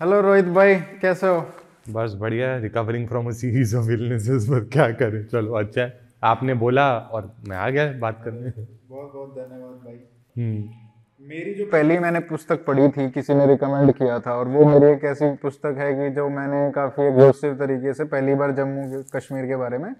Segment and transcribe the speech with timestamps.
[0.00, 1.46] Hello Rohit भाई कैसे हो?
[1.90, 5.24] बस बढ़िया recovering from a series of illnesses पर क्या करें?
[5.24, 8.50] चलो अच्छा है। आपने बोला और मैं आ गया बात करने।
[8.88, 9.94] बहुत बहुत धन्यवाद भाई।
[10.38, 14.64] हम्म। मेरी जो पहली मैंने पुस्तक पढ़ी थी किसी ने रिकमेंड किया था और वो
[14.64, 19.02] मेरी एक ऐसी पुस्तक है कि जो मैंने काफ़ी एग्जॉस्टिव तरीके से पहली बार जम्मू
[19.16, 19.94] कश्मीर के बारे में।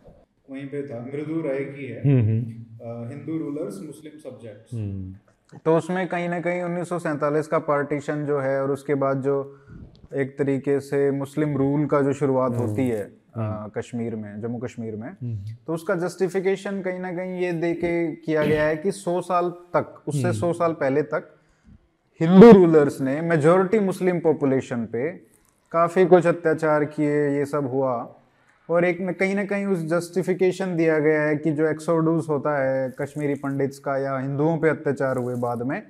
[0.50, 6.06] वहीं पे था मृदु राय की है। हम्म हम्म, हिंदू रूलर्स मुस्लिम सब्जेक्ट्स तो उसमें
[6.08, 9.34] कहीं ना कहीं 1947 का पार्टीशन जो है और उसके बाद जो
[10.12, 13.03] एक तरीके से मुस्लिम रूल का जो शुरुआत होती है
[13.36, 15.11] अ, कश्मीर में जम्मू कश्मीर में
[15.67, 19.50] तो उसका जस्टिफिकेशन कहीं ना कहीं ये दे के किया गया है कि 100 साल
[19.50, 21.31] तक उससे 100 साल पहले तक
[22.21, 25.09] हिंदू रूलर्स ने मेजोरिटी मुस्लिम पॉपुलेशन पे
[25.72, 28.17] काफ़ी कुछ अत्याचार किए ये सब हुआ।
[28.71, 32.64] और एक न कहीं ना कहीं उस जस्टिफिकेशन दिया गया है कि जो एक्सोडूस होता
[32.64, 35.83] है कश्मीरी पंडित्स का या हिंदुओं पे अत्याचार हुए बाद में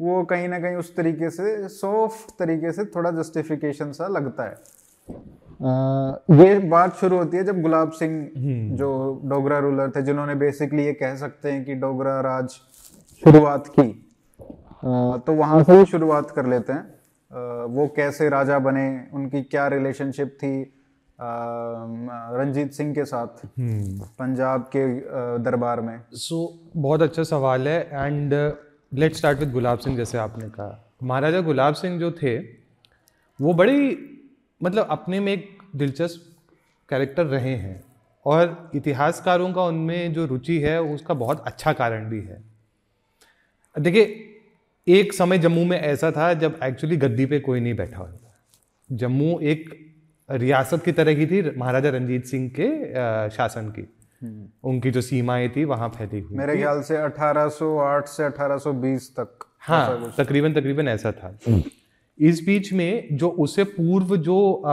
[0.00, 4.54] वो कहीं ना कहीं उस तरीके से सॉफ्ट तरीके से थोड़ा जस्टिफिकेशन सा लगता है।
[5.60, 8.30] अ, ये बात शुरू होती है जब गुलाब सिंह
[8.76, 8.88] जो
[9.24, 12.48] डोगरा रूलर थे जिन्होंने बेसिकली ये कह सकते हैं कि डोगरा राज
[13.22, 13.88] शुरुआत की
[14.84, 19.42] अ, तो वहाँ से ही शुरुआत कर लेते हैं। अ, वो कैसे राजा बने उनकी
[19.42, 20.54] क्या रिलेशनशिप थी
[21.18, 24.86] रंजीत सिंह के साथ हम्म। पंजाब के
[25.44, 28.34] दरबार में। सो so, बहुत अच्छा सवाल है and
[28.92, 32.38] let start with Gulab Singh जैसे आपने कहा। महाराजा गुलाब सिंह जो थे,
[33.40, 33.98] वो बड़ी
[34.60, 36.36] मतलब अपने में एक दिलचस्प
[36.88, 37.82] कैरेक्टर रहे हैं।
[38.26, 42.42] और इतिहासकारों का उनमें जो रुचि है, उसका बहुत अच्छा कारण भी है।
[43.76, 44.32] देखिए,
[44.86, 48.14] एक समय जम्मू में ऐसा था जब एक्चुअली गद्दी पे कोई नहीं बैठा हुआ
[48.92, 49.94] जम्मू एक
[50.30, 52.68] रियासत की तरह की थी, महाराजा रंजीत सिंह के
[53.30, 53.88] शासन की।
[54.64, 60.14] उनकी जो सीमाएँ थी वहाँ फैली हुई मेरे ख्याल से 1808 से 1820 तक हाँ
[60.18, 61.38] तकरीबन तकरीबन ऐसा था।
[62.20, 64.72] इस बीच में जो उससे पूर्व जो आ,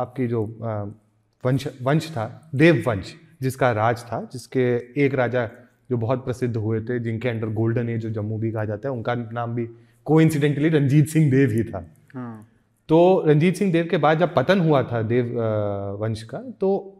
[0.00, 0.82] आपकी जो आ,
[1.44, 5.50] वंश वंश था देव वंश जिसका राज था जिसके एक राजा
[5.90, 8.94] जो बहुत प्रसिद्ध हुए थे जिनके अंडर गोल्डन एज जो जम्मू भी कहा जाता है
[8.94, 9.68] उनका नाम भी
[10.04, 12.48] को रंजीत सिंह देव ही था। हाँ।
[12.88, 15.40] तो रंजीत सिंह देव के बाद जब पतन हुआ था देव
[16.00, 16.95] वंश का तो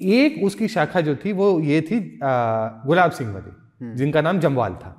[0.00, 4.94] एक उसकी शाखा जो थी वो ये थी गुलाब सिंह वाली जिनका नाम जमवाल था।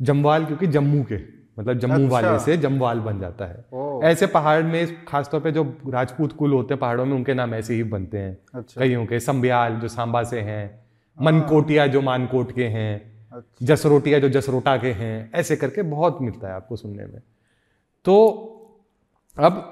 [0.00, 1.16] जमवाल क्योंकि जम्मू के
[1.58, 5.64] मतलब जम्मू अच्छा। वाले से जमवाल बन जाता है। ऐसे पहाड़ में खासतौर पे जो
[5.88, 9.20] राजपूत कुल होते हैं पहाड़ों में उनके नाम ऐसे ही बनते हैं। अच्छा। कईयों के
[9.20, 10.84] संब्याल जो सांबा से हैं।
[11.18, 12.94] मनकोटिया जो मानकोट के हैं
[13.32, 17.20] अच्छा। जसरोटिया जो जसरोटा के हैं ऐसे करके बहुत मिलता है आपको सुनने में।
[18.04, 18.16] तो
[19.36, 19.70] अब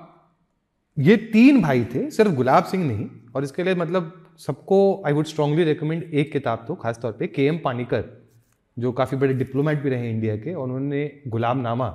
[0.96, 5.26] ये तीन भाई थे सिर्फ़ गुलाब सिंह नहीं और इसके लिए मतलब सबको आई वुड
[5.26, 8.04] स्ट्रांगली रिकमेंड एक किताब तो खासतौर पे के एम पानीकर
[8.76, 11.88] जो काफ़ी बड़े डिप्लोमेट भी रहे इंडिया के और उन्होंने गुलाम नामा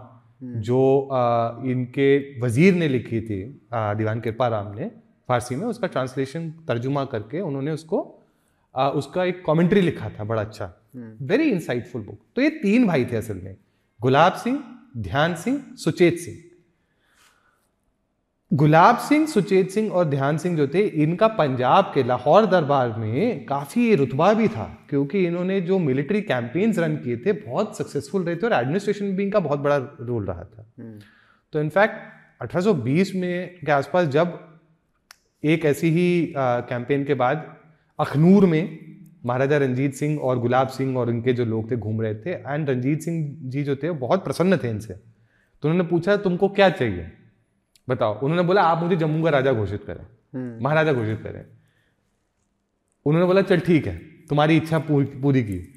[0.43, 0.81] जो
[1.11, 3.39] आ, इनके वज़ीर ने लिखी थी
[3.73, 4.91] आ, दीवान कृपा राम ने
[5.29, 8.01] फारसी में उसका ट्रांसलेशन तर्जुमा करके उन्होंने उसको
[8.75, 10.73] आ, उसका एक कमेंट्री लिखा था बड़ा अच्छा।
[11.21, 13.55] वेरी इंसाइटफुल बुक तो ये तीन भाई थे असल में।
[13.99, 14.63] गुलाब सिंह
[14.97, 16.37] ध्यान सिंह सुचेत सिंह।
[18.53, 23.45] गुलाब सिंह सुचेत सिंह और ध्यान सिंह जो थे इनका पंजाब के लाहौर दरबार में
[23.45, 28.35] काफ़ी रुतबा भी था क्योंकि इन्होंने जो मिलिट्री कैंपेन्स रन किए थे बहुत सक्सेसफुल रहे
[28.35, 30.71] थे और एडमिनिस्ट्रेशन भी इनका बहुत बड़ा रोल रहा था।
[31.53, 34.39] तो इनफैक्ट 1820 में के आसपास जब
[35.43, 37.45] एक ऐसी ही कैंपेन के बाद
[37.99, 38.79] अखनूर में
[39.25, 42.69] महाराजा रंजीत सिंह और गुलाब सिंह और इनके जो लोग थे घूम रहे थे एंड
[42.69, 47.11] रंजीत सिंह जी जो थे बहुत प्रसन्न थे इनसे। तो उन्होंने पूछा तुमको क्या चाहिए?
[47.87, 51.45] बताओ। उन्होंने बोला आप मुझे जम्मू का राजा घोषित करें महाराजा घोषित करें।
[53.05, 53.95] उन्होंने बोला चल ठीक है
[54.29, 55.73] तुम्हारी इच्छा पूरी, की।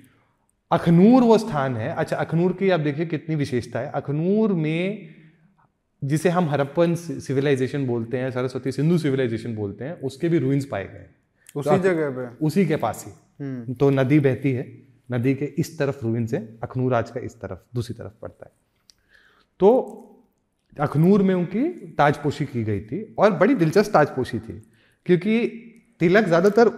[0.71, 5.09] अखनूर वो स्थान है। अच्छा अखनूर की आप देखिए कितनी विशेषता है। अखनूर में
[6.03, 10.85] जिसे हम हरप्पन सिविलाइजेशन बोलते हैं सरस्वती सिंधु सिविलाइजेशन बोलते हैं उसके भी रूइंस पाए
[10.85, 11.15] गए हैं।
[11.57, 14.67] उसी जगह पे। उसी के पास ही। तो नदी बहती है
[15.13, 18.53] नदी के इस तरफ़ रूइंस है अखनूर आज का इस तरफ़ दूसरी तरफ़ पड़ता है।
[19.61, 19.71] तो
[20.77, 21.63] अखनूर में उनकी
[21.99, 24.61] ताजपोशी की गई थी और बड़ी दिलचस्प ताजपोशी थी
[25.07, 25.39] क्योंकि
[26.01, 26.71] तिलक ज़्यादातर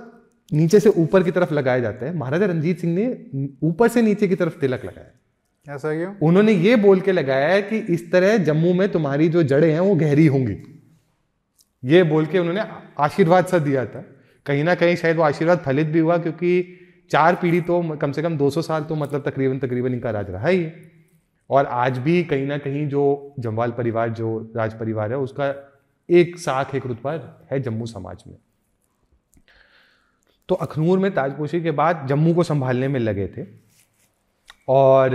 [0.51, 4.29] नीचे से ऊपर की तरफ़ लगाए जाते हैं। महाराजा रंजीत सिंह ने ऊपर से नीचे
[4.29, 6.13] की तरफ़ तिलक लगाया ऐसा क्यों?
[6.23, 9.81] उन्होंने ये बोल के लगाया है कि इस तरह जम्मू में तुम्हारी जो जड़ें हैं
[9.81, 10.57] वो गहरी होंगी।
[11.83, 12.63] ये बोल के उन्होंने
[13.01, 14.05] आशीर्वाद सा दिया था।
[14.47, 16.79] कहीं ना कहीं शायद वो आशीर्वाद फलित भी हुआ क्योंकि
[17.11, 20.49] चार पीढ़ी तो कम से कम 200 साल तो मतलब तकरीबन तकरीबन इनका राज रहा
[20.49, 20.71] ही है।
[21.53, 25.55] और आज भी कहीं ना कहीं जो जमवाल परिवार जो राज परिवार है उसका
[26.09, 27.13] एक साख एक रुतबा
[27.51, 28.37] है जम्मू समाज में।
[30.49, 33.47] तो अखनूर में ताजपोशी के बाद जम्मू को संभालने में लगे थे
[34.69, 35.11] और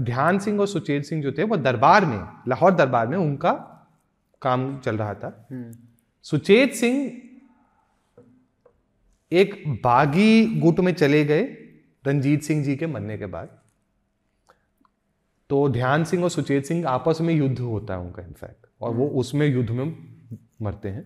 [0.00, 2.18] ध्यान सिंह और सुचेत सिंह जो थे वो दरबार में
[2.48, 3.52] लाहौर दरबार में उनका
[4.42, 5.48] काम चल रहा था।
[6.24, 7.20] सुचेत सिंह
[9.32, 11.42] एक बागी गुट में चले गए
[12.04, 13.58] रंजीत सिंह जी के मरने के बाद।
[15.52, 19.06] तो ध्यान सिंह और सुचेत सिंह आपस में युद्ध होता है उनका इनफैक्ट और वो
[19.08, 19.84] उसमें युद्ध में
[20.62, 21.04] मरते हैं।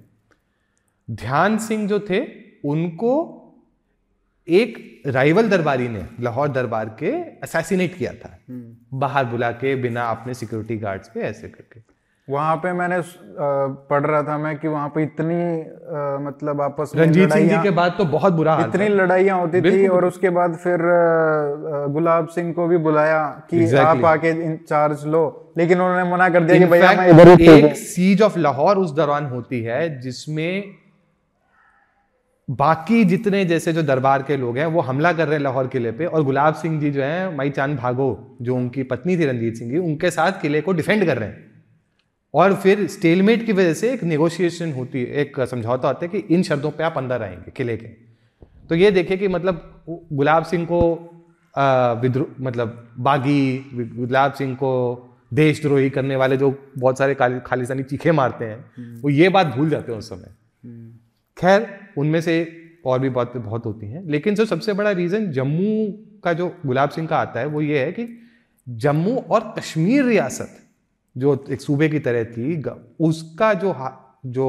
[1.08, 2.20] ध्यान सिंह जो थे
[2.64, 3.14] उनको
[4.48, 8.38] एक राइवल दरबारी ने लाहौर दरबार के असैसिनेट किया था।
[8.98, 11.80] बाहर बुला के बिना अपने सिक्योरिटी गार्ड्स पे ऐसे करके।
[12.30, 13.02] वहाँ पे मैंने
[13.90, 17.62] पढ़ रहा था मैं कि वहाँ पे इतनी आ, मतलब आपस में रंजीत सिंह जी
[17.62, 20.78] के बाद तो बहुत बुरा हाल इतनी लड़ाइयाँ होती थी और उसके बाद फिर
[21.90, 23.84] गुलाब सिंह को भी बुलाया कि exactly.
[23.84, 28.22] आप आके इंचार्ज लो। लेकिन उन्होंने मना कर दिया कि भैया मैं इधर एक सीज
[28.22, 30.64] ऑफ़ लाहौर उस दौरान होती है जिसमें
[32.50, 35.90] बाकी जितने जैसे जो दरबार के लोग हैं वो हमला कर रहे हैं लाहौर किले
[35.90, 39.54] पे और गुलाब सिंह जी जो है माई चाँद भागो जो उनकी पत्नी थी रंजीत
[39.54, 41.55] सिंह जी उनके साथ किले को डिफेंड कर रहे हैं।
[42.36, 46.34] और फिर स्टेलमेट की वजह से एक नेगोशिएशन होती है एक समझौता होता है कि
[46.34, 47.86] इन शर्तों पे आप अंदर आएँगे किले के
[48.70, 49.62] तो ये देखे कि मतलब
[50.12, 50.80] गुलाब सिंह को
[52.00, 53.40] विद्रोह मतलब बागी
[53.74, 54.72] गुलाब सिंह को
[55.34, 59.70] देशद्रोही करने वाले जो बहुत सारे खालिस्तानी चीखे मारते हैं हम्म। वो ये बात भूल
[59.70, 60.34] जाते हैं उस समय
[60.64, 60.90] हम्म।
[61.36, 61.66] खैर
[61.98, 62.36] उनमें से
[62.84, 65.72] और भी बहुत बहुत होती हैं लेकिन जो सबसे बड़ा रीज़न जम्मू
[66.24, 68.08] का जो गुलाब सिंह का आता है वो ये है कि
[68.66, 70.62] जम्मू और कश्मीर रियासत
[71.18, 72.62] जो एक सूबे की तरह थी
[73.00, 73.74] उसका जो
[74.26, 74.46] जो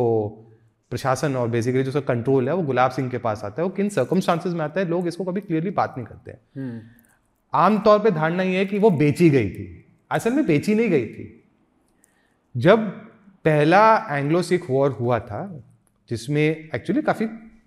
[0.89, 3.89] प्रशासन और बेसिकली जो कंट्रोल है वो गुलाब सिंह के पास आता है। वो किन
[3.89, 6.81] सर्कमस्टांसेस में आता है लोग इसको कभी क्लियरली बात नहीं करते हैं। हम्म।
[7.53, 11.05] आमतौर पर धारणा ये है कि वो बेची गई थी। असल में बेची नहीं गई
[11.05, 11.43] थी।
[12.57, 12.87] जब
[13.45, 15.63] पहला एंग्लो सिख वॉर हुआ था
[16.09, 17.25] जिसमें एक्चुअली काफ़ी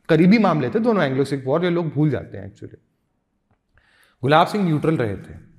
[0.09, 2.79] करीबी मामले थे दोनों एंग्लो सिख वॉर ये लोग भूल जाते हैं एक्चुअली
[4.23, 5.50] गुलाब सिंह न्यूट्रल रहे थे।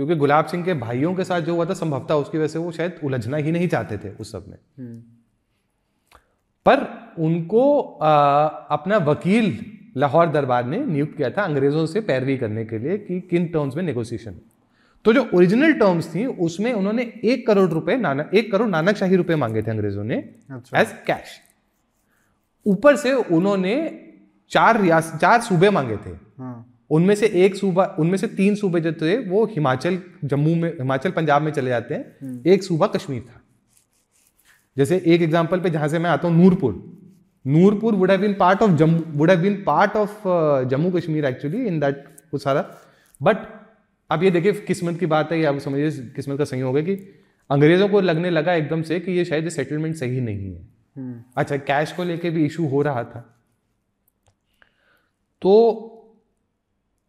[0.00, 2.72] क्योंकि गुलाब सिंह के भाइयों के साथ जो हुआ था संभवतः उसकी वजह से वो
[2.72, 5.02] शायद उलझना ही नहीं चाहते थे उस सब में। हम्म।
[6.66, 6.86] पर
[7.18, 9.66] उनको आ, अपना वकील
[9.96, 13.76] लाहौर दरबार ने नियुक्त किया था अंग्रेज़ों से पैरवी करने के लिए कि किन टर्म्स
[13.76, 14.40] में नेगोशिएशन
[15.04, 19.16] तो जो ओरिजिनल टर्म्स थी उसमें उन्होंने एक करोड़ रुपए नानक एक करोड़ नानक शाही
[19.16, 20.16] रुपए मांगे थे अंग्रेज़ों ने
[20.76, 21.40] एज कैश
[22.66, 24.04] ऊपर से उन्होंने
[24.48, 28.92] चार चार सूबे मांगे थे। हाँ। उनमें से एक सूबा उनमें से तीन सूबे जो
[28.92, 33.20] थे वो हिमाचल जम्मू में हिमाचल पंजाब में चले जाते हैं। हम्म। एक सूबा कश्मीर
[33.20, 33.40] था।
[34.76, 36.74] जैसे एक एग्ज़ाम्पल पे जहाँ से मैं आता हूँ Noorpur.
[37.44, 40.22] Noorpur would have been part of Jammu would have been part of
[40.68, 42.70] Jammu Kashmir actually in that वो सारा।
[43.22, 43.36] बट
[44.10, 46.94] अब ये देखिए किस्मत की बात है या आप समझिए किस्मत का सही होगा कि
[47.50, 51.56] अंग्रेज़ों को लगने लगा एकदम से कि ये शायद सेटलमेंट सही नहीं है। हम्म। अच्छा
[51.56, 53.20] कैश को लेके भी इशू हो रहा था।
[55.42, 55.96] तो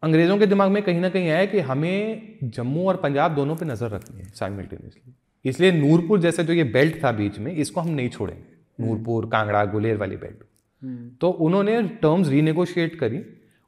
[0.02, 3.66] अंग्रेज़ों के दिमाग में कहीं ना कहीं आया कि हमें जम्मू और पंजाब दोनों पे
[3.66, 5.14] नज़र रखनी है साइमल्टेनियसली
[5.44, 8.42] इसलिए नूरपुर जैसे जो ये बेल्ट था बीच में इसको हम नहीं छोड़ेंगे.
[8.78, 10.42] नूरपुर कांगड़ा गुलेर वाली बेल्ट
[10.82, 13.20] हम्म। तो उन्होंने टर्म्स रीनेगोशिएट करी.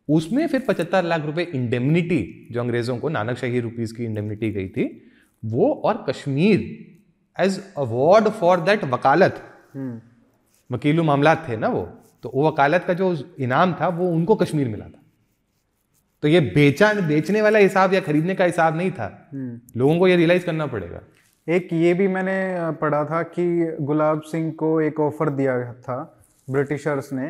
[0.08, 4.68] उसमें फिर पचहत्तर लाख रुपए इंडेमनिटी जो अंग्रेज़ों को नानक शाही रुपीज़ की इंडेमनिटी गई
[4.68, 4.88] थी
[5.42, 6.60] वो और Kashmir
[7.38, 9.42] as award for that वकालत.
[9.74, 10.00] हम्म।
[10.70, 11.82] वकीलू मामला थे ना वो.
[12.22, 15.00] तो वो वकालत का जो इनाम था वो उनको कश्मीर मिला था.
[16.24, 20.06] तो ये बेचा बेचने वाला हिसाब या खरीदने का हिसाब नहीं था हम्म। लोगों को
[20.08, 21.00] ये रियलाइज़ करना पड़ेगा
[21.46, 22.36] एक ये भी मैंने
[22.80, 23.44] पढ़ा था कि
[23.80, 25.96] गुलाब सिंह को एक ऑफ़र दिया था
[26.48, 27.28] ब्रिटिशर्स ने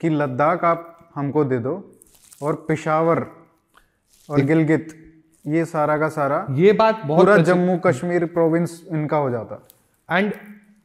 [0.00, 1.76] कि लद्दाख आप हमको दे दो
[2.42, 3.24] और पिशावर
[4.28, 4.92] और गिलगित
[5.44, 9.62] ये सारा का सारा ये बात बहुत पूरा जम्मू कश्मीर प्रोविंस इनका हो जाता
[10.08, 10.32] and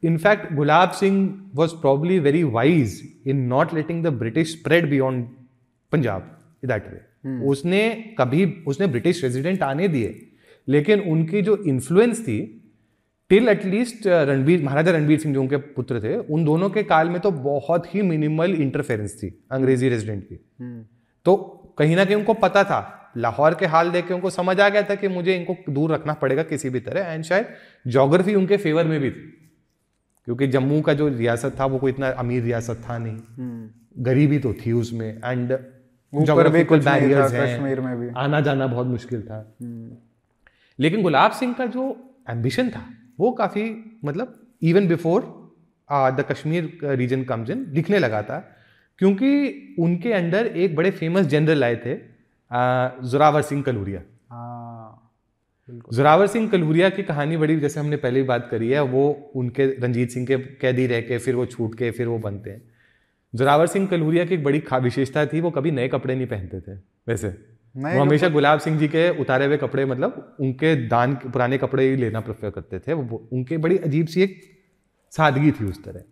[0.03, 1.19] in fact Gulab Singh
[1.55, 5.27] was probably very wise in not letting the British spread beyond
[5.91, 6.33] Punjab
[6.65, 7.06] that way.
[7.45, 7.83] उसने
[8.19, 10.15] कभी उसने ब्रिटिश रेजिडेंट आने दिए
[10.67, 12.39] लेकिन उनकी जो इन्फ्लुएंस थी
[13.31, 17.19] till at least Ranbir Maharaja Ranbir Singh जो उनके पुत्र थे उन दोनों के काल में
[17.21, 20.83] तो बहुत ही मिनिमल इंटरफेरेंस थी अंग्रेज़ी रेजिडेंट की हम्म।
[21.25, 21.35] तो
[21.77, 22.79] कहीं ना कहीं उनको पता था
[23.17, 26.13] लाहौर के हाल देख के उनको समझ आ गया था कि मुझे इनको दूर रखना
[26.13, 27.47] पड़ेगा किसी भी तरह एंड शायद
[27.87, 29.25] जोग्राफी उनके फेवर में भी थी
[30.27, 34.39] क्योंकि जम्मू का जो रियासत था वो कोई इतना अमीर रियासत था नहीं हम्म। गरीबी
[34.39, 35.57] तो थी उसमें एंड
[36.13, 39.97] जोग्राफिकल बैरियर्स हैं। कश्मीर में भी। आना जाना बहुत मुश्किल था। हम्म।
[40.79, 42.85] लेकिन गुलाब सिंह का जो एम्बिशन था
[43.19, 43.65] वो काफ़ी
[44.05, 45.21] मतलब even before
[45.91, 48.53] the Kashmir region comes in दिखने लगा था।
[48.99, 51.95] क्योंकि उनके अंडर एक बड़े फ़ेमस जनरल आए थे
[53.09, 55.11] जोरावर सिंह कलूरिया। हाँ,
[55.93, 59.65] जोरावर सिंह कलूरिया की कहानी बड़ी जैसे हमने पहले भी बात करी है वो उनके
[59.65, 62.76] रंजीत सिंह के कैदी रह के फिर वो छूट के फिर वो बनते हैं।
[63.35, 66.75] जोरावर सिंह कलूरिया की एक बड़ी विशेषता थी वो कभी नए कपड़े नहीं पहनते थे
[67.07, 67.27] वैसे।
[67.75, 71.95] वो हमेशा गुलाब सिंह जी के उतारे हुए कपड़े मतलब उनके दान पुराने कपड़े ही
[71.95, 74.41] लेना प्रेफर करते थे। वो उनके बड़ी अजीब सी एक
[75.11, 76.03] सादगी थी उस तरह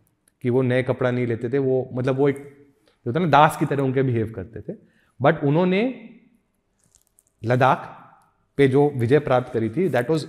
[0.42, 3.58] कि वो नए कपड़ा नहीं लेते थे। वो मतलब वो एक जो होता ना दास
[3.58, 4.78] की तरह उनके बिहेव करते थे।
[5.22, 6.10] बट उन्होंने
[7.44, 7.78] लद्दाख
[8.58, 10.26] पे जो विजय प्राप्त करी थी that was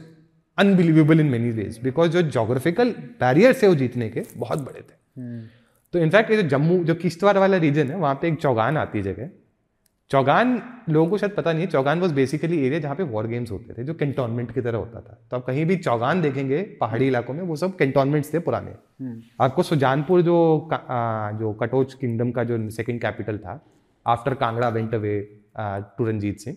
[0.59, 2.90] unbelievable in many ways because जो जोग्राफिकल
[3.21, 5.56] बैरियर थे वो जीतने के बहुत बड़े थे। hmm.
[5.97, 8.99] तो इनफैक्ट ये जो जम्मू जो किश्तवाड़ वाला रीजन है वहाँ पे एक चौगान आती
[8.99, 9.29] है जगह।
[10.11, 10.50] चौगान
[10.91, 13.75] लोगों को शायद पता नहीं है चौगान वॉज़ बेसिकली एरिया जहाँ पे वॉर गेम्स होते
[13.75, 17.35] थे जो कैंटोनमेंट की तरह होता था। तो आप कहीं भी चौगान देखेंगे पहाड़ी इलाकों
[17.35, 19.17] में वो सब कैंटोनमेंट्स थे पुराने। hmm.
[19.41, 20.37] आपको सुजानपुर जो
[20.73, 23.59] आ, जो कटोच किंगडम का जो सेकेंड कैपिटल था
[24.07, 25.19] after Kangra went away
[25.59, 26.57] to Ranjit Singh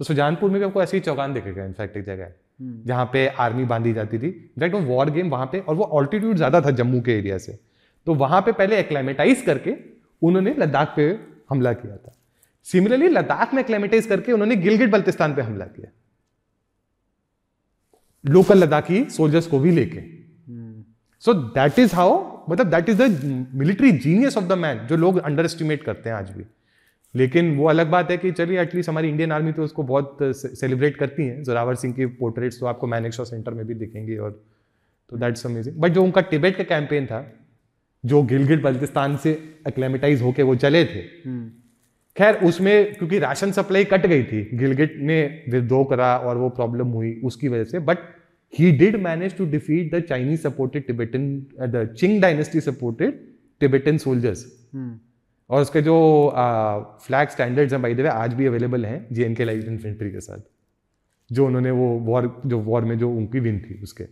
[0.00, 3.26] तो सुजानपुर में भी आपको ऐसे ही चौगान देखेगा इनफैक्ट एक जगह। हम्म। जहाँ पे
[3.40, 6.70] आर्मी बांधी जाती थी। इनफैक्ट वो वॉर गेम वहाँ पे और वो ऑल्टीट्यूड ज़्यादा था
[6.72, 7.58] जम्मू के एरिया से।
[8.06, 9.74] तो वहाँ पे पहले एक्लामेटाइज करके
[10.22, 11.08] उन्होंने लद्दाख पे
[11.50, 12.12] हमला किया था।
[12.66, 15.90] सिमिलरली लद्दाख में एक्लामेटाइज करके उन्होंने गिलगिट बल्तिस्तान पे हमला किया।
[18.24, 20.00] लोकल लद्दाखी सोल्जर्स को भी लेके।
[21.22, 22.16] सो दैट इज़ हाउ
[22.50, 26.16] मतलब that is the military genius of the man जो लोग अंडर एस्टिमेट करते हैं
[26.16, 26.44] आज भी।
[27.14, 30.96] लेकिन वो अलग बात है कि चलिए एटलीस्ट हमारी इंडियन आर्मी तो उसको बहुत सेलिब्रेट
[30.96, 34.30] करती है। जोरावर सिंह की पोर्ट्रेट्स तो आपको मैनेक्शो सेंटर में भी दिखेंगे और
[35.12, 37.20] तो दैट्स अमेजिंग बट जो उनका टिबेट का कैंपेन था
[38.06, 39.30] जो गिलगिट बल्तिस्तान से
[39.68, 41.50] एक्लेमेटाइज होके वो चले थे। हम्म।
[42.16, 46.88] खैर उसमें क्योंकि राशन सप्लाई कट गई थी गिलगिट ने विद्रोह करा और वो प्रॉब्लम
[46.90, 47.98] हुई उसकी वजह से। But
[48.54, 51.28] he did manage to defeat the Chinese supported Tibetan
[51.60, 53.20] the Qing dynasty supported
[53.60, 54.44] Tibetan soldiers
[55.50, 55.96] और उसके जो
[57.06, 60.10] फ्लैग स्टैंडर्ड्स हैं बाई द वे आज भी अवेलेबल हैं J N K light infantry
[60.10, 60.40] के साथ
[61.30, 64.04] जो उन्होंने वो वॉर जो वॉर में जो उनकी विन थी उसके।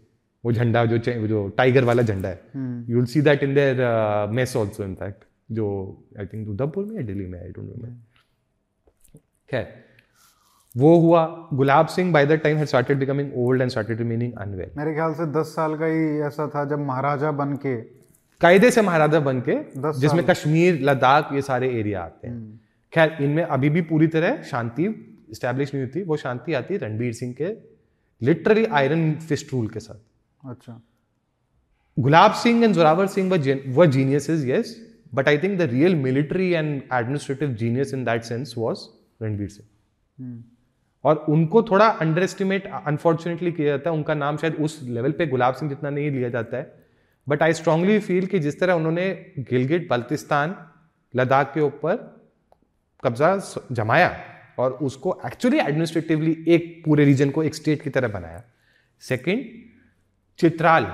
[0.44, 2.40] वो झंडा जो जो टाइगर वाला झंडा है।
[2.90, 5.66] You will see that in their mess also in fact जो
[6.18, 7.94] आई थिंक उधमपुर में या दिल्ली में आई डोंट नो
[9.48, 9.66] खैर
[10.74, 14.70] वो हुआ Gulab Singh by the time had started becoming old and started remaining unwell
[14.76, 17.74] मेरे ख्याल से 10 साल का ही ऐसा था जब महाराजा बन के
[18.40, 19.56] कायदे से महाराजा बन के
[20.00, 22.58] जिसमें कश्मीर लद्दाख ये सारे एरिया आते हैं। हम्म।
[22.92, 24.88] खैर इनमें अभी भी पूरी तरह शांति
[25.34, 27.52] स्टैब्लिश नहीं हुई थी। वो शांति आती रणबीर सिंह के
[28.20, 30.00] लिटरली आयरन फिस्ट रूल के साथ।
[30.50, 30.80] अच्छा।
[31.98, 33.30] Gulab Singh and Zorawar Singh
[33.74, 34.76] were geniuses yes
[35.14, 38.78] but I think the real military and administrative genius in that sense was
[39.22, 40.44] Ranbir Singh
[41.04, 45.26] और उनको थोड़ा अंडर एस्टिमेट अनफॉर्चुनेटली किया जाता है उनका नाम शायद उस लेवल पे
[45.26, 46.84] गुलाब सिंह जितना नहीं लिया जाता है
[47.28, 50.56] बट आई स्ट्रांगली फील कि जिस तरह उन्होंने गिलगिट बल्तिस्तान
[51.16, 51.96] लद्दाख के ऊपर
[53.04, 53.36] कब्जा
[53.72, 54.16] जमाया
[54.58, 58.42] और उसको एक्चुअली एडमिनिस्ट्रेटिवली एक पूरे रीजन को एक स्टेट की तरह बनाया।
[59.00, 59.73] सेकंड
[60.38, 60.86] चित्राल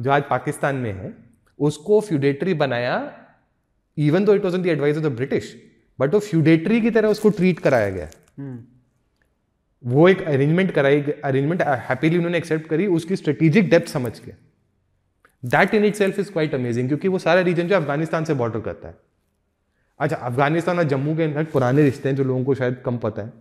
[0.00, 1.14] जो आज पाकिस्तान में है
[1.58, 3.12] उसको फ्यूडेटरी बनाया
[3.98, 5.56] even though it was the advise of the British
[6.00, 8.56] but वो फ्यूडेटरी की तरह उसको ट्रीट कराया गया। hmm.
[9.84, 14.32] वो एक अरेंजमेंट कराई अरेंजमेंट हैप्पीली उन्होंने एक्सेप्ट करी उसकी स्ट्रेटेजिक डेप्थ समझ के।
[15.42, 18.88] That in itself is quite amazing क्योंकि वो सारा रीजन जो अफ़गानिस्तान से बॉर्डर करता
[18.88, 18.94] है।
[20.00, 23.22] अच्छा अफ़गानिस्तान और जम्मू के इनफैक्ट पुराने रिश्ते हैं जो लोगों को शायद कम पता
[23.22, 23.32] है।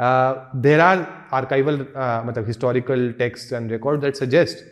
[0.00, 1.80] देर आर आर्काइवल
[2.26, 4.64] मतलब historical text and record that suggest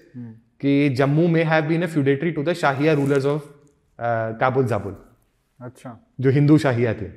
[0.61, 3.43] कि जम्मू में have been a feudatory to the Shahiya rulers of
[4.41, 4.97] Kabul Zabul
[5.61, 7.11] अच्छा। जो हिंदू शाहिया थे।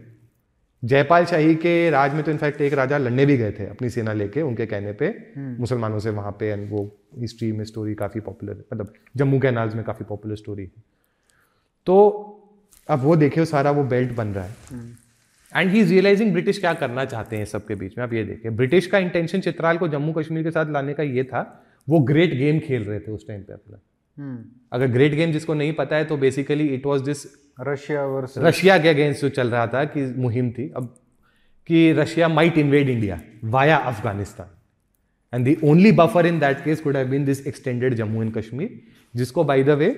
[0.84, 4.14] जयपाल शाही के राज में तो इनफैक्ट एक राजा लड़ने भी गए थे अपनी सेना
[4.14, 6.80] लेके उनके कहने पे हम्म। मुसलमानों से वहाँ पे एंड वो
[7.20, 10.84] हिस्ट्री में स्टोरी काफ़ी पॉपुलर है मतलब जम्मू के अनाज में काफ़ी पॉपुलर स्टोरी है।
[11.88, 11.98] तो
[12.90, 14.56] अब वो देखे सारा वो बेल्ट बन रहा है।
[15.54, 18.56] And he is realizing British क्या करना चाहते हैं सबके बीच में। आप ये देखें
[18.56, 21.42] ब्रिटिश का इंटेंशन चित्राल को जम्मू कश्मीर के साथ लाने का ये था
[21.88, 23.80] वो ग्रेट गेम खेल रहे थे उस टाइम पे अपना।
[24.18, 24.44] हम्म।
[24.74, 27.26] अगर ग्रेट गेम जिसको नहीं पता है तो basically it was this
[27.60, 28.04] Russia
[28.38, 30.96] Russia के अगेंस्ट जो चल रहा था कि मुहिम थी अब
[31.70, 34.50] कि Russia might invade India via Afghanistan
[35.34, 38.80] and the only buffer in that case could have been this extended Jammu and Kashmir
[39.16, 39.90] जिसको बाय द वे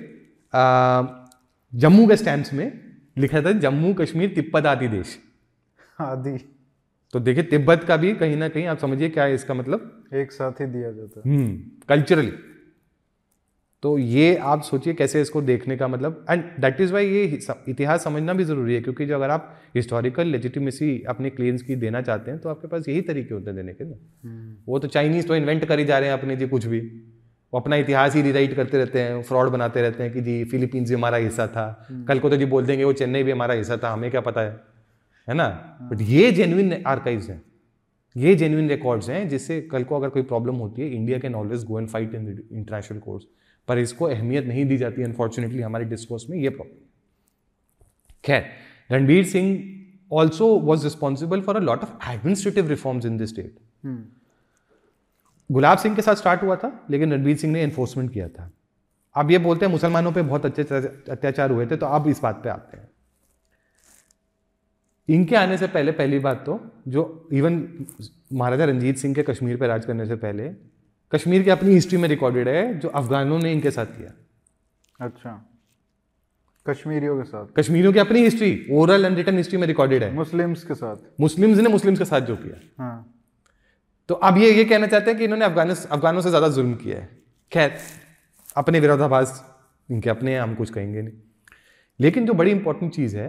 [1.72, 2.72] जम्मू के स्टैम्प्स में
[3.18, 5.18] लिखा था जम्मू कश्मीर तिब्बत आदि देश।
[5.98, 6.38] आदि।
[7.14, 9.90] तो देखिए तिब्बत का भी कहीं ना कहीं आप समझिए क्या है इसका मतलब?
[10.14, 11.58] एक साथ ही दिया जाता है। हम्म
[11.88, 12.32] कल्चरली
[13.82, 17.24] तो ये आप सोचिए कैसे इसको देखने का मतलब। एंड दैट इज़ वाई ये
[17.68, 22.00] इतिहास समझना भी ज़रूरी है क्योंकि जो अगर आप हिस्टोरिकल लेजिटिमेसी अपने क्लेम्स की देना
[22.02, 24.88] चाहते हैं तो आपके पास यही तरीके होते हैं देने के ना हम्म। वो तो
[24.88, 26.80] चाइनीज़ तो इन्वेंट कर ही जा रहे हैं अपने जी कुछ भी।
[27.52, 30.88] वो अपना इतिहास ही रिराइट करते रहते हैं फ्रॉड बनाते रहते हैं कि जी फिलीपींस
[30.88, 33.54] भी हमारा हिस्सा था। हम्म। कल को तो जी बोल देंगे वो चेन्नई भी हमारा
[33.54, 34.56] हिस्सा था हमें क्या पता है?
[35.28, 35.48] है ना?
[35.82, 37.42] बट। ये जेन्युन आर्काइव्स हैं।
[38.16, 41.64] ये जेन्युन रिकॉर्ड्स हैं जिससे कल को अगर कोई प्रॉब्लम होती है India can always
[41.64, 43.26] go and fight in international courts
[43.68, 46.76] पर इसको अहमियत नहीं दी जाती अनफॉर्चुनेटली हमारे डिस्कोर्स में ये प्रॉब्लम
[48.24, 48.44] खैर
[48.90, 53.58] Ranbir Singh also was responsible for a lot of administrative reforms in this state
[55.50, 58.50] Gulab Singh के साथ स्टार्ट हुआ था लेकिन रणबीर सिंह ने एनफोर्समेंट किया था।
[59.14, 62.40] अब ये बोलते हैं मुसलमानों पे बहुत अच्छे अत्याचार हुए थे तो अब इस बात
[62.44, 62.88] पे आते हैं।
[65.08, 67.56] इनके आने से पहले पहली बात तो जो इवन
[68.32, 70.48] महाराजा रंजीत सिंह के कश्मीर पर राज करने से पहले
[71.12, 74.12] कश्मीर की अपनी हिस्ट्री में रिकॉर्डेड है जो अफगानों ने इनके साथ किया।
[75.00, 75.50] अच्छा।
[76.66, 80.64] कश्मीरियों के साथ। कश्मीरियों की अपनी history oral and written history में रिकॉर्डेड है। मुस्लिम्स
[80.64, 83.14] के साथ। मुस्लिम्स ने मुस्लिम्स के साथ जो किया। हाँ।
[84.08, 86.98] तो अब ये ये कहना चाहते हैं कि इन्होंने अफगान अफगानों से ज़्यादा जुल्म किया
[86.98, 87.08] है।
[87.52, 87.76] खैर
[88.56, 89.42] अपने विरोधाभास
[89.88, 91.14] इनके अपने हम कुछ कहेंगे नहीं।
[92.00, 93.28] लेकिन जो बड़ी इंपॉर्टेंट चीज़ है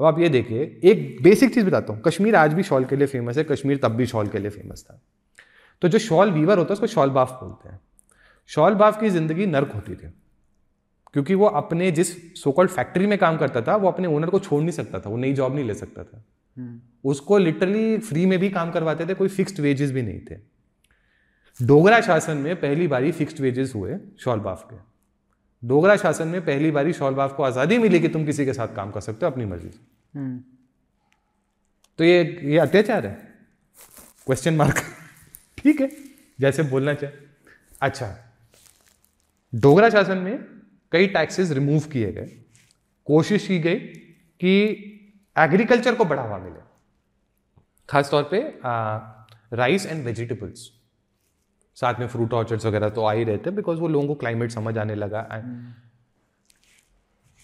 [0.00, 3.06] अब आप ये देखिए एक बेसिक चीज़ बताता हूँ। कश्मीर आज भी शॉल के लिए
[3.06, 5.00] फ़ेमस है कश्मीर तब भी शॉल के लिए फ़ेमस था।
[5.82, 7.80] तो जो शॉल वीवर होता है उसको शॉल बाफ बोलते हैं।
[8.50, 10.12] शॉल बाफ की ज़िंदगी नर्क होती थी
[11.14, 14.60] क्योंकि वो अपने जिस सोकॉल्ड फैक्ट्री में काम करता था वो अपने ओनर को छोड़
[14.60, 16.24] नहीं सकता था वो नई जॉब नहीं ले सकता था।
[17.04, 20.36] उसको लिटरली फ्री में भी काम करवाते थे कोई फिक्स्ड वेजेस भी नहीं थे।
[21.60, 24.89] डोगरा शासन में पहली बारी फिक्स्ड वेजेस हुए शॉल बाफ के।
[25.62, 28.90] डोगरा शासन में पहली बारी शॉलबाफ को आज़ादी मिली कि तुम किसी के साथ काम
[28.90, 30.38] कर सकते हो अपनी मर्ज़ी से।
[31.98, 33.12] तो ये ये अत्याचार है।
[34.26, 34.82] क्वेश्चन मार्क
[35.58, 35.90] ठीक है
[36.38, 37.12] जैसे बोलना चाहे।
[37.82, 38.16] अच्छा
[39.52, 40.38] डोगरा शासन में
[40.92, 42.32] कई टैक्सेस रिमूव किए गए।
[43.06, 44.52] कोशिश की गई कि
[45.36, 46.60] एग्रीकल्चर को बढ़ावा मिले।
[47.88, 48.40] खास तौर पे
[49.56, 50.70] राइस एंड वेजिटेबल्स
[51.74, 54.78] साथ में फ्रूट ऑर्चर्ड्स वगैरह तो आ ही रहते बिकॉज़ वो लोगों को क्लाइमेट समझ
[54.78, 55.72] आने लगा एंड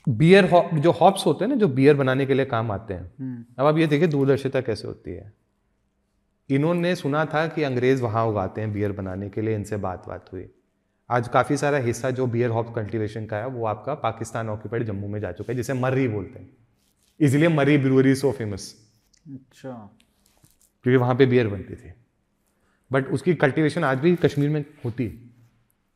[0.09, 3.45] बियर जो हॉप्स होते हैं ना जो बियर बनाने के लिए काम आते हैं। हम्म।
[3.59, 5.33] अब आप ये देखिए दूरदर्शिता कैसे होती है।
[6.51, 10.33] इन्होंने सुना था कि अंग्रेज़ वहाँ उगाते हैं बियर बनाने के लिए इनसे बात बात
[10.33, 10.49] हुई।
[11.11, 15.09] आज काफ़ी सारा हिस्सा जो बियर हॉप कल्टीवेशन का है वो आपका पाकिस्तान ऑक्यूपाइड जम्मू
[15.09, 16.57] में जा चुका है जिसे मर्री बोलते हैं।
[17.21, 18.75] इसलिए मरी ब्रूअरी सो फ़ेमस
[19.27, 19.71] अच्छा।
[20.83, 21.93] क्योंकि वहाँ पे बियर बनती थी।
[22.91, 25.25] बट उसकी कल्टीवेशन आज भी कश्मीर में होती है।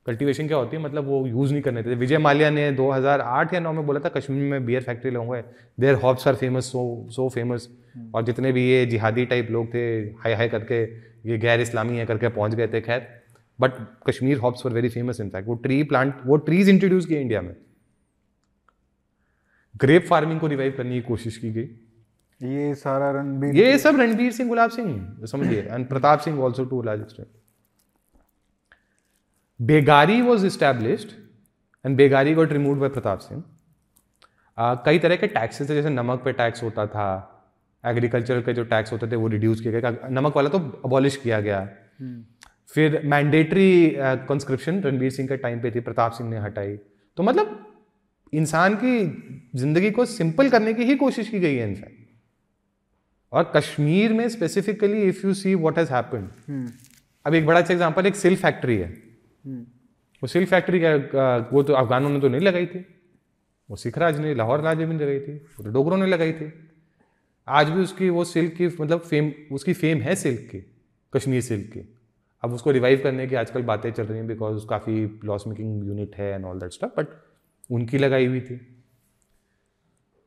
[0.06, 0.82] कल्टीवेशन क्या होती है?
[0.82, 4.08] मतलब वो यूज़ नहीं करने थे विजय माल्या ने 2008 या 9 में बोला था
[4.08, 5.40] कश्मीर में बियर फैक्ट्री लोगों
[5.80, 7.68] there hops are famous so so famous
[8.14, 9.80] और जितने भी ये जिहादी टाइप लोग थे
[10.20, 10.82] हाई हाई करके
[11.30, 13.06] ये गैर इस्लामी है करके पहुँच गए थे खैर।
[13.60, 13.72] But
[14.08, 17.54] Kashmir hops for very famous in fact वो ट्री प्लांट वो ट्रीज इंट्रोड्यूस किए इंडिया में।
[19.80, 21.68] ग्रेप फ़ार्मिंग को रिवाइव करने की कोशिश की गई।
[22.40, 26.82] ये सारा रणबीर ये सब रणबीर सिंह गुलाब सिंह समझिए। And Pratap Singh also to
[26.82, 27.28] large extent
[29.60, 31.10] begari was established
[31.84, 33.42] and begari got remove by Pratap Singh
[34.86, 37.06] कई तरह के टैक्सेस थे जैसे नमक पे टैक्स होता था
[37.84, 41.40] एग्रीकल्चर के जो टैक्स होते थे वो रिड्यूस किया गया नमक वाला तो अबॉलिश किया
[41.40, 41.58] गया।
[42.00, 42.24] हम्म।
[42.68, 43.96] फिर मैंडेटरी
[44.28, 46.76] कंस्क्रिप्शन रणबीर सिंह के टाइम पे थी प्रताप सिंह ने हटाई।
[47.18, 47.56] तो मतलब
[48.32, 48.98] इंसान की
[49.58, 51.99] ज़िंदगी को सिंपल करने की ही कोशिश की गई है इनफैक्ट
[53.32, 56.70] और कश्मीर में specifically if you see what has happened
[57.26, 59.64] अब एक बड़ा अच्छा एग्जांपल एक सिल्क फैक्ट्री है। hmm.
[60.22, 62.84] वो सिल्क फैक्ट्री का वो तो अफगानों ने तो नहीं लगाई थी।
[63.68, 66.52] वो सिखराज ने लाहौर राजे भी लगाई थी। वो तो डोगरों ने लगाई थी।
[67.48, 70.64] आज भी उसकी वो सिल्क की मतलब फेम उसकी फेम है सिल्क की
[71.12, 71.86] कश्मीर सिल्क की।
[72.42, 76.16] अब उसको रिवाइव करने की आजकल बातें चल रही हैं बिकॉज़ काफ़ी लॉस मेकिंग यूनिट
[76.16, 77.06] है and all that stuff but
[77.70, 78.60] उनकी लगाई हुई थी।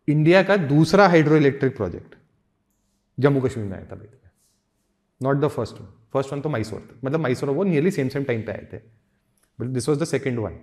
[0.07, 2.15] इंडिया का दूसरा hydro electric project
[3.17, 4.07] Jammu Kashmir में आया था भाई
[5.21, 8.23] not the first one first one तो मैसूर था। मतलब मैसूर वो नियरली सेम सेम
[8.23, 8.77] टाइम पे आए थे।
[9.59, 10.59] But this was the second one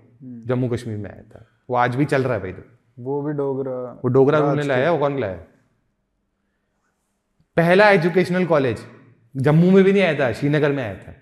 [0.47, 2.63] Jammu Kashmir में आया था। वो आज भी चल रहा है भाई तो
[2.99, 5.37] वो भी डोगरा वो डोगरा उन्होंने लाया वो कौन लाया
[7.57, 8.85] पहला एजुकेशनल कॉलेज
[9.35, 11.15] जम्मू में भी नहीं आया था श्रीनगर में आया था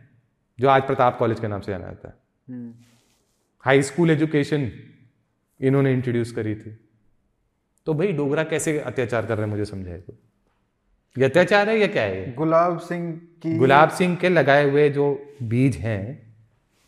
[0.58, 2.72] जो आज प्रताप कॉलेज के नाम से जाना जाता है।
[3.64, 4.70] हाई स्कूल एजुकेशन
[5.60, 6.76] इन्होंने इंट्रोड्यूस करी थी।
[7.86, 10.16] तो भाई डोगरा कैसे अत्याचार कर रहे हैं मुझे समझाए तो?
[11.16, 12.34] ये अत्याचार है या क्या है?
[12.34, 15.06] गुलाब सिंह की गुलाब सिंह के लगाए हुए जो
[15.42, 16.02] बीज हैं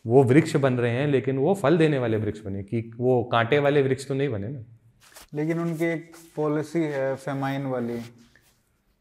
[0.04, 3.58] वो वृक्ष बन रहे हैं लेकिन वो फल देने वाले वृक्ष बने कि वो कांटे
[3.58, 4.60] वाले वृक्ष तो नहीं बने ना।
[5.34, 7.98] लेकिन उनकी एक पॉलिसी है फेमाइन वाली।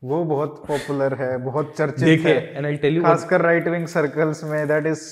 [0.01, 4.43] वो बहुत पॉपुलर है बहुत चर्चित है। एंड आई टेल यू खासकर राइट विंग सर्कल्स
[4.43, 5.05] में that is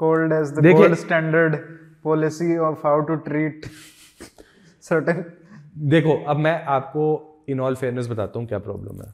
[0.00, 1.56] called as the gold standard
[2.04, 3.66] policy of how to treat
[4.82, 5.24] certain
[5.88, 7.04] देखो अब मैं आपको
[7.48, 9.12] इन ऑल फेयरनेस बताता हूँ क्या प्रॉब्लम है।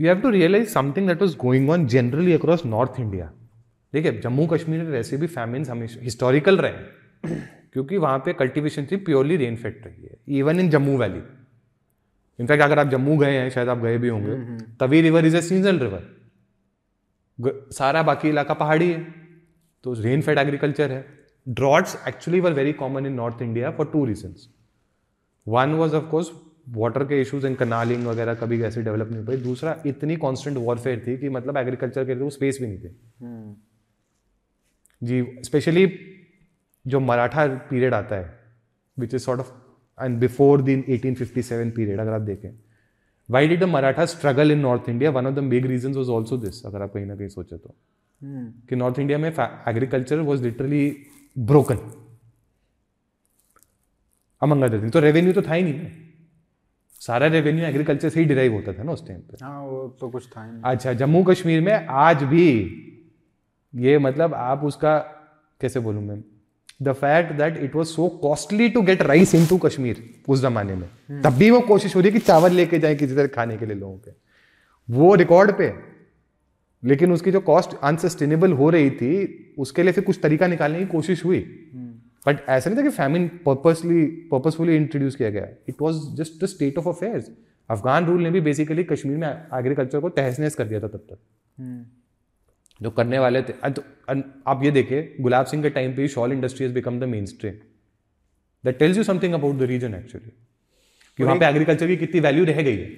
[0.00, 3.30] You have to realize something that was going on generally across north India
[3.92, 7.34] देखिए जम्मू कश्मीर में वैसे भी फैमिन हमेशा हिस्टोरिकल रहे
[7.72, 11.22] क्योंकि वहाँ पे कल्टीवेशन थी प्योरली रेन फेक्ट रही है even in Jammu valley
[12.38, 15.26] in fact अगर आप जम्मू गए हैं शायद आप गए भी होंगे हम्म, हम्म। Tawi river
[15.26, 16.02] is a seasonal river
[17.72, 19.06] सारा बाकी इलाका पहाड़ी है
[19.84, 21.04] तो रेन फेड एग्रीकल्चर है.
[21.46, 24.48] Droughts actually were very common in north India for two reasons
[25.46, 26.30] one was of course
[26.70, 30.56] water के इश्यूज़ एंड कनालिंग वगैरह कभी ऐसे डेवलप नहीं हो पाई दूसरा, इतनी कॉन्स्टेंट
[30.56, 32.88] वॉरफेयर थी कि मतलब एग्रीकल्चर के लिए वो स्पेस भी नहीं थे।
[33.20, 33.56] हम्म।
[35.02, 35.92] जी स्पेशली
[36.86, 38.38] जो मराठा पीरियड आता है
[38.98, 39.50] which is sort of
[40.04, 42.50] and before the 1857 period अगर आप देखें।
[43.30, 46.36] Why did the Maratha struggle in north India one of the big reason was also
[46.36, 48.68] this अगर आप कहीं ना कहीं सोचे तो। hmm.
[48.68, 49.28] कि नॉर्थ इंडिया में
[49.68, 50.96] agriculture was literally
[51.38, 51.76] broken
[54.42, 56.09] among other तो रेवेन्यू तो था ही नहीं।
[57.00, 60.08] सारा रेवेन्यू एग्रीकल्चर से ही डिराइव होता था ना उस टाइम पे। हाँ वो तो
[60.08, 62.48] कुछ था ही अच्छा जम्मू कश्मीर में आज भी
[63.74, 64.98] ये मतलब आप उसका
[65.60, 66.24] कैसे बोलूँ मैं?
[66.82, 70.74] The fact that it was so costly to get rice in to Kashmir उस जमाने
[70.74, 71.24] में। hmm.
[71.24, 73.66] तब भी वो कोशिश हो रही है कि चावल लेके जाए किसी तरह खाने के
[73.66, 74.10] लिए लोगों के।
[74.92, 75.74] वो रिकॉर्ड पे।
[76.84, 79.12] लेकिन उसकी जो कॉस्ट अनसस्टेनेबल हो रही थी
[79.58, 81.40] उसके लिए फिर कुछ तरीका निकालने की कोशिश हुई।
[82.26, 82.40] बट.
[82.48, 86.78] ऐसा नहीं था कि फैमिन पर्पसली पर्पसफुली इंट्रोड्यूस किया गया it was just the state
[86.78, 87.30] of affairs
[87.70, 91.06] Afghan rule ने भी बेसिकली कश्मीर में एग्रीकल्चर को तहस नहस कर दिया था तब
[91.10, 91.18] तक
[91.58, 91.82] hmm.
[92.80, 93.82] जो करने वाले थे तो
[94.46, 97.54] आप ये देखिए गुलाब सिंह के टाइम पे shawl industry has become the main stream
[98.64, 100.30] that tells you something about the region actually
[101.18, 102.88] कि वहाँ पे एग्रीकल्चर की कितनी वैल्यू रह गई है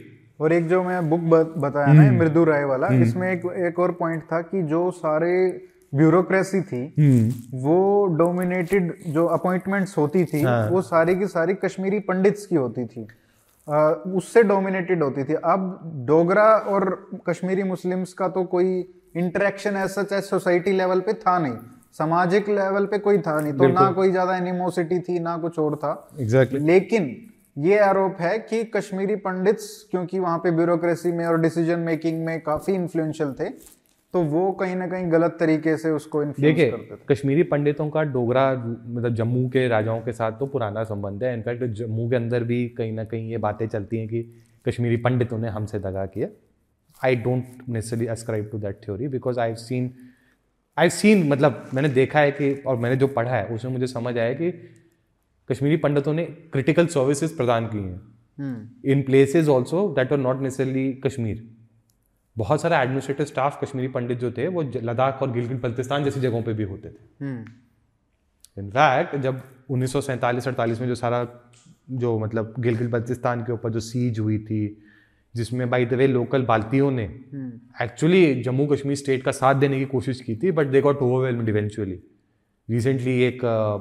[0.41, 1.21] और एक जो मैं बुक
[1.59, 4.91] बताया ना हम्म। मृदु राय वाला हम्म। इसमें एक एक और पॉइंट था कि जो
[4.91, 5.35] सारे
[5.93, 11.99] ब्यूरोक्रेसी थी हम्म। वो डोमिनेटेड जो अपॉइंटमेंट्स होती थी हाँ। वो सारी की सारी कश्मीरी
[12.03, 13.07] पंडित्स की होती थी
[13.69, 16.87] आ, उससे डोमिनेटेड होती थी अब डोगरा और
[17.29, 18.79] कश्मीरी मुस्लिम्स का तो कोई
[19.17, 21.57] इंटरेक्शन ऐसा चाहे सोसाइटी लेवल पे था नहीं
[21.95, 25.77] सामाजिक लेवल पे कोई था नहीं तो ना कोई ज़्यादा एनिमोसिटी थी ना कुछ और
[25.77, 26.61] था exactly.
[26.63, 27.15] लेकिन
[27.57, 32.41] ये आरोप है कि कश्मीरी पंडित्स क्योंकि वहाँ पे ब्यूरोक्रेसी में और डिसीज़न मेकिंग में
[32.41, 33.49] काफ़ी इन्फ्लुएंशियल थे
[34.15, 39.15] तो वो कहीं ना कहीं गलत तरीके से उसको देखिए कश्मीरी पंडितों का डोगरा मतलब
[39.15, 42.93] जम्मू के राजाओं के साथ तो पुराना संबंध है। इनफैक्ट जम्मू के अंदर भी कहीं
[42.93, 44.23] ना कहीं ये बातें चलती हैं कि
[44.67, 46.29] कश्मीरी पंडितों ने हमसे दगा किया।
[47.01, 49.91] I don't necessary ascribe to that theory because I seen
[50.77, 54.17] I seen मतलब मैंने देखा है कि और मैंने जो पढ़ा है उसमें मुझे समझ
[54.19, 54.51] आया कि
[55.49, 60.93] कश्मीरी पंडितों ने क्रिटिकल सर्विसेज़ प्रदान की हैं। In places also that are not necessarily
[61.05, 61.43] Kashmir.
[62.39, 66.43] बहुत सारा एडमिनिस्ट्रेटिव स्टाफ कश्मीरी पंडित जो थे वो लद्दाख और गिलगित बल्तिस्तान जैसी जगहों
[66.43, 67.27] पे भी होते थे।
[68.59, 69.23] In fact hmm.
[69.23, 71.29] जब उन्नीस सौ सैंतालीस में जो सारा
[71.91, 74.83] जो मतलब गिलगित बल्तिस्तान के ऊपर जो सीज हुई थी
[75.35, 77.21] जिसमें बाई द वे लोकल बाल्तियों ने
[77.83, 81.49] एक्चुअली जम्मू कश्मीर स्टेट का साथ देने की कोशिश की थी but they got overwhelmed
[81.49, 82.03] eventually
[82.71, 83.39] recently एक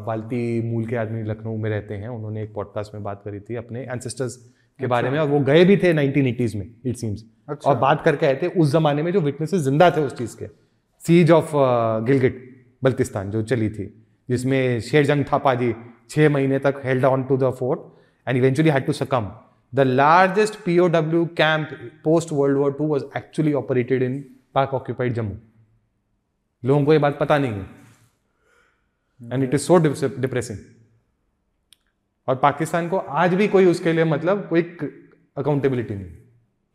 [0.08, 3.56] बाल्टी मूल के आदमी लखनऊ में रहते हैं उन्होंने एक पॉडकास्ट में बात करी थी
[3.56, 6.96] अपने एंसेस्टर्स के बारे अच्छा। में और वो गए भी थे नाइनटीन एटीज में इट
[6.98, 10.18] सीम्स अच्छा। और बात करके आए थे उस जमाने में जो विटनेसेस ज़िंदा थे उस
[10.18, 10.48] चीज़ के
[11.02, 11.52] सीज ऑफ़
[12.06, 12.44] गिलगिट
[12.84, 13.94] बल्तिस्तान जो चली थी
[14.30, 15.74] जिसमें शेरजंग थापा जी
[16.10, 17.80] छः महीने तक held on to the fort
[18.28, 19.32] and eventually had to succumb
[19.74, 21.70] the largest POW camp
[22.04, 24.16] post World War II was actually operated in
[24.54, 25.38] Pak occupied Jammu.
[26.64, 29.78] लोगों को ये बात पता नहीं है and it is so
[30.18, 30.58] depressing
[32.32, 34.62] और पाकिस्तान को आज भी कोई उसके लिए मतलब कोई
[35.38, 36.12] अकाउंटेबिलिटी नहीं।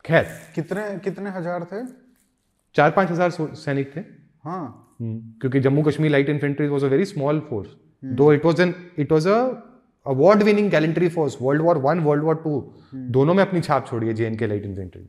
[0.04, 1.84] खैर। कितने कितने हज़ार थे?
[2.74, 4.00] चार पाँच हज़ार सैनिक थे।
[4.44, 4.64] हाँ।
[5.00, 7.68] क्योंकि Jammu Kashmir light infantry was a very small force
[8.04, 9.38] though it was an it was a
[10.06, 12.60] award winning gallantry force world war one world war two
[13.12, 15.02] दोनों में अपनी छाप छोड़ी है जे के लाइट इन्फेंट्री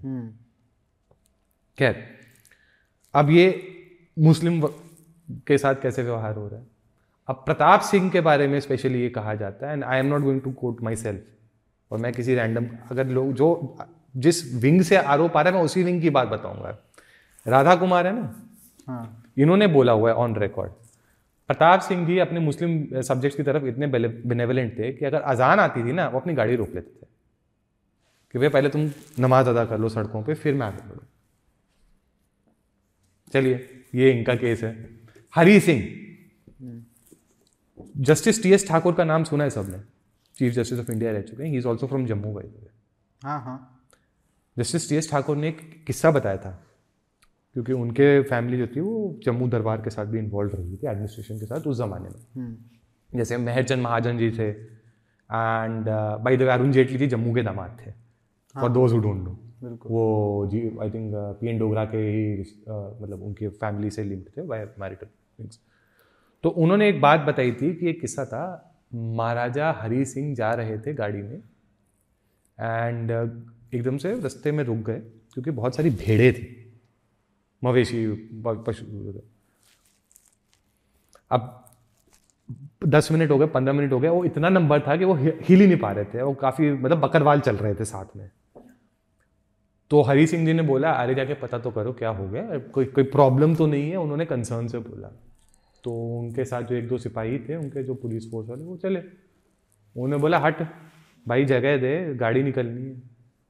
[1.78, 2.04] खैर।
[3.14, 3.46] अब ये
[4.18, 4.62] मुस्लिम
[5.48, 6.66] के साथ कैसे व्यवहार हो रहा है?
[7.28, 10.22] अब प्रताप सिंह के बारे में स्पेशली ये कहा जाता है and I am not
[10.22, 11.24] going to quote myself
[11.92, 13.78] और मैं किसी रैंडम अगर लोग जो
[14.18, 16.78] जिस विंग से आरोप आ रहा है मैं उसी विंग की बात बताऊँगा।
[17.48, 18.36] राधा कुमार है ना?
[18.88, 19.24] हाँ.
[19.38, 20.72] इन्होंने बोला हुआ है ऑन रिकॉर्ड
[21.48, 25.84] प्रताप सिंह जी अपने मुस्लिम सब्जेक्ट्स की तरफ़ इतने बेनेवलेंट थे कि अगर अजान आती
[25.84, 27.08] थी ना वो अपनी गाड़ी रोक लेते थे।
[28.34, 31.02] कि भाई पहले तुम नमाज़ अदा कर लो सड़कों पे फिर मैं आगे बढ़ू।
[33.34, 34.90] चलिए ये इनका केस है।
[35.36, 36.07] Hari Singh.
[37.98, 39.78] Justice T S Thakur का नाम सुना है सबने।
[40.36, 42.52] चीफ जस्टिस ऑफ़ इंडिया रह चुके हैं। He is also from Jammu by
[43.22, 43.58] हाँ हाँ।
[44.58, 46.52] जस्टिस टी एस ठाकुर ने एक किस्सा बताया था।
[47.54, 51.40] क्योंकि उनके फैमिली जो थी वो जम्मू दरबार के साथ भी इन्वॉल्व रही थी एडमिनिस्ट्रेशन
[51.40, 55.86] के साथ उस ज़माने में। हम्म। जैसे मेहरचंद महाजन जी थे and
[56.24, 57.92] by the Arun Jaitley ji Jammu के दामाद थे।
[58.56, 59.40] For those who don't know
[59.86, 64.28] वो जी I think P N Dogra के ही uh, मतलब उनकी फैमिली से लिंक
[64.38, 65.08] थे बाय मैरिटल
[65.40, 65.60] थिंग्स
[66.44, 68.44] तो उन्होंने एक बात बताई थी कि एक किस्सा था।
[68.94, 71.38] महाराजा हरी सिंह जा रहे थे गाड़ी में
[72.58, 75.00] एंड uh, एकदम से रस्ते में रुक गए
[75.34, 76.46] क्योंकि बहुत सारी भेड़ें थी।
[77.64, 78.06] मवेशी
[78.68, 78.86] पशु
[81.32, 81.64] अब
[82.86, 85.60] दस मिनट हो गए पंद्रह मिनट हो गए वो इतना नंबर था कि वो हिल
[85.60, 88.30] ही नहीं पा रहे थे। वो काफ़ी मतलब बकरवाल चल रहे थे साथ में।
[89.92, 92.86] तो हरी सिंह जी ने बोला अरे जाके पता तो करो क्या हो गया कोई
[92.86, 95.12] कोई प्रॉब्लम तो नहीं है उन्होंने कंसर्न से बोला।
[95.84, 99.00] तो उनके साथ जो एक दो सिपाही थे उनके जो पुलिस फोर्स वाले वो चले।
[99.00, 100.62] उन्होंने बोला हट
[101.26, 102.94] भाई जगह दे गाड़ी निकलनी है।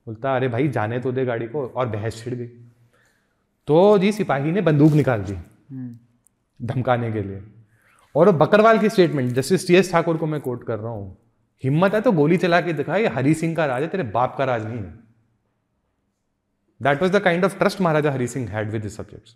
[0.07, 2.47] बोलता अरे भाई जाने तो दे गाड़ी को। और बहस छिड़ गई।
[3.67, 5.33] तो जी सिपाही ने बंदूक निकाल दी
[6.59, 7.41] धमकाने के लिए।
[8.15, 11.17] और बकरवाल की statement justice T S Thakur को मैं कोट कर रहा हूँ।
[11.63, 14.35] हिम्मत है तो गोली चला के दिखा ये हरी सिंह का राज है तेरे बाप
[14.37, 14.93] का राज नहीं है।
[16.81, 19.35] That was the kind of trust Maharaja Hari Singh had with this subjects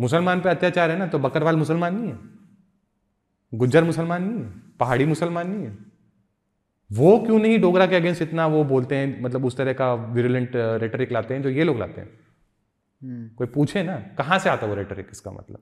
[0.00, 2.18] मुसलमान पे अत्याचार है ना तो बकरवाल मुसलमान नहीं है।
[3.54, 5.78] गुज्जर मुसलमान नहीं है। पहाड़ी मुसलमान नहीं है।
[6.92, 10.52] वो क्यों नहीं डोगरा के अगेंस्ट इतना वो बोलते हैं मतलब उस तरह का विरुलेंट
[10.56, 12.20] रेटरिक लाते हैं जो ये लोग लाते हैं?
[13.02, 15.58] हम्म। कोई पूछे ना कहाँ से आता वो रेटरिक इसका मतलब?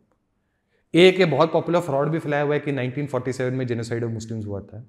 [0.94, 4.46] एक ये बहुत पॉपुलर फ्रॉड भी फैलाया हुआ है कि 1947 में जेनोसाइड ऑफ़ मुस्लिम्स
[4.46, 4.84] हुआ था।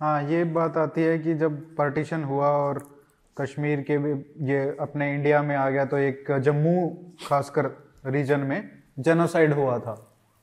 [0.00, 3.00] हाँ ये बात आती है कि जब पार्टीशन हुआ और
[3.40, 4.10] कश्मीर के भी
[4.52, 9.94] ये अपने इंडिया में आ गया तो एक जम्मू खासकर रीजन में जेनोसाइड हुआ था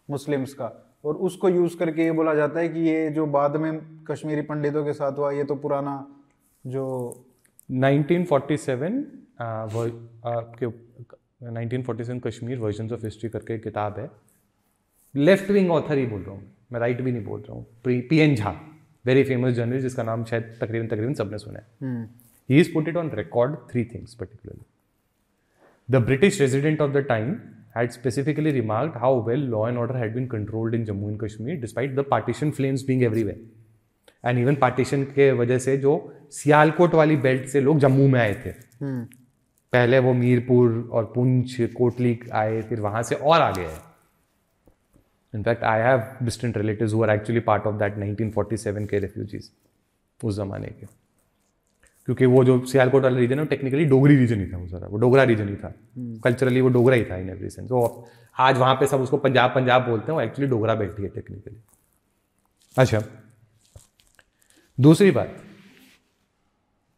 [0.09, 0.71] मुस्लिम्स का।
[1.05, 4.83] और उसको यूज़ करके ये बोला जाता है कि ये जो बाद में कश्मीरी पंडितों
[4.85, 5.95] के साथ हुआ ये तो पुराना
[6.63, 6.85] जो
[7.69, 9.03] 1947
[10.59, 14.09] के 1947 कश्मीर वर्जन ऑफ़ हिस्ट्री करके किताब है।
[15.15, 18.17] लेफ़्ट विंग ऑथर ही बोल रहा हूँ मैं राइट भी नहीं बोल रहा हूँ। P
[18.19, 18.51] N Jha
[19.05, 21.65] very famous journalist जिसका नाम शायद तकरीबन तकरीबन सबने सुना है।
[22.49, 24.65] He is put it on record three things particularly
[25.89, 27.35] the British resident of the time
[27.75, 31.55] had specifically remarked how well law and order had been controlled in Jammu and Kashmir
[31.57, 33.37] despite the partition flames being everywhere.
[34.25, 35.93] And even partition के वजह से जो
[36.31, 39.01] सियालकोट वाली belt से लोग जम्मू में आए थे hmm.
[39.73, 43.75] पहले वो मीरपुर और पुंछ कोटली आए फिर वहाँ से और आ गए
[45.33, 49.51] in fact I have distant relative who are actually part of that 1947 के रेफ्यूजीज
[50.19, 50.85] उस जमाने के
[52.07, 54.87] क्योंकि वो जो सियालकोट वाला रीजन है वो टेक्निकली डोगरी रीजन ही था वो सारा।
[54.87, 55.73] वो डोगरा रीजन ही था।
[56.23, 59.51] कल्चरली वो डोगरा ही था इन एवरी सेंस तो आज वहाँ पे सब उसको पंजाब
[59.55, 61.55] पंजाब बोलते हैं वो एक्चुअली डोगरा बैठी है टेक्निकली
[62.75, 63.01] अच्छा।
[64.77, 65.35] दूसरी बात।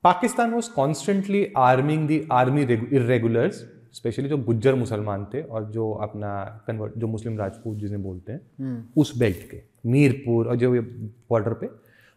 [0.03, 3.63] Pakistan was constantly arming the army irregulars
[3.93, 6.31] specially जो गुज्जर मुसलमान थे और जो अपना
[6.67, 10.71] कन्वर्ट जो मुस्लिम राजपूत जिन्हें बोलते हैं हम्म। उस बेल्ट के मीरपुर और जो
[11.29, 11.69] बॉर्डर पे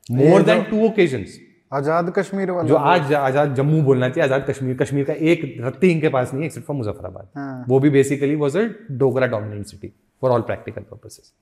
[0.07, 1.39] more than two occasions
[1.73, 5.91] Azad Kashmir वाला जो आज आज़ाद जम्मू बोलना चाहिए आज़ाद कश्मीर। कश्मीर का एक रत्ती
[5.91, 7.65] इनके पास नहीं है एक्सेप्ट फॉर मुजफ्फराबाद। हाँ.
[7.69, 11.33] वो भी basically was a Dogra dominant city for all practical purposes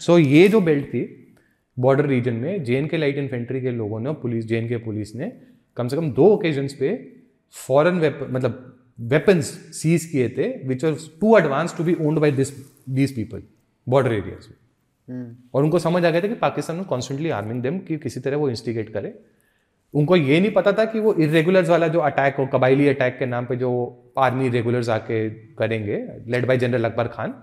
[0.00, 1.04] so ये जो बेल्ट थी
[1.76, 5.32] बॉर्डर रीजन में जे के लाइट इन्फेंट्री के लोगों ने पुलिस जे के पुलिस ने
[5.76, 6.94] कम से कम दो ओकेजन्स पे
[7.54, 7.96] फॉरन
[8.30, 8.62] मतलब
[9.08, 12.52] वेपन्स सीज किए थे which are too advance to be owned by this
[12.90, 13.42] these people
[13.86, 14.56] border areas में।
[15.08, 18.48] और उनको समझ आ गया था कि पाकिस्तान कॉन्स्टेंटली आर्मिंग देम कि किसी तरह वो
[18.50, 19.14] इंस्टिगेट करे।
[19.94, 23.26] उनको ये नहीं पता था कि वो इरेगुलर्स वाला जो अटैक हो कबाइली अटैक के
[23.26, 23.70] नाम पे जो
[24.18, 27.34] आर्मी रेगुलर्स आके करेंगे led by general Akbar Khan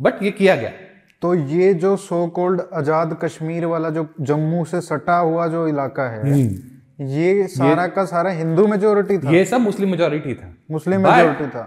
[0.00, 0.70] but ये किया गया।
[1.22, 6.08] तो ये जो सो कोल्ड आज़ाद कश्मीर वाला जो जम्मू से सटा हुआ जो इलाका
[6.10, 9.30] है हम्म। ये सारा ये, का सारा हिंदू मेजोरिटी था?
[9.30, 11.64] ये सब मुस्लिम मेजोरिटी था। मुस्लिम मेजोरिटी था।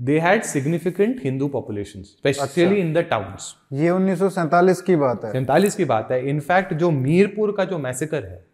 [0.00, 5.74] They had significant Hindu population specially in the towns ये उन्नीस की बात है। सैंतालीस
[5.74, 8.44] की बात है। इनफैक्ट जो मीरपुर का जो मैसेकर है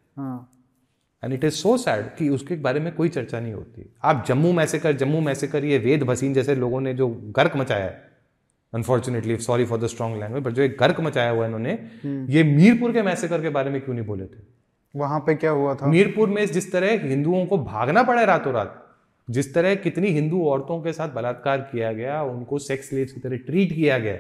[1.23, 4.53] and it is so sad कि उसके बारे में कोई चर्चा नहीं होती। आप जम्मू
[4.53, 8.03] मैसेकर जम्मू मैसेकर ये वेद भसीन जैसे लोगों ने जो गर्क मचाया है
[8.73, 11.73] unfortunately sorry for the strong language but जो एक गर्क मचाया हुआ इन्होंने
[12.05, 14.43] हम्म। ये मीरपुर के मैसेकर के बारे में क्यों नहीं बोले थे?
[14.95, 15.87] वहाँ पे क्या हुआ था?
[15.87, 18.81] मीरपुर में जिस तरह हिंदुओं को भागना पड़ा रातों रात
[19.29, 23.37] जिस तरह कितनी हिंदू औरतों के साथ बलात्कार किया गया, उनको सेक्स लेज की तरह
[23.37, 24.19] ट्रीट किया गया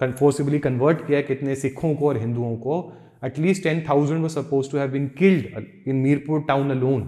[0.00, 2.76] फोर्सिबली कन्वर्ट किया कितने सिखों को और हिंदुओं को
[3.24, 7.02] at least ten thousand suppose to have been killed in Mirpur town alone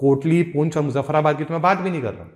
[0.00, 2.26] Kotli Poonch और मुजफ्फराबाद की तो मैं बात भी नहीं कर रहा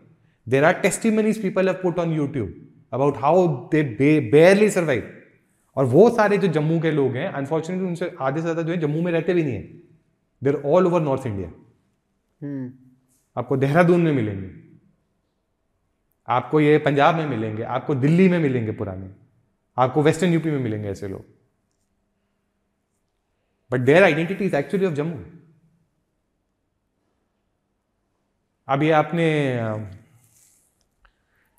[0.47, 2.55] there are testimonies people have put on YouTube
[2.93, 3.83] about how they
[4.31, 5.12] barely survive
[5.77, 8.79] और वो सारे जो जम्मू के लोग हैं अनफॉर्चुनेटली उनसे आधे से ज़्यादा जो है,
[8.79, 9.62] जम्मू में रहते भी नहीं है।
[10.43, 11.51] There all over north India.
[13.37, 14.51] आपको देहरादून में मिलेंगे।
[16.29, 19.09] आपको ये पंजाब में मिलेंगे आपको दिल्ली में मिलेंगे पुराने।
[19.77, 21.25] आपको वेस्टर्न यूपी में मिलेंगे ऐसे लोग।
[23.70, 25.25] But their identity is actually of Jammu
[28.68, 29.27] अब ये आपने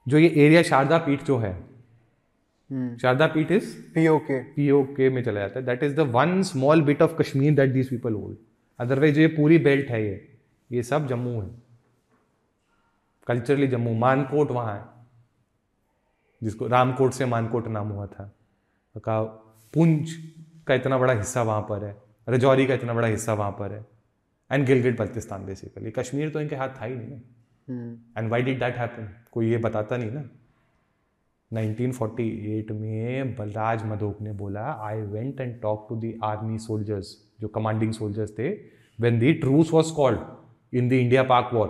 [0.05, 5.39] जो ये एरिया शारदा पीठ जो है हम्म। शारदा पीठ इज़ पीओके पीओके में चला
[5.39, 8.37] जाता है। That is the one small bit of Kashmir that these people hold
[8.79, 10.36] otherwise ये पूरी बेल्ट है ये।
[10.71, 11.49] ये सब जम्मू है।
[13.27, 14.85] कल्चरली जम्मू मानकोट वहाँ है।
[16.43, 18.33] जिसको रामकोट से मानकोट नाम हुआ था।
[18.97, 19.23] का
[19.73, 20.09] पुंछ
[20.67, 21.97] का इतना बड़ा हिस्सा वहाँ पर है।
[22.29, 23.85] रजौरी का इतना बड़ा हिस्सा वहाँ पर है।
[24.51, 28.59] एंड गिलगिट बल्तिस्तान बेसिकली कश्मीर तो इनके हाथ था ही नहीं ना। And why did
[28.59, 30.29] that happen कोई ये बताता नहीं ना।
[31.51, 37.47] 1948 में बलराज मधोक ने बोला I went and talk to the army soldiers जो
[37.47, 38.49] कमांडिंग सोल्जर्स थे
[38.99, 40.19] when the truce was called
[40.73, 41.69] in the India Pak war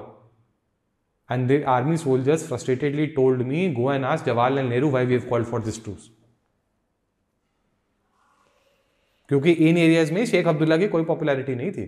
[1.29, 5.29] and the army soldiers frustratedly told me go and ask Jawaharlal Nehru why we have
[5.29, 6.11] called for this truce
[9.29, 11.83] क्योंकि इन areas में शेख अब्दुल्ला की कोई popularity नहीं थी।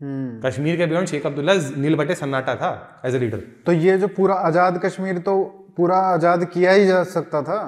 [0.00, 2.70] हम्म। कश्मीर के beyond Sheikh Abdullah नील बटे सन्नाटा था
[3.04, 5.42] एज ए लीडर तो ये जो पूरा आज़ाद कश्मीर तो
[5.76, 7.60] पूरा आज़ाद किया ही जा सकता था।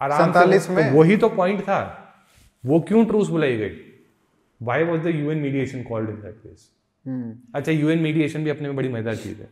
[0.00, 1.78] सैतालीस में। तो वही तो पॉइंट था।
[2.64, 3.76] वो क्यों ट्रूस बुलाई गई?
[4.60, 6.70] Why was the UN mediation called in that हम्म
[7.54, 9.48] अच्छा यूएन मीडिएशन भी अपने में बड़ी मज़ेदार चीज़ है।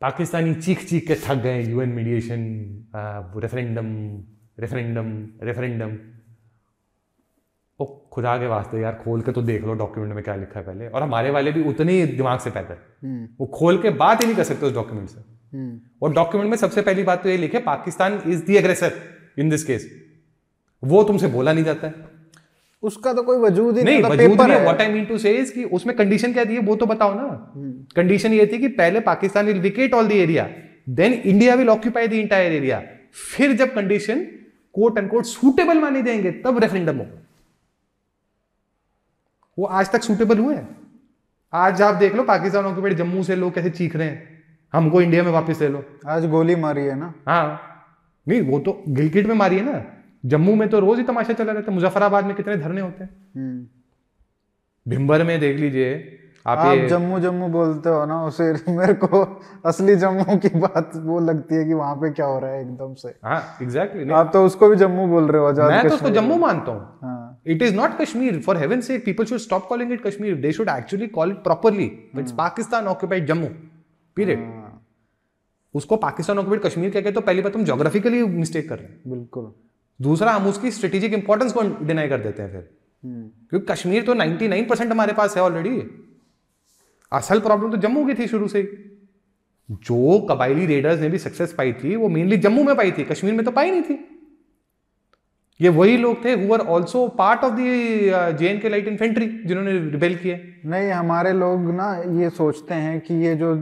[0.00, 2.40] पाकिस्तानी चीख चीख के थक गए UN mediation
[3.36, 3.88] referendum
[4.60, 5.96] referendum referendum
[7.80, 10.64] ओ खुदा के वास्ते यार खोल के तो देख लो डॉक्यूमेंट में क्या लिखा है
[10.66, 14.22] पहले। और हमारे वाले भी उतने ही दिमाग से पैदल। हम्म। वो खोल के बात
[14.22, 15.20] ही नहीं कर सकते उस डॉक्यूमेंट से।
[15.52, 18.92] हम्म। और डॉक्यूमेंट में सबसे पहली बात तो ये लिखे Pakistan is the aggressor
[19.38, 19.90] in this case
[20.82, 22.09] वो तुमसे बोला नहीं जाता है।
[22.82, 24.62] उसका तो कोई वजूद ही नहीं नहीं पेपर नहीं है.
[24.62, 27.14] What I mean to say is कि उसमें कंडीशन क्या दी है वो तो बताओ
[27.14, 27.52] ना.
[27.96, 30.48] कंडीशन ये थी कि पहले Pakistan will vacate all the area
[30.88, 32.82] then India will occupy the entire area
[33.28, 34.24] फिर जब condition
[34.74, 37.06] quote and quote suitable माने जाएँगे तब रेफरेंडम हो
[39.58, 40.68] वो आज तक सूटेबल हुए हैं.
[41.52, 44.42] आज आप देख लो पाकिस्तान ऑक्यूपाइड जम्मू से लोग कैसे चीख रहे हैं.
[44.72, 45.84] हमको इंडिया में वापस ले लो.
[46.06, 47.60] आज गोली मारी है ना। हाँ।
[48.28, 49.84] नहीं वो तो गिलगिट में मारी है ना.
[50.24, 53.10] जम्मू में तो रोज ही तमाशा चला रहता है। मुजफ्फराबाद में कितने धरने होते हैं।
[53.36, 53.66] हम्म।
[54.86, 59.18] भिम्बर में देख लीजिए आप, आप जम्मू जम्मू बोलते हो ना उसे मेरे को
[59.66, 62.94] असली जम्मू की बात वो लगती है कि वहाँ पे क्या हो रहा है एकदम
[62.94, 65.94] से। हाँ एग्जैक्टली exactly, आप तो उसको भी जम्मू बोल रहे हो आज़ाद मैं तो
[65.94, 69.92] उसको जम्मू मानता हूँ। It is not Kashmir for heaven से people should stop calling
[69.92, 73.48] it Kashmir they should actually call it properly it's Pakistan occupied Jammu
[74.16, 74.48] period
[75.74, 79.10] उसको पाकिस्तान ऑक्यूपाइड कश्मीर क्या कहते हो पहली बात तुम जोग्राफिकली मिस्टेक कर रहे हैं।
[79.10, 79.52] बिल्कुल।
[80.00, 82.68] दूसरा हम उसकी स्ट्रेटेजिक इंपॉर्टेंस को डिनाई कर देते हैं फिर।
[83.02, 85.82] हम्म, क्योंकि कश्मीर तो 99 परसेंट हमारे पास है ऑलरेडी
[87.12, 88.66] असल प्रॉब्लम तो जम्मू की थी शुरू से ही।
[89.82, 93.34] जो कबायली रेडर्स ने भी सक्सेस पाई थी वो मेनली जम्मू में पाई थी कश्मीर
[93.34, 93.98] में तो पाई नहीं थी।
[95.60, 99.72] ये वही लोग थे who are also part of the J K light infantry जिन्होंने
[99.90, 100.36] रिबेल किए
[100.66, 103.54] नहीं हमारे लोग ना ये सोचते हैं कि ये जो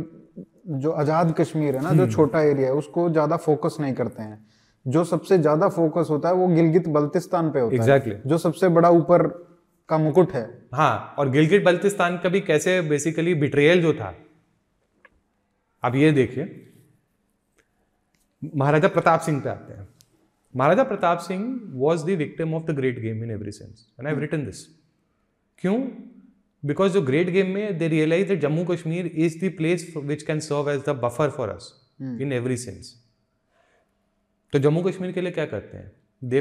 [0.78, 4.22] जो आज़ाद कश्मीर है ना हम्म। जो छोटा एरिया है उसको ज़्यादा फोकस नहीं करते
[4.22, 4.47] हैं।
[4.88, 8.14] जो सबसे ज़्यादा फोकस होता है वो गिलगित बल्तिस्तान पे होता Exactly.
[8.14, 9.26] है जो सबसे बड़ा ऊपर
[9.88, 10.42] का मुकुट है।
[10.74, 14.14] हाँ और गिलगिट बल्तिस्तान का भी कैसे बेसिकली बिट्रेयल जो था।
[15.82, 16.44] अब ये देखिए।
[18.56, 19.88] महाराजा प्रताप सिंह पे आते हैं।
[20.54, 24.14] Maharaja Pratap Singh was the victim of the great game in every sense and I
[24.20, 24.64] written this
[25.58, 25.78] क्यों?
[26.62, 30.40] बिकॉज़ जो ग्रेट गेम में they realise that Jammu Kashmir is the place which can
[30.40, 32.94] serve as the buffer for us in every sense
[34.52, 35.90] तो जम्मू कश्मीर के लिए क्या करते हैं?
[36.22, 36.38] दे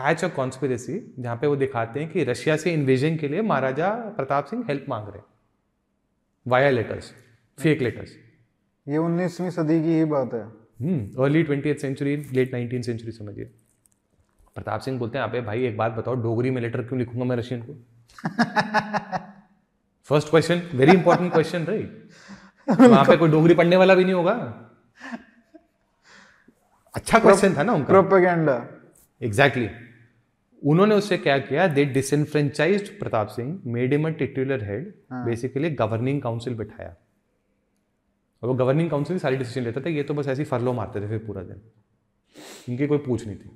[0.00, 3.88] hatch अ conspiracy जहाँ पे वो दिखाते हैं कि रशिया से इन्वेजन के लिए महाराजा
[4.16, 5.24] प्रताप सिंह हेल्प मांग रहे हैं।
[6.46, 7.12] वाया लेटर्स
[7.58, 8.16] फेक लेटर्स
[8.86, 10.42] ये 19वीं सदी की ही बात है।
[11.18, 13.44] Early twenty century late nineteen century समझिए।
[14.54, 17.36] प्रताप सिंह बोलते हैं आप भाई एक बात बताओ डोगरी में लेटर क्यों लिखूँगा मैं
[17.36, 17.74] रशियन को?
[20.10, 22.08] First question very important question right
[22.68, 24.34] वहाँ पे कोई डोगरी पढ़ने वाला भी नहीं होगा।
[26.96, 28.56] अच्छा क्वेश्चन था ना उनका। प्रोपेगेंडा
[29.20, 29.68] एग्जैक्टली
[30.62, 31.66] उन्होंने उससे क्या किया?
[31.68, 34.92] They disenfranchise Pratap Singh made him a titular head
[35.24, 36.94] basically governing council बिठाया।
[38.42, 41.00] और वो गवर्निंग काउंसिल सारी डिसीज़न लेता था ये तो बस ऐसे ही फरलो मारते
[41.00, 41.60] थे फिर पूरा दिन।
[42.68, 43.50] इनकी कोई पूछ नहीं थी।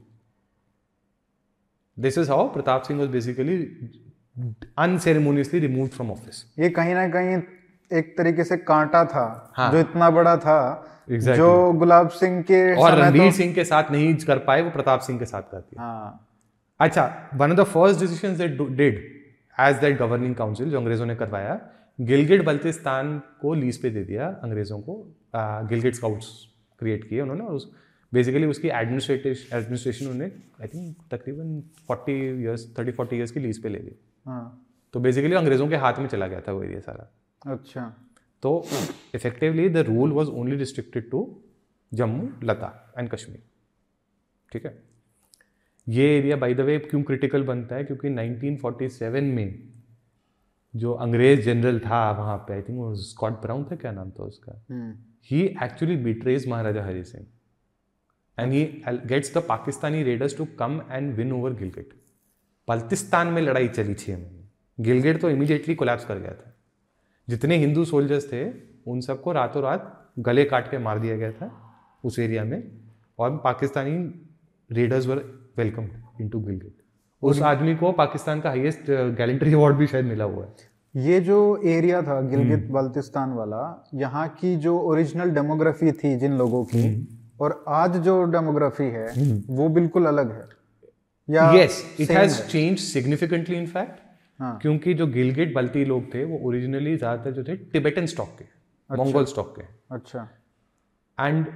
[1.96, 3.56] This is how Pratap Singh was basically
[4.78, 7.36] unceremoniously remove from office ये कहीं ना कहीं
[7.90, 10.58] एक तरीके से कांटा था हाँ। जो इतना बड़ा था
[11.10, 11.36] Exactly.
[11.36, 15.00] जो गुलाब सिंह के और रणवीर तो सिंह के साथ नहीं कर पाए वो प्रताप
[15.02, 16.26] सिंह के साथ कर दिया हाँ।
[16.80, 18.36] अच्छा one of the first decision
[18.76, 18.98] did
[19.56, 21.60] as that governing council जो अंग्रेज़ों ने करवाया
[21.98, 24.94] गिलगिट बल्तिस्तान को लीज पे दे दिया अंग्रेज़ों को।
[25.68, 26.28] गिलगिट स्काउट्स
[26.80, 27.70] क्रिएट किए उन्होंने और उस
[28.12, 30.30] बेसिकली उसकी एडमिनिस्ट्रेटिव एडमिनिस्ट्रेशन उन्होंने
[30.60, 33.96] आई थिंक तकरीबन forty years thirty forty years की लीज पे ले ली।
[34.26, 34.44] हाँ।
[34.94, 37.92] तो बेसिकली अंग्रेज़ों के हाथ में चला गया था वो एरिया सारा। अच्छा।
[38.42, 38.66] तो
[39.14, 41.20] effectively the rule was only restricted to
[41.92, 43.42] Jammu Ladakh and Kashmir
[44.52, 44.82] ठीक है?
[45.88, 47.84] ये एरिया बाय द वे क्यों क्रिटिकल बनता है?
[47.84, 49.68] क्योंकि 1947 में
[50.74, 54.24] जो अंग्रेज़ जनरल था वहाँ पे आई थिंक वो स्कॉट ब्राउन था क्या नाम था
[54.24, 54.52] उसका?
[55.24, 57.26] He actually betrays Maharaja Hari Singh
[58.38, 58.64] and he
[59.06, 61.94] gets the Pakistani raiders to come and win over Gilgit
[62.68, 66.49] Baltistan में लड़ाई चली महीने। गिलगिट तो इमीडिएटली कोलैप्स कर गया था।
[67.30, 68.42] जितने हिंदू सोल्जर्स थे
[68.86, 69.82] उन सबको रातों रात
[70.28, 71.50] गले काट के मार दिया गया था
[72.04, 72.62] उस एरिया में
[73.18, 73.96] और Pakistani
[74.70, 75.22] raiders were
[75.58, 75.88] welcome
[76.20, 76.74] into Gilgit
[77.22, 81.38] उस आदमी को पाकिस्तान का हाईएस्ट गैलेंट्री अवार्ड भी शायद मिला हुआ है। ये जो
[81.68, 83.62] एरिया था गिलगित बल्तिस्तान वाला
[83.94, 86.84] यहाँ की जो ओरिजिनल डेमोग्राफी थी जिन लोगों की
[87.40, 89.06] और आज जो डेमोग्राफी है
[89.50, 90.48] वो बिल्कुल अलग है।
[91.28, 94.08] या yes it has change significantly in fact
[94.42, 98.44] क्योंकि जो गिलगिट बल्ती लोग थे वो ओरिजिनली ज़्यादातर जो थे टिबेटन स्टॉक के
[98.90, 99.62] मंगोल अच्छा, स्टॉक के।
[99.94, 100.28] अच्छा।
[101.18, 101.46] And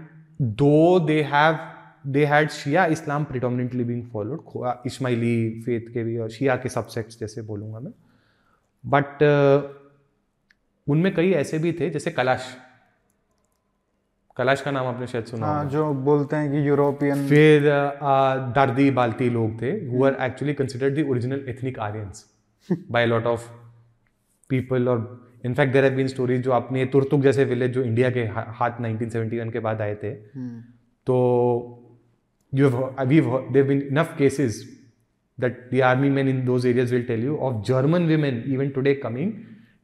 [0.40, 1.58] though they have
[2.06, 7.18] they had Shia Islam predominantly being followed Ismaili faith के भी और शिया के सबसेक्ट्स
[7.20, 7.92] जैसे बोलूँगा मैं।
[8.84, 9.70] बट uh,
[10.86, 12.54] उनमें कई ऐसे भी थे जैसे कलाश।
[14.36, 17.68] कलाश का नाम आपने शायद सुना हाँ, जो बोलते हैं कि यूरोपियन फिर
[18.54, 22.24] दर्दी बाल्टी लोग थे who are actually considered the original ethnic Aryans
[22.70, 23.48] by lot of
[24.50, 25.00] people और
[25.46, 28.22] in fact there been stories जो आपने तुरतुक जैसे विलेज जो इंडिया के
[28.58, 30.60] हाथ 1971 के बाद आए थे। हम्म।
[31.06, 31.16] तो
[32.52, 33.20] यू अभी
[33.52, 34.62] there been enough cases
[35.38, 38.94] that the army man in those areas will tell you of German women even today
[38.94, 39.32] coming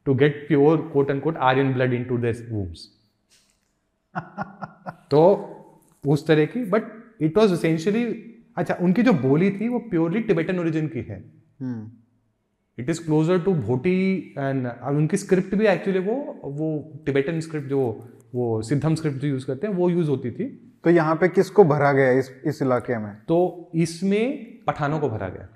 [0.06, 2.88] to get pure quote and quote Aryan blood in to their wombs
[5.10, 5.22] तो
[6.04, 6.82] उस तरह की but
[7.22, 8.04] it was essentially
[8.56, 11.24] अच्छा उनकी जो बोली थी वो प्योरली टिबेटन ओरिजिन की है.
[11.60, 11.90] हम्म।
[12.80, 16.72] It is closer to Bhoti and उनकी स्क्रिप्ट भी एक्चुअली वो वो
[17.06, 17.80] टिबेटन स्क्रिप्ट जो
[18.34, 20.44] वो सिद्धम स्क्रिप्ट जो यूज़ करते हैं वो यूज़ होती थी।
[20.84, 23.14] तो यहाँ पे किसको भरा गया इस इस इलाके में?
[23.28, 25.48] तो इसमें पठानों को भरा गया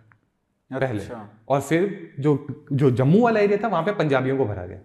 [0.71, 4.67] पहले। अच्छा। और फिर जो जो जम्मू वाला एरिया था वहाँ पे पंजाबियों को भरा
[4.67, 4.79] गया।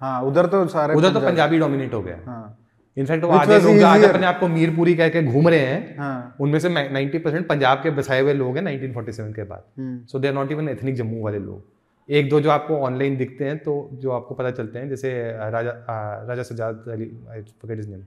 [0.00, 2.59] हाँ उधर तो सारे उधर तो पंजाबी। डोमिनेट हो गया। हाँ।
[2.96, 6.36] इनफैक्ट वो आधे लोग आज अपने आप को मीरपुरी कह के घूम रहे हैं। हाँ.
[6.40, 10.28] उनमें से 90 परसेंट पंजाब के बसाए हुए लोग हैं 1947 के बाद। So they
[10.28, 11.62] are not even ethnic Jammu वाले लोग।
[12.08, 15.10] एक दो जो आपको ऑनलाइन दिखते हैं तो जो आपको पता चलते हैं जैसे
[15.50, 15.72] राजा
[16.28, 17.10] राजा सजाद अली
[17.86, 18.02] नेम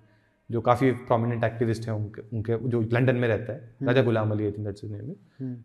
[0.49, 4.31] जो काफ़ी प्रोमिनेंट एक्टिविस्ट हैं उनके उनके जो लंदन में रहता है। हम्म। Raja Ghulam
[4.31, 5.11] Ali I think that's name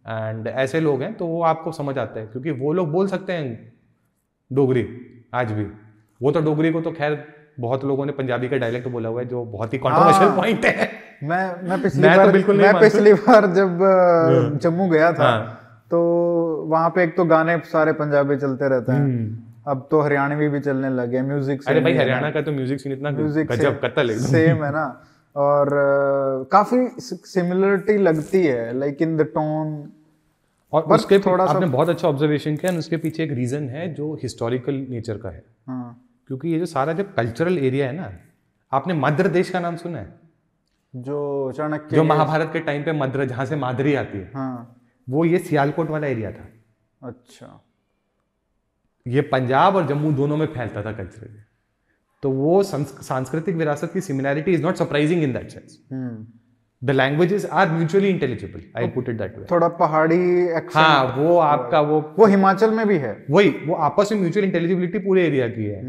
[0.08, 3.32] and ऐसे लोग हैं तो वो आपको समझ आता है क्योंकि वो लोग बोल सकते
[3.32, 3.72] हैं
[4.50, 4.86] डोगरी
[5.34, 5.66] आज भी।
[6.20, 7.14] वो तो डोगरी को तो खैर
[7.58, 10.72] बहुत लोगों ने पंजाबी का डायलेक्ट बोला हुआ है जो बहुत ही कॉन्ट्रोवर्शियल पॉइंट हाँ।
[10.72, 10.90] है
[11.22, 15.12] मैं मैं पिछली मैं तो बार तो बिल्कुल मैं पिछली बार जब हाँ। जम्मू गया
[15.12, 16.00] था हाँ। तो
[16.68, 20.60] वहाँ पे एक तो गाने सारे पंजाबी चलते रहते हैं हम्म। अब तो हरियाणवी भी
[20.60, 24.64] चलने लगे म्यूज़िक अरे भाई हरियाणा का तो म्यूज़िक सीन इतना म्यूज़िक गजब कत्ल सेम
[24.64, 24.86] है ना
[25.36, 25.68] और
[26.52, 29.76] काफ़ी सिमिलरिटी लगती है लाइक इन द टोन
[30.72, 34.86] और उसके थोड़ा आपने बहुत अच्छा ऑब्जर्वेशन किया उसके पीछे एक रीजन है जो हिस्टोरिकल
[34.90, 38.10] नेचर का है हाँ। क्योंकि ये जो सारा जो कल्चरल एरिया है ना
[38.72, 40.18] आपने मध्य देश का नाम सुना है?
[40.94, 44.76] जो चाणक्य जो महाभारत के टाइम पे मध्य जहाँ से माधुरी आती है हाँ।
[45.08, 46.48] वो ये सियालकोट वाला एरिया था।
[47.02, 47.64] अच्छा।
[49.06, 51.40] ये पंजाब और जम्मू दोनों में फैलता था कल्चरली
[52.22, 55.78] तो वो सांस्कृतिक विरासत की similarity is not surprising in that sense
[56.82, 60.18] the languages are mutually intelligible I put it that way थोड़ा पहाड़ी
[60.74, 64.98] हाँ वो आपका वो वो हिमाचल में भी है। वही वो आपस में म्यूचुअल इंटेलिजिबिलिटी
[64.98, 65.82] पूरे एरिया की है।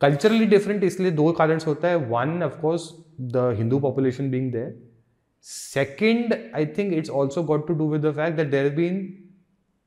[0.00, 0.50] Culturally hmm.
[0.50, 2.90] डिफरेंट इसलिए दो कारण होता है। One of course
[3.32, 4.74] the Hindu population being there
[5.44, 9.08] second I think it's also got to do with the fact that there been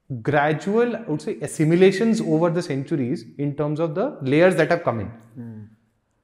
[0.10, 4.84] gradual, I would say, assimilations over the centuries in terms of the layers that have
[4.84, 5.08] come in.
[5.38, 5.64] Hmm.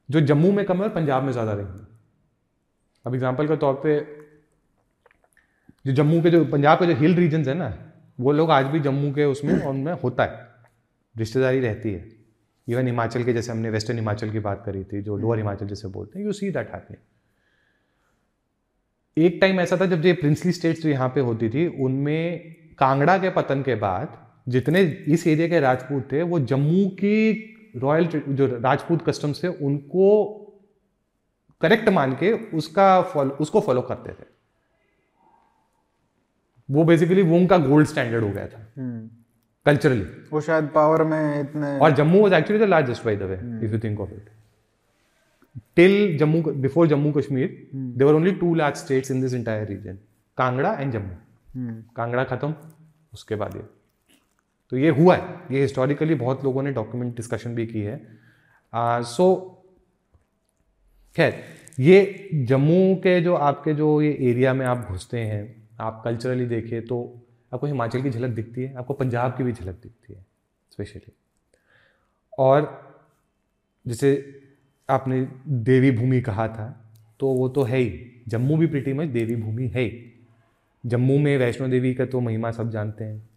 [0.09, 1.81] जो जम्मू में कम है और पंजाब में ज़्यादा रहेंगे।
[3.05, 3.99] अब example के तौर पे,
[5.85, 7.73] जो जम्मू के जो, पंजाब के जो हिल रीजन है ना,
[8.19, 10.49] वो लोग आज भी जम्मू के उसमें उनमें होता है।
[11.15, 12.09] रिश्तेदारी रहती है।
[12.67, 15.87] इवन हिमाचल के, जैसे हमने वेस्टर्न हिमाचल की बात करी थी, जो लोअर हिमाचल जैसे
[15.87, 16.97] बोलते हैं यू सी दैट हैपनिंग
[19.17, 23.17] एक टाइम ऐसा था जब ये प्रिंसली स्टेट्स जो यहाँ पे होती थी, उनमें कांगड़ा
[23.17, 24.17] के पतन के बाद
[24.49, 30.40] जितने इस एरिया के राजपूत थे, वो जम्मू की रॉयल जो राजपूत कस्टम्स थे, उनको
[31.61, 34.25] करेक्ट मान के उसका फॉलो उसको फॉलो करते थे।
[36.69, 38.59] वो बेसिकली वो उनका गोल्ड स्टैंडर्ड हो गया था।
[39.65, 43.23] Culturally hmm. वो शायद पावर में इतने और Jammu was actually the largest by the
[43.23, 43.35] way
[43.65, 44.29] if you think of it
[45.75, 49.97] till Jammu before Jammu Kashmir there were only two large states in this entire region
[50.37, 51.15] Kangra and Jammu.
[51.55, 51.83] Hmm.
[51.95, 52.53] Kangra खत्म
[53.13, 53.63] उसके बाद ये।
[54.69, 58.01] तो ये हुआ है। ये historically बहुत लोगों ने डॉक्यूमेंट डिस्कशन भी की है।
[58.73, 59.50] सो
[61.15, 61.33] खैर,
[61.79, 66.85] ये जम्मू के जो आपके जो ये एरिया में आप घुसते हैं, आप कल्चरली देखें
[66.85, 66.99] तो
[67.53, 70.25] आपको हिमाचल की झलक दिखती है, आपको पंजाब की भी झलक दिखती है
[70.71, 71.11] स्पेशली
[72.39, 72.69] और
[73.85, 74.13] जैसे
[74.89, 76.69] आपने देवी भूमि कहा था
[77.19, 80.13] तो वो तो है ही। जम्मू भी प्रिटी मच देवी भूमि है ही।
[80.83, 83.29] जम्मू में वैष्णो देवी का तो महिमा सब जानते हैं।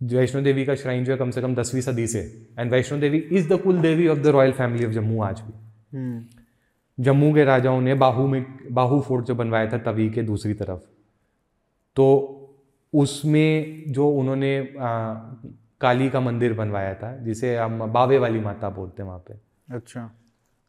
[0.00, 2.20] वैष्णो देवी का श्राइन जो है कम से कम दसवीं सदी से।
[2.58, 5.52] And Vaishno Devi is the kul devi of the royal family of Jammu आज भी।
[5.96, 6.43] हम्म।
[6.98, 10.80] जम्मू के राजाओं ने बाहू में बाहू फोर्ट जो बनवाया था तवी के दूसरी तरफ़।
[11.96, 12.06] तो
[12.92, 15.14] उसमें जो उन्होंने आ,
[15.80, 19.34] काली का मंदिर बनवाया था जिसे हम बावे वाली माता बोलते हैं वहाँ पे।
[19.74, 20.10] अच्छा।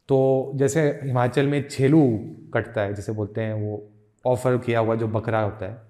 [0.08, 2.02] तो जैसे हिमाचल में छेलू
[2.54, 3.88] कटता है जैसे बोलते हैं वो
[4.26, 5.82] ऑफ़र किया हुआ जो बकरा होता है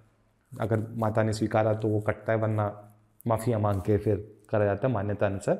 [0.61, 2.93] अगर माता ने स्वीकारा तो वो कटता है वरना
[3.27, 5.55] माफिया मांग के फिर करा जाता है मान्यता अनुसार।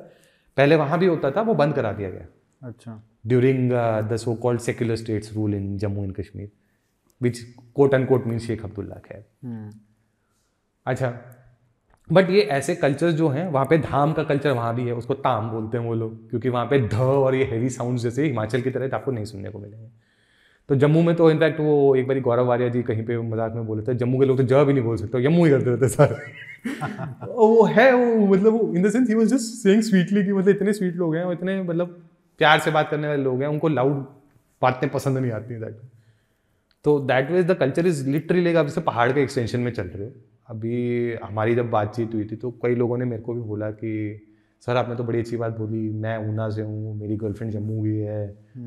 [0.57, 2.25] पहले वहाँ भी होता था वो बंद करा दिया गया।
[2.67, 3.71] अच्छा। During
[4.09, 6.51] the so called secular states rule in Jammu and Kashmir
[7.21, 7.39] which
[7.75, 9.69] quote and quote mean Sheikh Abdullah खैर। हम्म।
[10.85, 11.13] अच्छा
[12.09, 15.13] बट ये ऐसे कल्चर जो हैं वहाँ पे धाम का कल्चर वहाँ भी है उसको
[15.13, 18.61] ताम बोलते हैं वो लोग क्योंकि वहाँ पे ध और ये हैवी साउंड जैसे हिमाचल
[18.61, 19.89] की तरह आपको नहीं सुनने को मिलेंगे।
[20.69, 23.65] तो जम्मू में तो इनफैक्ट वो एक बार गौरव आर्या जी कहीं पे मज़ाक में
[23.67, 25.87] बोले थे जम्मू के लोग तो ज भी नहीं बोल सकते जम्मू ही करते रहते
[25.89, 26.15] सर।
[27.27, 30.73] वो है वो मतलब in the sense he was just saying sweetly कि मतलब इतने
[30.73, 32.06] स्वीट लोग हैं और इतने मतलब
[32.39, 34.05] प्यार से बात करने वाले लोग हैं उनको लाउड
[34.61, 35.79] बातें पसंद नहीं आती दैट
[36.85, 40.05] तो that ways the culture is literally आप जैसे पहाड़ के एक्सटेंशन में चल रहे
[40.05, 40.11] हो।
[40.49, 43.93] अभी हमारी जब बातचीत हुई थी तो कई लोगों ने मेरे को भी बोला कि
[44.63, 47.97] सर आपने तो बड़ी अच्छी बात बोली मैं ऊना से हूँ मेरी गर्लफ्रेंड जम्मू की
[47.97, 48.21] है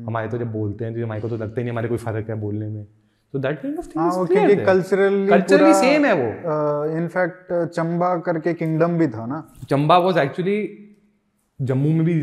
[0.05, 2.29] हमारे तो जब बोलते हैं तो हमारे को तो लगता ही नहीं हमारे कोई फ़र्क
[2.29, 2.85] है बोलने में।
[3.33, 6.29] तो दैट काइंड ऑफ़ क्योंकि कल्चरली कल्चरली सेम है वो।
[6.97, 10.57] इनफैक्ट चंबा करके किंगडम भी था ना। चंबा वाज एक्चुअली
[11.61, 12.13] जम्मू में भी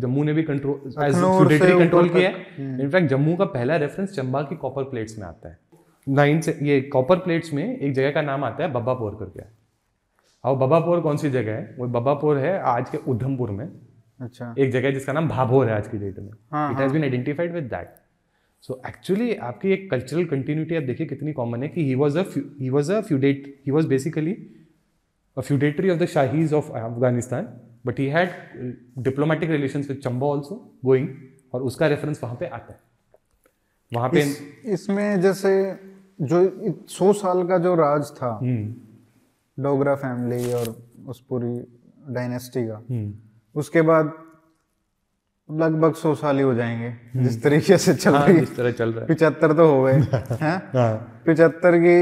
[0.00, 4.56] जम्मू ने भी कंट्रोल फ्यूडेटरी कंट्रोल किया है। इनफैक्ट जम्मू का पहला रेफरेंस चंबा की
[4.56, 5.58] कॉपर प्लेट्स में आता है।
[6.06, 9.44] नाइन से ये कॉपर प्लेट्स में एक जगह का नाम आता है बब्बापुर करके।
[10.44, 11.74] और बब्बापुर कौन सी जगह है?
[11.78, 13.68] वो बब्बापुर है आज के उधमपुर में।
[14.20, 16.28] अच्छा। एक जगह जिसका नाम भाभोर है आज की डेट में।
[16.72, 17.94] It has been identified with that
[18.64, 22.24] so actually आपकी एक कल्चरल कंटिन्यूटी आप देखिए कितनी कॉमन है कि he was a
[22.60, 24.36] he was a feudate he was basically
[25.36, 27.48] a feudatory of the Shahis of Afghanistan,
[27.86, 28.70] but he had uh,
[29.02, 31.06] diplomatic relations with Chamba also going,
[31.54, 32.80] और उसका reference वहाँ पे आता है।
[33.92, 35.50] वहाँ पे इस, इसमें जैसे
[36.20, 36.38] जो
[36.88, 40.74] सौ साल का जो राज था हम्म। डोगरा फैमिली और
[41.08, 41.54] उस पूरी
[42.14, 44.12] डायनेस्टी का हम्म। उसके बाद
[45.48, 48.92] लगभग सौ साल ही हो जाएँगे जिस तरीके से चल हाँ रही इस तरह चल
[48.92, 49.92] रहा है। पिचहत्तर तो हो गए
[50.42, 50.56] हैं?
[50.74, 51.96] हाँ। पिचहत्तर की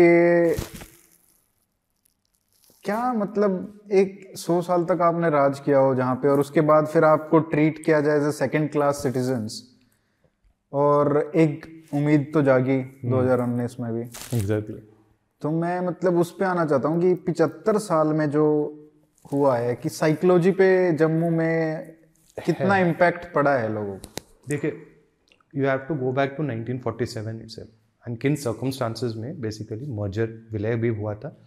[2.85, 6.87] क्या मतलब एक सौ साल तक आपने राज किया हो जहाँ पे और उसके बाद
[6.87, 9.62] फिर आपको ट्रीट किया जाए as a second class citizens
[10.72, 12.76] और एक उम्मीद तो जागी
[13.11, 14.80] 2019 में भी। Exactly exactly.
[15.43, 18.45] तो मैं मतलब उस पर आना चाहता हूँ कि पिचहत्तर साल में जो
[19.32, 21.97] हुआ है कि साइकोलॉजी पे जम्मू में
[22.47, 24.22] कितना इम्पैक्ट पड़ा है लोगों को?
[24.49, 24.87] देखिए
[25.57, 30.76] you have to go back to 1947 itself and किन सर्कमस्टांसेस में बेसिकली मर्जर विलय
[30.76, 31.43] भी हुआ था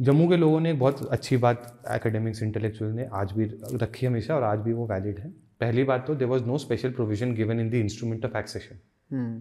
[0.00, 3.44] जम्मू के लोगों ने एक बहुत अच्छी बात एकेडमिक्स इंटेलेक्चुअल ने आज भी
[3.82, 5.30] रखी हमेशा और आज भी वो वैलिड है।
[5.60, 9.40] पहली बात तो there was no special provision given in the instrument of accession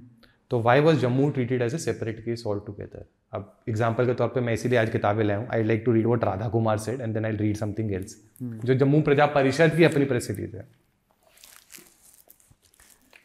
[0.51, 4.27] तो why was Jammu treated as a separate case all together अब एग्ज़ाम्पल के तौर
[4.35, 7.01] पे मैं इसीलिए आज किताबें लाया हूँ। I like to read what Radha Kumar said
[7.01, 8.17] and then I read something else
[8.65, 10.67] जो जम्मू प्रजा परिषद की अपनी प्रेसिडीज है।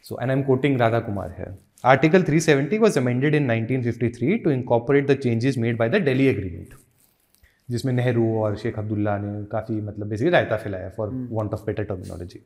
[0.05, 1.53] So, and I'm quoting Radha Kumar here.
[1.91, 6.75] Article 370 was amended in 1953 to incorporate the changes made by the Delhi Agreement,
[7.69, 11.83] जिसमें नेहरू और शेख अब्दुल्ला ने काफ़ी मतलब basically रायता फैलाया for want of better
[11.83, 12.39] terminology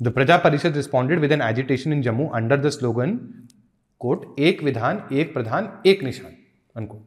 [0.00, 3.18] the Praja Parishad responded with an agitation in Jammu under the slogan
[4.00, 6.36] quote एक विधान एक प्रधान एक निशान
[6.76, 7.02] unquote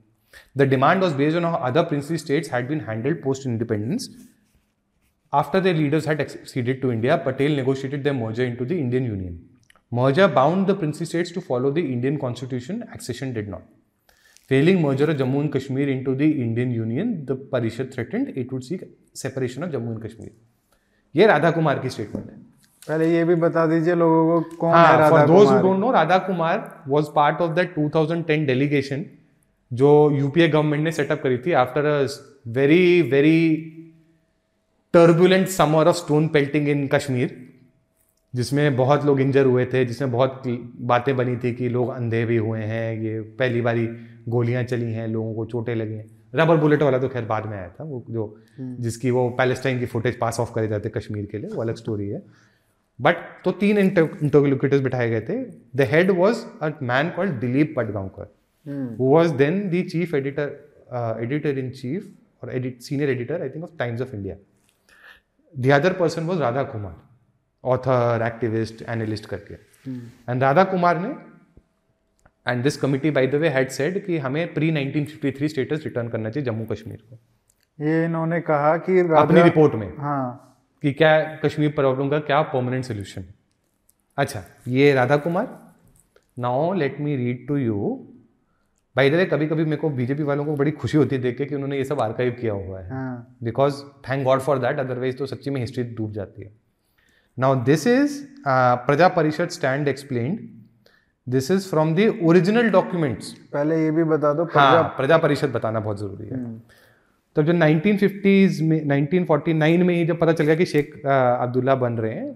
[0.57, 4.09] the demand was based on other princely states had been handle post independence
[5.33, 9.39] after the leaders had acceded to India Patel negotiated the merger into the Indian union
[9.91, 13.78] merger bound the princely states to follow the Indian constitution accession did not
[14.51, 18.63] Failing merger of Jammu and Kashmir into the Indian Union, the Parishad threatened it would
[18.63, 18.83] seek
[19.13, 20.31] separation of Jammu and Kashmir.
[21.15, 22.37] ये राधा कुमार की statement है
[22.83, 26.17] पहले ये भी बता दीजिए लोगों को कौन हाँ for Radha Kumar don't know Radha
[26.27, 29.05] Kumar was part of that 2010 delegation
[29.71, 31.97] जो यूपीए गवर्नमेंट ने सेटअप करी थी after a
[32.57, 33.39] very very
[34.93, 37.37] turbulent summer of stone pelting in Kashmir
[38.33, 40.43] जिसमें बहुत लोग इंजर हुए थे जिसमें बहुत
[40.93, 43.89] बातें बनी थी कि लोग अंधे भी हुए हैं ये पहली बारी
[44.29, 46.05] गोलियाँ चली हैं लोगों को चोटें लगी हैं।
[46.35, 48.25] रबर बुलेट वाला तो खैर बाद में आया था वो जो
[48.57, 51.75] हम्म। जिसकी वो पैलेस्टाइन की फुटेज पास ऑफ़ करे जाते कश्मीर के लिए वो अलग
[51.75, 52.21] स्टोरी है।
[52.99, 53.15] बट
[53.45, 55.35] तो तीन इंटरलोक्यूटर्स बिठाए गए थे।
[55.75, 58.33] The head was a man called Dilip Padgaonkar
[58.99, 63.63] who was then the chief editor editor in chief और edit senior editor I think
[63.63, 64.35] of Times of India
[65.53, 66.95] the other person was Radha Kumar
[67.63, 69.53] author activist analyst करके।
[70.29, 71.09] And Radha Kumar ने
[72.45, 76.29] and this committee by the way had said कि हमें pre 1953 status return करना
[76.29, 77.19] चाहिए जम्मू कश्मीर को।
[77.79, 80.45] ये इन्होंने कहा कि अपनी रिपोर्ट में। हाँ।
[80.81, 83.33] कि क्या कश्मीर प्रॉब्लम का क्या परमानेंट सोल्यूशन है
[84.17, 85.47] अच्छा ये Radha Kumar
[86.39, 88.07] now let me read to you
[88.95, 91.37] by the way कभी कभी मेरे को बीजेपी वालों को बड़ी खुशी होती है देख
[91.37, 93.75] के कि उन्होंने ये सब आर्काइव किया हुआ है। हाँ। Because
[94.09, 96.51] thank God for that otherwise तो सच्ची में हिस्ट्री डूब जाती है।
[97.39, 100.39] Now this is Praja Parishad stand explained
[101.27, 105.49] this is from the original documents पहले ये भी बता दो प्रजा हाँ प्रजा परिषद
[105.49, 106.59] बताना बहुत ज़रूरी है।
[107.35, 111.93] तब जब 1950s में 1949 में ही जब पता चल गया कि शेख अब्दुल्ला बन
[111.93, 112.35] रहे हैं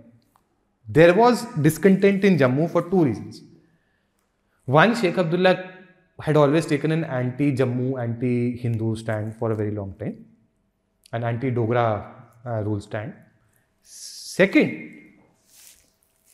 [0.89, 3.41] there was discontent in Jammu for two reasons
[4.69, 5.55] one Sheikh Abdullah
[6.19, 10.13] had always taken an anti Jammu, anti Hindu stand for a very long time,
[11.11, 12.05] an anti Dogra
[12.45, 13.13] uh, rule stand.
[13.83, 14.75] Second,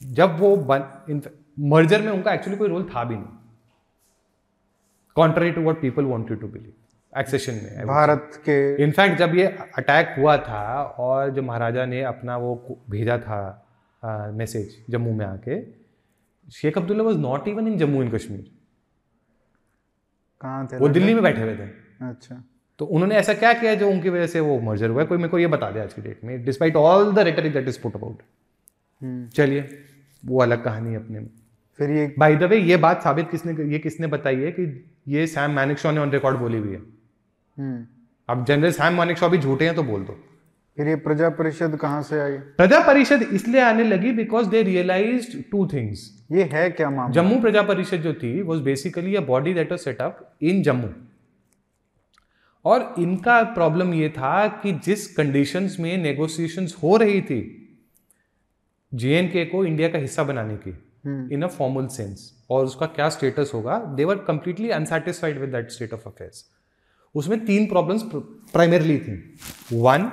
[0.04, 1.22] जब वो बन
[1.60, 3.38] merger में उनका actually कोई role था भी नहीं।
[5.16, 9.46] Contrary to what people wanted to believe accession में भारत के इनफैक्ट जब ये
[9.78, 13.42] अटैक हुआ था और जब महाराजा ने अपना वो भेजा था
[14.36, 15.62] मैसेज जम्मू में आके
[16.52, 18.46] Sheikh Abdullah was not even in Jammu and Kashmir
[20.42, 21.68] कहाँ थे वो दिल्ली में बैठे हुए थे।
[22.02, 22.44] अच्छा।
[22.80, 25.04] तो उन्होंने ऐसा क्या किया जो उनकी वजह से वो मर्जर हुआ?
[25.04, 27.68] कोई मेरे को ये बता दे आज की डेट में despite all the rhetoric that
[27.68, 29.68] is put about चलिए
[30.24, 31.30] वो अलग कहानी है अपने में।
[31.80, 34.64] फिर ये बाय द वे ये बात साबित किसने ये किसने बताई है कि
[35.08, 36.82] ये सैम मैनिकशॉ ने ऑन रिकॉर्ड बोली हुई है।
[37.58, 37.86] हम्म,
[38.30, 40.20] अब जनरल सैम मानिकशॉ भी झूठे हैं तो बोल दो।
[40.78, 42.38] फिर ये प्रजा परिषद कहाँ से आई?
[42.58, 46.02] प्रजा परिषद इसलिए आने लगी because they realise two things
[46.32, 47.14] ये है क्या मामला?
[47.14, 50.90] जम्मू प्रजा परिषद जो थी was basically a body that was set up in Jammu.
[52.66, 57.42] और इनका प्रॉब्लम ये था कि जिस कंडीशंस में नेगोशिएशंस हो रही थी
[58.92, 60.72] जे को इंडिया का हिस्सा बनाने की।
[61.06, 63.78] इन अ फॉर्मल सेंस और उसका क्या स्टेटस होगा?
[63.96, 66.46] They were completely unsatisfied with that state of affairs
[67.16, 68.04] उसमें तीन प्रॉब्लम्स
[68.54, 69.14] प्राइमरली थी।
[69.74, 70.10] वन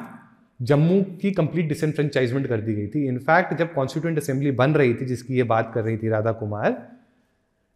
[0.60, 5.06] जम्मू की कंप्लीट डिसएनफ्रेंचाइजमेंट कर दी गई थी। इनफैक्ट जब कॉन्स्टिट्यूंट असेंबली बन रही थी
[5.06, 6.76] जिसकी ये बात कर रही थी राधा कुमार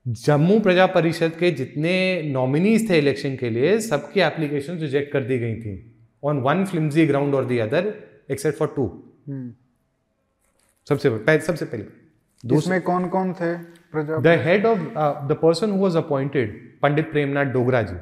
[0.06, 1.92] जम्मू प्रजा परिषद के जितने
[2.32, 5.74] नॉमिनीज थे इलेक्शन के लिए सबकी एप्लीकेशन रिजेक्ट कर दी गई थी।
[6.22, 7.92] ऑन वन फ्लिम्जी ग्राउंड और the other
[8.30, 8.86] except for two.
[10.86, 11.84] सबसे सबसे पहले।
[12.44, 13.54] इसमें कौन कौन थे
[13.94, 14.78] the head of
[15.28, 17.96] the person who appointed Pandit Premnath Dogra ji.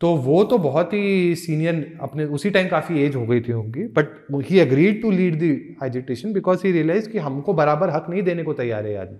[0.00, 3.82] तो वो तो बहुत ही सीनियर अपने उसी टाइम काफ़ी एज हो गई थी उनकी
[3.98, 4.08] but
[4.50, 8.42] he agreed to lead the agitation because he realise कि हमको बराबर हक नहीं देने
[8.42, 9.18] को तैयार है ये आदमी।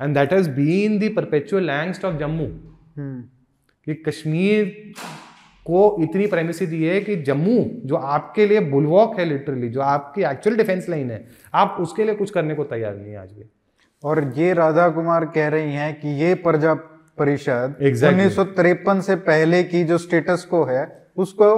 [0.00, 2.46] And that has been the perpetual angst of Jammu
[2.98, 4.92] कि कश्मीर
[5.66, 7.54] को इतनी प्राइमेसी दी है कि जम्मू
[7.84, 12.14] जो आपके लिए बुलवॉक है लिटरली जो आपकी एक्चुअल डिफेंस लाइन है आप उसके लिए
[12.14, 13.44] कुछ करने को तैयार नहीं है आज भी
[14.04, 16.74] और ये राधा कुमार कह रही हैं कि ये प्रजा
[17.18, 18.38] परिषद Exactly.
[18.88, 20.82] उन्नीस से पहले की जो स्टेटस को है
[21.16, 21.48] उसको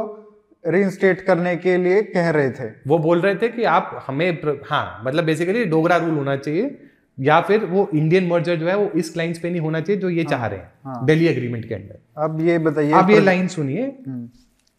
[0.64, 4.56] रीइंस्टेट करने के लिए कह रहे थे वो बोल रहे थे कि आप हमें प्र-
[4.66, 6.76] हाँ मतलब बेसिकली डोगरा रूल होना चाहिए
[7.19, 10.11] या फिर वो इंडियन मर्जर जो है वो इस क्लाइंट्स पे नहीं होना चाहिए जो
[10.11, 13.83] ये चाह रहे हैं। दिल्ली एग्रीमेंट के अंदर। अब ये बताइए अब ये लाइन सुनिए।
[14.09, 14.29] हम्म,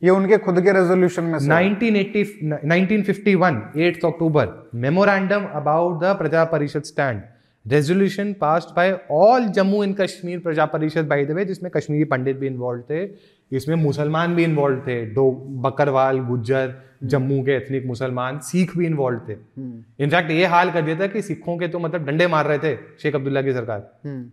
[0.02, 2.24] ये उनके खुद के रेजोल्यूशन में 1980
[2.66, 7.22] 1951 8th October memorandum about the Praja Parishad stand
[7.66, 12.38] resolution passed by all Jammu and Kashmir Praja Parishad by the वे जिसमें कश्मीरी पंडित
[12.38, 13.06] भी इन्वॉल्व थे।
[13.52, 15.32] इसमें मुसलमान भी इन्वॉल्व थे डो
[15.64, 16.74] बकरवाल गुज्जर
[17.04, 21.08] जम्मू के एथनिक मुसलमान सिख भी इन्वॉल्व थे। हम्म, इनफैक्ट ये हाल कर दिया था
[21.08, 24.30] कि सिखों के तो मतलब डंडे मार रहे थे शेख अब्दुल्ला की सरकार। हम्म,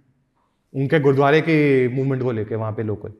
[0.75, 3.12] उनके गुरुद्वारे की मूवमेंट को लेके वहाँ पे लोकल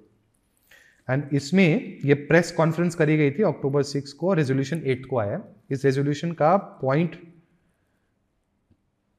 [1.09, 5.41] एंड इसमें ये प्रेस कॉन्फ्रेंस करी गई थी अक्टूबर सिक्स को रेजोल्यूशन एट को आया।
[5.71, 7.17] इस रेजोल्यूशन का point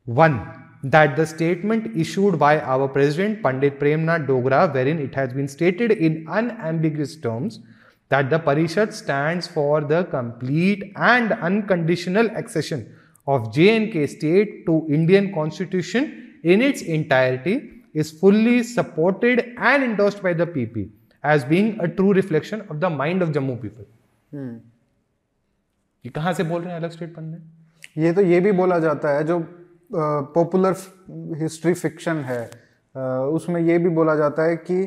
[0.07, 0.39] one
[0.86, 5.92] that the statement issued by our president Pandit Premnath Dogra, wherein it has been stated
[5.92, 7.60] in unambiguous terms
[8.08, 12.94] that the Parishad stands for the complete and unconditional accession
[13.26, 20.32] of J&K state to Indian constitution in its entirety is fully supported and endorsed by
[20.32, 20.90] the PP
[21.22, 23.84] as being a true reflection of the mind of Jammu people.
[24.34, 24.60] हम्म।
[26.04, 29.16] ये कहाँ से बोल रहे हैं अलग state बनने ये तो ये भी बोला जाता
[29.16, 29.38] है जो
[29.89, 30.75] पॉपुलर
[31.41, 32.43] हिस्ट्री फिक्शन है।
[33.29, 34.85] उसमें ये भी बोला जाता है कि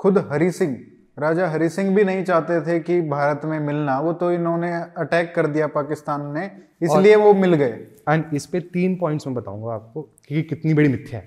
[0.00, 0.76] खुद हरी सिंह
[1.18, 5.32] राजा हरी सिंह भी नहीं चाहते थे कि भारत में मिलना वो तो इन्होंने अटैक
[5.36, 6.44] कर दिया पाकिस्तान ने
[6.82, 7.72] इसलिए वो मिल गए।
[8.08, 11.26] एंड इस पे तीन पॉइंट्स मैं बताऊँगा आपको कि कितनी बड़ी मिथ्या है।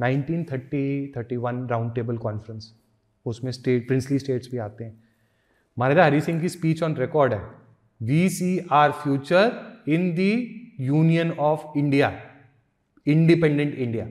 [0.00, 2.72] 1930 31 राउंड टेबल कॉन्फ्रेंस
[3.26, 5.02] उसमें स्टेट प्रिंसली स्टेट्स भी आते हैं।
[5.76, 7.40] महाराजा हरि सिंह की स्पीच ऑन रिकॉर्ड है।
[8.00, 9.52] We see our future
[9.88, 10.18] in the
[10.80, 12.12] union of India
[13.06, 14.04] independent India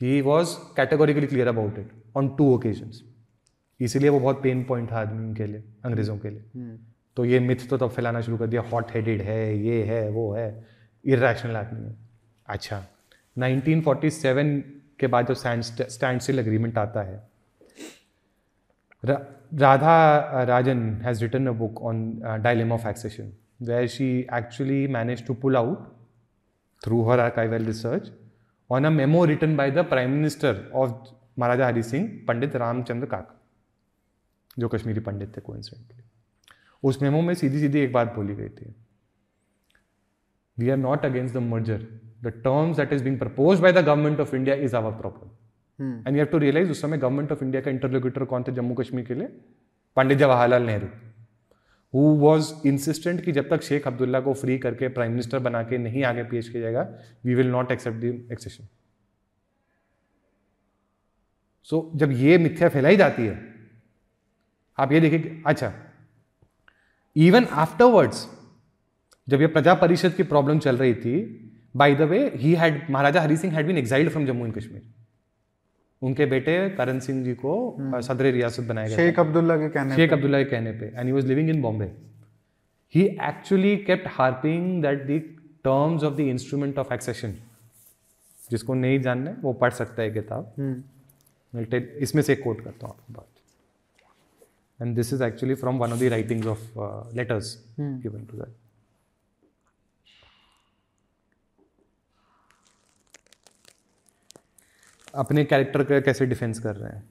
[0.00, 3.02] he was categorically clear about it on two occasions
[3.80, 6.76] इसीलिए वो बहुत पेन पॉइंट था आदमी के लिए अंग्रेज़ों के लिए।
[7.16, 10.32] तो ये मिथ तो तब फैलाना शुरू कर दिया हॉट हेडेड है ये है वो
[10.32, 10.48] है
[11.04, 11.96] इरेशनल आदमी है।
[12.48, 12.84] अच्छा
[13.36, 14.60] 1947
[15.00, 17.22] के बाद जो स्टैंड स्टिल एग्रीमेंट आता है
[19.04, 22.04] Radha Rajan has written a book on
[22.42, 23.32] dilemma of accession
[23.62, 25.92] where she actually manage to pull out
[26.82, 28.10] through her archival research
[28.70, 30.92] on a memo written by the prime minister of
[31.38, 33.40] Maharaja Hari Singh Pandit Ramchandra Kaka
[34.58, 36.02] जो कश्मीरी पंडित थे coincidentally
[36.82, 38.74] उस memo में सीधी सीधी एक बात बोली गई थी।
[40.58, 41.86] We are not against the merger
[42.22, 46.08] the terms that is being propose by the government of India is our problem and
[46.08, 49.04] you have to realise उस समय गवर्नमेंट ऑफ़ इंडिया का इंटरलोक्यूटर कौन थे जम्मू कश्मीर
[49.04, 49.26] के लिए?
[49.96, 50.88] Pandit Jawaharlal Nehru.
[51.94, 55.78] Who was insistent कि जब तक शेख अब्दुल्ला को फ्री करके प्राइम मिनिस्टर बना के
[55.78, 56.82] नहीं आगे पेश किया जाएगा
[57.24, 58.68] we will not accept the accession
[61.68, 63.38] so जब ये मिथ्या फैलाई जाती है,
[64.78, 65.72] आप ये देखिए अच्छा
[67.16, 68.26] इवन आफ्टरवर्ड्स
[69.28, 71.16] जब ये प्रजा परिषद की प्रॉब्लम चल रही थी
[71.76, 74.82] by the way he had Maharaja Hari Singh had been exiled from Jammu and Kashmir.
[76.06, 79.96] उनके बेटे करण सिंह जी को हम्म। सदर रियासत बनाया गया शेख अब्दुल्ला के कहने
[79.96, 81.90] शेख अब्दुल्ला के कहने पे। And he was living in Bombay
[82.94, 85.20] he actually kept harping that the
[85.64, 87.34] terms of the instrument of accession
[88.50, 90.82] जिसको नहीं जानना वो पढ़ सकता है किताब। हम्म।
[92.02, 93.28] इसमें से एक कोट करता हूँ आपको बात।
[94.80, 97.90] And this is actually from one of the writings of uh, letters hmm.
[98.00, 98.52] given to that
[105.14, 107.02] अपने कैरेक्टर का कैसे डिफेंस कर रहे हैं?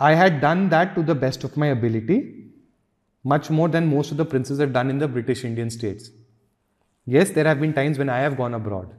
[0.00, 2.18] I had done that to the best of my ability
[3.24, 6.10] much more than most of the princes are done in the British Indian states
[7.06, 8.90] yes there have been times when I have gone abroad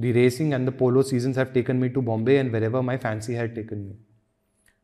[0.00, 3.34] the racing and the polo season have taken me to Bombay and wherever my fancy
[3.34, 3.96] had taken me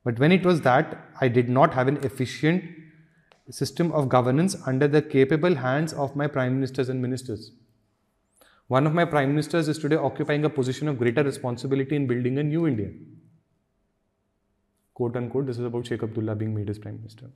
[0.07, 2.77] but when it was that I did not have an efficient
[3.49, 7.51] system of governance under the capable hands of my prime ministers and ministers
[8.70, 12.40] One of my prime ministers is today occupying a position of greater responsibility in building
[12.40, 12.90] a new India.
[14.96, 17.30] Quote unquote, this is about Sheikh Abdullah being made as prime minister.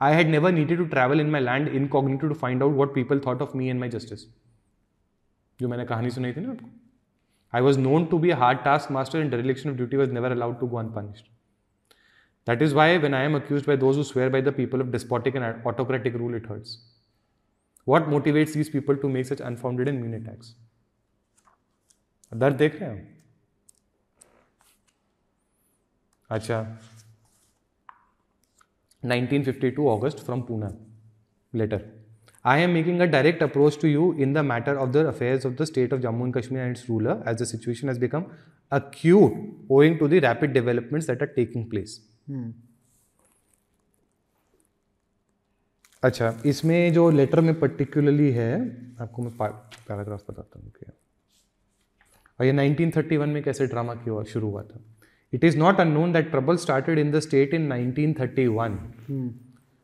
[0.00, 3.18] I had never needed to travel in my land incognito to find out what people
[3.18, 4.26] thought of me and my justice.
[5.60, 6.70] जो मैंने कहानी सुनाई थी ना आपको
[7.52, 10.60] I was known to be a hard taskmaster and dereliction of duty was never allowed
[10.60, 11.30] to go unpunished.
[12.44, 14.92] That is why when I am accused by those who swear by the people of
[14.92, 16.78] despotic and autocratic rule, it hurts.
[17.84, 20.54] What motivates these people to make such unfounded and mean attacks?
[22.34, 23.16] दर्द देख रहे हैं
[26.30, 26.58] अच्छा
[29.04, 30.70] 1952 August from Pune.
[31.54, 31.80] Later.
[32.44, 35.56] I am making a direct approach to you in the matter of the affairs of
[35.56, 38.26] the state of Jammu and Kashmir and its ruler as the situation has become
[38.70, 39.32] acute
[39.70, 42.00] owing to the rapid developments that are taking place.
[42.26, 42.50] Hmm.
[46.03, 48.53] अच्छा इसमें जो letter में particularly है
[49.01, 50.91] आपको मैं paragraph बताता हूँ क्या
[52.39, 54.79] और ये 1931 में कैसे ड्रामा की शुरू हुआ था।
[55.33, 58.77] It is not unknown that trouble started in the state in 1931 thirty one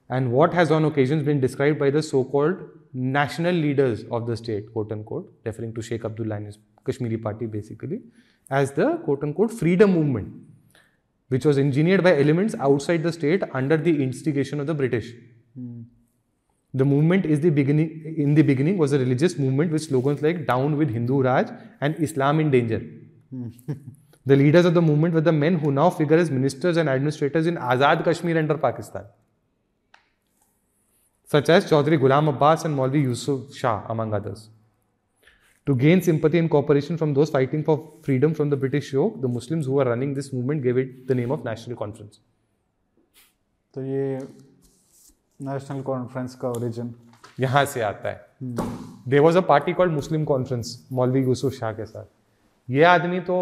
[0.10, 2.66] and what has on occasion been describe by the so called
[2.96, 6.40] national leaders of the state quote end quote referring to Sheikh Abdullah
[6.90, 8.04] Kashmiri party basically
[8.52, 10.36] as the quote end quote freedom movement
[11.32, 15.16] which was engineered by elements outside the state under the instigation of the British
[16.74, 20.46] The movement is the beginning in the beginning was a religious movement with slogans like
[20.46, 21.48] down with Hindu Raj
[21.82, 22.82] and Islam in danger.
[23.32, 23.48] Hmm.
[24.26, 27.48] the leaders of the movement were the men who now figure as ministers and administrators
[27.48, 29.06] in Azad Kashmir under Pakistan
[31.32, 34.50] such as Chaudhry Ghulam Abbas and Maulvi Yusuf Shah, among others.
[35.68, 39.28] To gain sympathy and cooperation from those fighting for freedom from the British yoke, the
[39.28, 42.20] Muslims who were running this movement gave it the name of National Conference.
[43.74, 44.20] तो ये
[45.42, 46.94] national conference का origin
[47.40, 48.22] यहाँ से आता है.
[49.10, 52.06] There was a party called Muslim conference Maulvi Yusuf Shah के साथ.
[52.70, 53.36] ये आदमी तो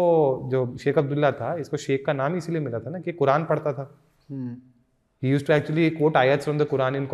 [0.52, 3.72] जो शेख अब्दुल्ला था इसको शेख का नाम इसीलिए मिला था ना कि कुरान पढ़ता
[3.72, 3.90] था.
[5.22, 7.06] He used to actually quote ayats from the Quran in,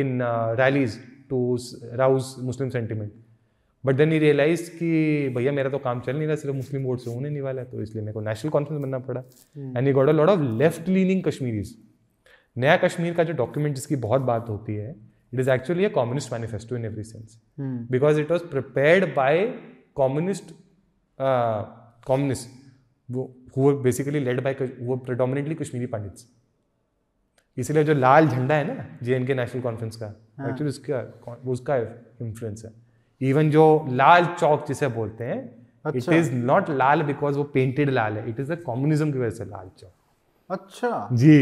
[0.00, 0.98] in uh, rallies
[1.30, 1.58] to
[2.00, 3.10] rouse Muslim sentiment.
[3.84, 7.00] But then he realise कि भैया मेरा तो काम चल नहीं रहा सिर्फ़ मुस्लिम वोट
[7.00, 9.20] से होने नहीं वाला तो इसलिए मेरे को नेशनल कॉन्फ्रेंस बनना पड़ा.
[9.76, 11.74] And he got a lot of left leaning Kashmiris
[12.56, 14.90] Naya Kashmir का जो डॉक्यूमेंट जिसकी बहुत बात होती है
[15.34, 17.40] it is actually a communist manifesto in every sense
[17.90, 19.46] because it was prepared by
[19.98, 20.52] communist
[22.08, 22.58] communist
[23.08, 26.26] वो बेसिकली लेड बाय वो predominantly Kashmiri Pandits
[27.56, 30.06] इसीलिए जो लाल झंडा है ना जे के नेशनल कॉन्फ्रेंस का
[30.48, 31.00] एक्चुअली उसका
[31.50, 32.72] उसका इन्फ्लुएंस है.
[33.20, 38.16] इवन जो लाल चौक जिसे बोलते हैं इट इज़ नॉट लाल बिकॉज़ वो पेंटेड लाल
[38.16, 38.28] है.
[38.30, 39.92] इट इज़ द कम्युनिज्म की वजह से लाल चौक.
[40.50, 41.38] अच्छा। जी।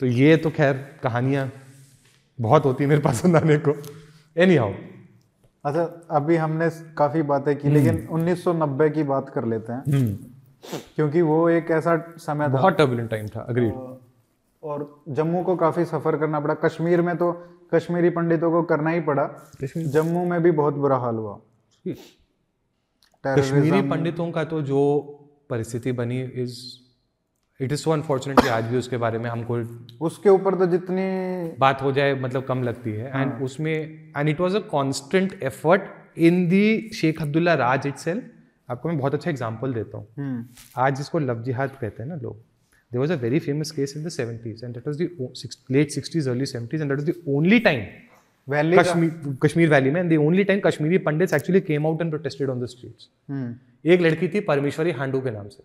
[0.00, 1.50] तो ये तो खैर कहानियाँ
[2.38, 3.74] बहुत होती है मेरे पसंद आने को।
[4.36, 4.72] एनी हाउ
[5.64, 6.68] अच्छा अभी हमने
[6.98, 9.82] काफ़ी बातें की लेकिन 1990 की बात कर लेते हैं।
[10.96, 13.74] क्योंकि वो एक ऐसा समय था। बहुत टर्बुलेंट टाइम था अग्रीड
[14.62, 17.32] और जम्मू को काफ़ी सफ़र करना पड़ा। कश्मीर में तो
[17.74, 19.28] कश्मीरी पंडितों को करना ही पड़ा।
[19.76, 21.38] जम्मू में भी बहुत बुरा हाल हुआ।
[23.24, 24.80] कश्मीरी पंडितों का तो जो
[25.50, 26.56] परिस्थिति बनी is
[27.60, 29.58] it is so unfortunate आज भी उसके बारे में हमको
[30.06, 31.06] उसके ऊपर तो जितनी
[31.58, 33.40] बात हो जाए मतलब कम लगती है। एंड हाँ.
[33.42, 33.72] उसमें
[34.16, 38.08] and it was a constant effort in the Sheikh Abdullah raj it
[38.68, 40.44] आपको मैं बहुत अच्छा एग्ज़ाम्पल देता हूँ। हम्म।
[40.76, 44.04] आज जिसको लव जिहाद कहते हैं ना लोग there was a very famous case in
[44.04, 45.02] these and that was
[45.72, 47.84] that sixties early seventies and that was the time
[49.42, 52.66] Kashmir valley में and only time Kashmiri Pandit actually came out and protested on the
[52.66, 53.08] streets
[53.86, 55.62] एक लड़की थी परमेश्वरी हांडू के नाम से।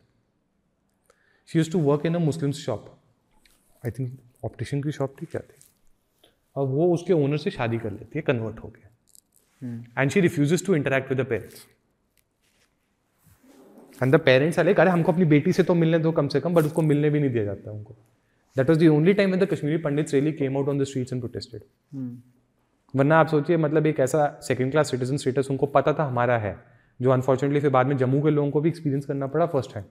[1.48, 2.98] She use to work in a Muslim shop
[3.86, 5.56] I think optician की shop थी क्या थी?
[6.58, 10.66] अब वो उसके ओनर से शादी कर लेती है कन्वर्ट हो गया। And she refuses
[10.66, 11.68] to interact with the parents
[14.04, 16.54] and the parents are अरे हमको अपनी बेटी से तो मिलने दो कम से कम
[16.54, 17.96] बट उसको मिलने भी नहीं दिया जाता उनको
[18.58, 21.22] that was the only time the Kashmiri Pandit really came out on the streets and
[21.22, 21.62] protested
[22.96, 26.58] वरना आप सोचिए मतलब एक ऐसा सेकेंड क्लास सिटीजन स्टेटस उनको पता था हमारा है
[27.02, 29.86] जो अनफॉर्चुनेटली फिर बाद में जम्मू के लोगों को भी एक्सपीरियंस करना पड़ा first hand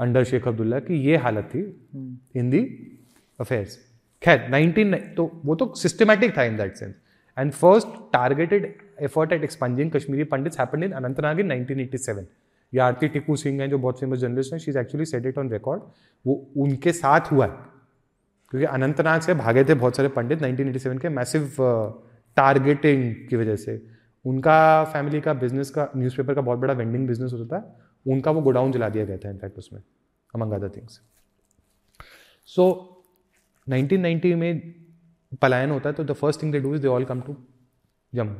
[0.00, 1.60] under Sheikh Abdullah की ये हालत थी
[2.36, 2.60] इन दी
[3.40, 3.78] अफेयर्स
[4.22, 6.94] खैर नाइनटीन तो वो तो सिस्टमैटिक था in that sense
[7.38, 12.24] and first targeted effort at expunging Kashmiri Pandit happened in Anantnag in 1987
[12.74, 15.38] या आरती टिकू सिंह हैं जो बहुत फ़ेमस जर्नलिस्ट हैं she is actually set it
[15.38, 15.82] on record
[16.26, 17.52] वो उनके साथ हुआ है।
[18.50, 21.54] क्योंकि अनंतनाग से भागे थे बहुत सारे पंडित 1987 के मैसिव
[22.36, 23.82] टारगेटिंग uh, की वजह से।
[24.24, 28.40] उनका फैमिली का बिज़नेस का न्यूज़पेपर का बहुत बड़ा वेंडिंग बिज़नेस होता था उनका वो
[28.40, 29.80] गोडाउन जला दिया गया था, इनफैक्ट उसमें
[30.34, 31.00] अमंग अदर थिंग्स
[32.48, 32.66] सो
[33.66, 34.74] 1990 में
[35.42, 37.36] पलायन होता है तो the first thing they do is they all come to
[38.12, 38.34] Jammu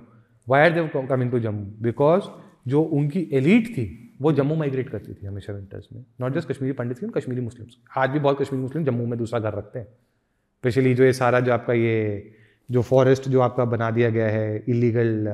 [0.46, 2.24] why are they coming to Jammu because
[2.68, 6.04] जो उनकी एलिट थी, वो जम्मू माइग्रेट करती थी हमेशा विंटर्स में.
[6.20, 9.40] नॉट जस्ट कश्मीरी पंडित थी कश्मीरी मुस्लिम्स आज भी बहुत कश्मीरी मुस्लिम जम्मू में दूसरा
[9.40, 9.86] घर रखते हैं.
[9.86, 12.32] स्पेशली जो ये सारा जो आपका ये,
[12.68, 15.26] जो फॉरेस्ट जो आपका बना दिया गया है इलीगल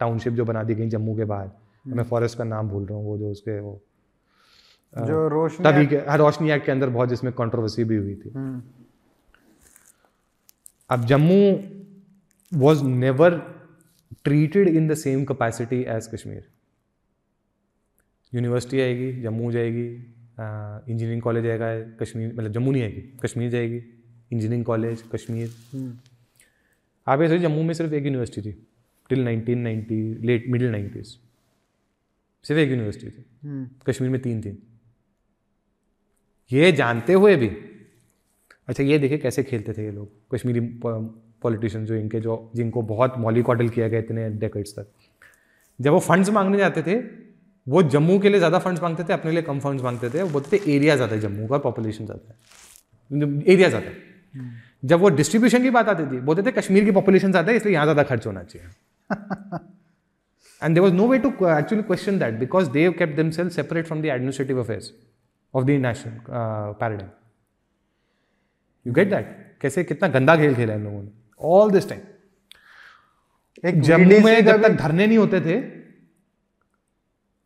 [0.00, 1.52] टाउनशिप जो बना दी गई जम्मू के बाद।
[1.84, 3.80] मैं फॉरेस्ट का नाम भूल रहा हूँ वो जो उसके वो
[4.96, 8.30] जो रोशनी तभी के हाँ रोशनी एक्ट के अंदर बहुत जिसमें कंट्रोवर्सी भी हुई थी।
[8.30, 8.62] हम्म।
[10.90, 11.38] अब Jammu
[12.52, 13.38] was never
[14.24, 16.44] treated in the same capacity as Kashmir
[18.32, 19.86] university आएगी जम्मू जाएगी
[20.38, 25.96] इंजीनियरिंग कॉलेज आएगा कश्मीर मतलब जम्मू नहीं आएगी कश्मीर जाएगी इंजीनियरिंग कॉलेज कश्मीर। हम्म।
[27.06, 28.56] आप ऐसे जम्मू में सिर्फ़ एक यूनिवर्सिटी थी
[29.10, 31.18] टिल 1990 लेट मिडिल नाइन्टीज
[32.44, 34.58] सिर्फ़ एक यूनिवर्सिटी थी। हम्म। कश्मीर में तीन थी
[36.50, 37.48] ये जानते हुए भी
[38.68, 40.60] अच्छा ये देखिए कैसे खेलते थे ये लोग कश्मीरी
[41.42, 44.86] पॉलिटिशियन जो इनके जो जिनको बहुत मॉली कॉटल किया गया इतने डेकेड्स तक।
[45.78, 46.94] जब वो फंड्स मांगने जाते थे
[47.66, 50.28] वो जम्मू के लिए ज़्यादा फंड्स मांगते थे अपने लिए कम फंड्स मांगते थे वो
[50.30, 54.50] बोलते थे एरिया ज़्यादा है जम्मू का पॉपुलेशन ज़्यादा है। एरिया ज़्यादा है।
[54.84, 57.74] जब वो डिस्ट्रीब्यूशन की बात आती थी बोलते थे कश्मीर की पॉपुलेशन ज़्यादा है इसलिए
[57.74, 58.68] यहाँ ज़्यादा खर्च होना चाहिए।
[60.62, 63.86] And there was no way to actually question that because they kept them self separate
[63.86, 64.92] from the administrative affairs
[65.54, 67.10] of the national paradigm
[68.86, 71.08] you get that कैसे कितना गंदा खेल खेला इन लोगों ने?
[71.40, 72.00] ऑल दिस टाइम
[73.64, 75.60] एक जम्मू में जब तक धरने नहीं होते थे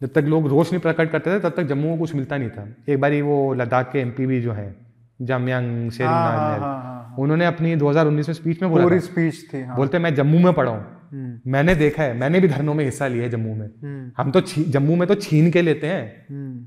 [0.00, 2.50] जब तक लोग रोष नहीं प्रकट करते थे तब तक जम्मू को कुछ मिलता नहीं
[2.50, 4.74] था। एक बार वो लद्दाख के एमपी भी जो है
[5.22, 9.76] जामयांग शेरिंग हाँ, हाँ, हाँ, उन्होंने अपनी 2019 में स्पीच में बोला स्पीच थी हाँ।
[9.76, 13.24] बोलते मैं जम्मू में पढ़ा हूँ। मैंने देखा है मैंने भी धरनों में हिस्सा लिया
[13.24, 14.40] है जम्मू में। हम्म। हम तो
[14.70, 16.66] जम्मू में तो छीन के लेते हैं। हम्म।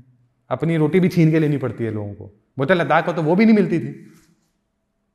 [0.50, 3.36] अपनी रोटी भी छीन के लेनी पड़ती है लोगों को। बोलते लद्दाख को तो वो
[3.36, 3.92] भी नहीं मिलती थी।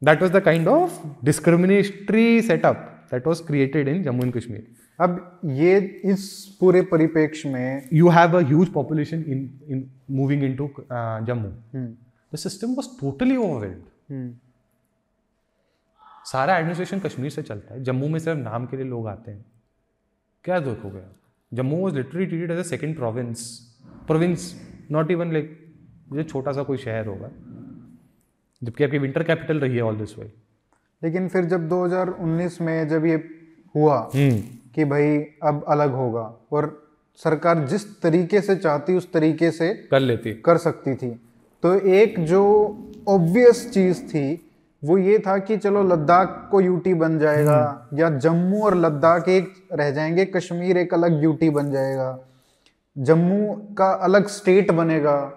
[0.01, 4.67] That was the kind of discriminatory setup that was created in Jammu and Kashmir
[4.99, 10.43] अब ये इस पूरे परिपेक्ष में you have a huge population in moving in moving
[10.43, 10.69] into
[11.28, 11.49] Jammu
[12.34, 14.34] the system was totally overwhelmed
[16.26, 19.45] सारा एडमिनिस्ट्रेशन कश्मीर से चलता है। जम्मू में सिर्फ़ नाम के लिए लोग आते हैं।
[20.43, 21.13] क्या दुख हो गया
[21.53, 23.59] Jammu was literally treated as a second province
[24.07, 24.61] province
[24.91, 25.76] not even like
[26.13, 27.30] जो छोटा सा कोई शहर होगा।
[28.63, 30.34] जबकि आपकी विंटर कैपिटल रही है ऑल दिस वे
[31.03, 33.15] लेकिन फिर जब 2019 में जब ये
[33.76, 34.41] हुआ हम्म।
[34.76, 39.99] कि भाई अब अलग होगा और सरकार जिस तरीके से चाहती उस तरीके से कर
[39.99, 41.21] लेती। कर सकती थी।
[41.63, 42.43] तो एक जो
[43.07, 44.51] ऑब्वियस चीज़ थी
[44.84, 49.30] वो ये था कि चलो लद्दाख को यूटी बन जाएगा हम्म। या जम्मू और लद्दाख
[49.30, 52.19] एक रह जाएँगे कश्मीर एक अलग यूटी बन जाएगा।
[52.97, 55.34] जम्मू का अलग स्टेट बनेगा।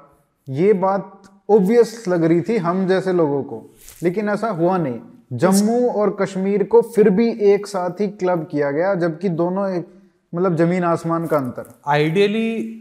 [0.48, 3.70] ये बात ऑब्वियस लग रही थी हम जैसे लोगों को
[4.02, 5.00] लेकिन ऐसा हुआ नहीं।
[5.32, 9.88] जम्मू और कश्मीर को फिर भी एक साथ ही क्लब किया गया जबकि दोनों एक
[10.34, 12.74] मतलब ज़मीन आसमान का अंतर। Ideally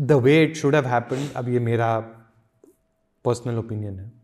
[0.00, 1.98] the way it should have happened अब ये मेरा
[3.24, 4.17] पर्सनल ओपिनियन है।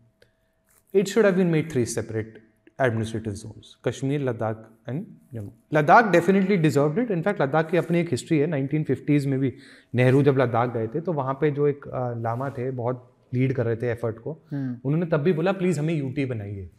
[0.95, 2.37] It should have been made three separate
[2.81, 8.09] administrative zones Kashmir Ladakh and Jammu Ladakh definitely deserve it in fact Ladakh की अपनी एक
[8.11, 8.47] हिस्ट्री है.
[8.47, 9.53] 1950s में भी
[9.95, 11.85] नेहरू जब लद्दाख गए थे तो वहाँ पे जो एक
[12.23, 15.93] लामा थे बहुत लीड कर रहे थे एफर्ट को उन्होंने तब भी बोला प्लीज़ हमें
[15.93, 16.69] यूटी बनाइए.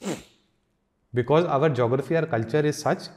[1.12, 3.11] Because our geography or culture is such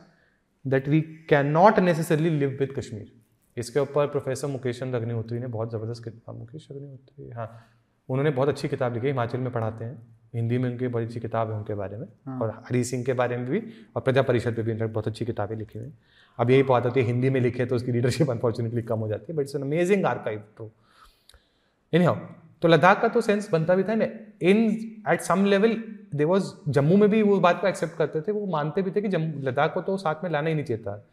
[0.66, 3.12] that we can not necessarily live with Kashmir
[3.58, 7.50] इसके ऊपर प्रोफेसर मुकेश चंद अग्निहोत्री ने बहुत ज़बरदस्त किताब मुकेश अग्निहोत्री हाँ
[8.10, 11.52] उन्होंने बहुत अच्छी किताब लिखी हिमाचल में पढ़ाते हैं। हिंदी में उनकी बड़ी अच्छी किताब
[11.52, 13.62] है उनके बारे में हाँ। और हरी सिंह के बारे में भी
[13.96, 15.92] और प्रजा परिषद पे भी इनफैक्ट बहुत अच्छी किताबें लिखी हुई
[16.40, 19.32] अब यही बात होती है हिंदी में लिखे तो उसकी लीडरशिप अनफॉर्चुनेटली कम हो जाती
[19.32, 20.70] है but it's an amazing archive to
[21.94, 22.16] in how
[22.62, 24.06] तो लद्दाख का तो सेंस बनता भी था ना
[24.42, 24.66] in
[25.10, 25.76] at some level
[26.16, 29.02] they was Jammu में भी वो बात को एक्सेप्ट करते थे वो मानते भी थे
[29.02, 31.04] कि जम्मू लद्दाख को तो साथ में लाना ही नहीं चाहिए था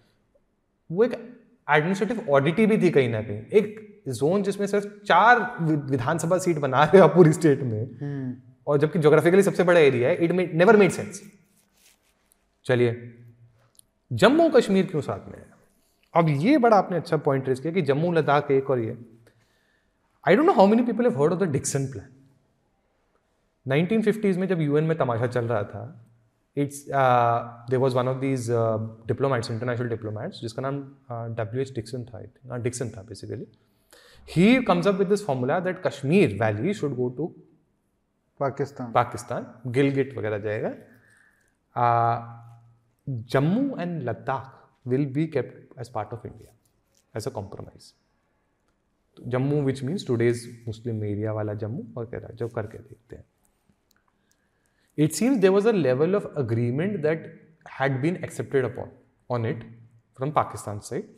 [0.91, 1.13] वो एक
[1.69, 6.85] एडमिनिस्ट्रेटिव ऑडिटी भी थी कहीं ना कहीं एक जोन जिसमें सिर्फ़ चार विधानसभा सीट बना
[6.85, 8.35] रहे हो पूरी स्टेट में हम्म।
[8.67, 11.23] और जबकि जोग्राफिकली सबसे बड़ा एरिया है इट नेवर मेड सेंस
[12.67, 13.13] चलिए,
[14.11, 15.47] जम्मू कश्मीर क्यों साथ में है?
[16.15, 18.97] अब ये बड़ा आपने अच्छा पॉइंट रेस किया कि जम्मू, लद्दाख एक और ये।
[20.29, 22.13] I don't know how many people have heard of the Dixon plan
[23.67, 25.85] 1950s में जब यूएन में तमाशा चल रहा था
[26.57, 28.47] it's there was one of these
[29.07, 30.79] diplomats international diplomats जिसका नाम
[31.35, 33.47] डब्ल्यू एच डिक्सन था डिक्सन था basically
[34.37, 37.35] he comes up with this formula that Kashmir valley should go to
[38.41, 38.93] Pakistan.
[38.93, 40.75] Pakistan Gilgit वगैरह जाएगा।
[43.07, 44.53] Jammu and Ladakh
[44.89, 46.53] will be kept as part of India
[47.15, 47.93] as a compromise
[49.17, 53.25] Jammu which means today's Muslim area वाला जम्मू वगैरह, जो करके देखते हैं।
[54.99, 57.25] It seems there was a level of agreement that
[57.71, 58.93] had been accepted upon,
[59.31, 59.65] on it
[60.19, 61.09] from Pakistan side.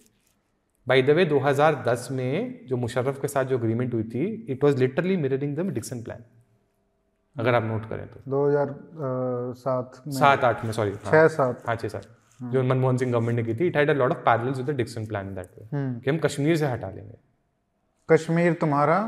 [0.87, 4.77] By the way 2010 में जो मुशर्रफ के साथ जो अग्रीमेंट हुई थी it was
[4.77, 6.25] literally mirroring the Dixon plan
[7.37, 12.07] अगर आप नोट करें तो। 2007 सात आठ में सॉरी छह सात। हाँ छह सात।
[12.43, 14.71] जो मनमोहन सिंह गवर्नमेंट ने की थी it had a lot of parallels with the
[14.71, 15.69] Dixon plan that way
[16.01, 17.15] कि हम कश्मीर से हटा लेंगे।
[18.09, 18.99] कश्मीर तुम्हारा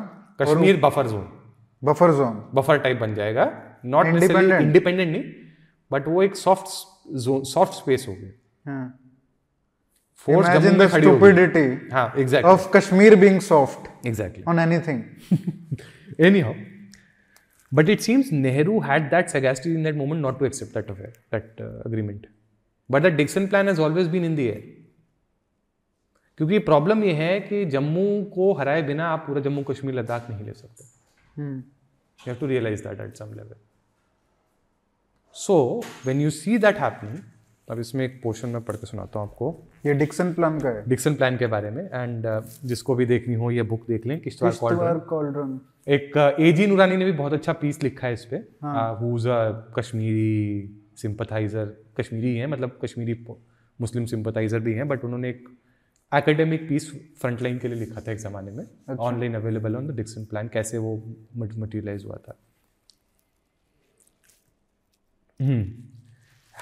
[0.43, 1.29] Kashmir buffer zone
[1.85, 3.51] buffer zone buffer type बन जाएगा।
[3.85, 5.25] नॉट इंडिपेंडेंट इंडिपेंडेंट नहीं
[5.93, 6.67] बट वो एक सॉफ्ट
[7.17, 8.33] जोन सॉफ्ट स्पेस हो गई
[10.27, 12.51] फोर्स Imagine the stupidity हाँ, exactly.
[12.53, 14.99] of Kashmir being soft exactly on anything.
[16.29, 16.53] Anyhow,
[17.73, 21.13] but it seems Nehru had that sagacity in that moment not to accept that affair,
[21.31, 22.27] that uh, agreement.
[22.91, 24.63] But the Dixon plan has always been in the air.
[26.39, 28.05] क्योंकि problem ये है कि जम्मू
[28.35, 30.85] को हराए बिना आप पूरा जम्मू कश्मीर लद्दाख नहीं ले सकते।
[31.41, 33.57] You have to realise that at some level
[35.35, 35.57] so
[36.07, 37.19] when you see that happening
[37.71, 39.51] अब इसमें एक पोर्शन में पढ़ के सुनाता हूँ आपको।
[39.87, 43.35] ये डिक्सन प्लान का है। डिक्सन प्लान के बारे में एंड uh, जिसको भी देखनी
[43.35, 47.53] हो ये बुक देख लें किश्तवाड़ कॉल्ड्रन एक ए जी नूरानी ने भी बहुत अच्छा
[47.53, 48.37] पीस लिखा है इस पे।
[49.01, 49.39] Who's a
[49.79, 53.15] Kashmiri sympathiser Kashmiri है मतलब कश्मीरी
[53.81, 55.49] मुस्लिम सिंपथाइजर भी हैं बट उन्होंने एक
[56.13, 58.65] एकेडमिक पीस फ्रंटलाइन के लिए लिखा था एक ज़माने में
[58.99, 60.95] online available on the Dixon plan कैसे वो
[61.37, 62.39] मटेरियलाइज हुआ था।
[65.41, 65.61] Hmm.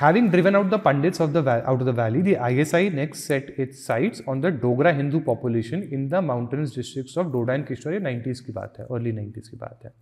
[0.00, 3.48] Having driven out the Pandits of the out of the valley, the ISI next set
[3.62, 7.98] its sights on the Dogra Hindu population in the mountainous districts of Doda and Kishore.
[8.04, 9.92] 90s की बात है, early 90s की बात है.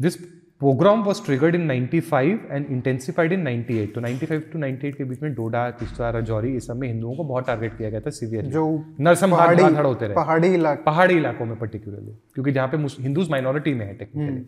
[0.00, 0.16] This
[0.62, 3.94] pogrom was triggered in 95 and intensified in 98.
[3.94, 7.24] तो 95 to 98 के बीच में डोडा किश्तवाड़ राजौरी इस सब में हिंदुओं को
[7.24, 8.64] बहुत टारगेट किया गया था सीवियर जो
[9.00, 13.86] नरसंहार होते रहे पहाड़ी इलाके पहाड़ी इलाकों में पर्टिकुलरली क्योंकि जहाँ पे हिंदूज माइनॉरिटी में
[13.86, 14.44] है technically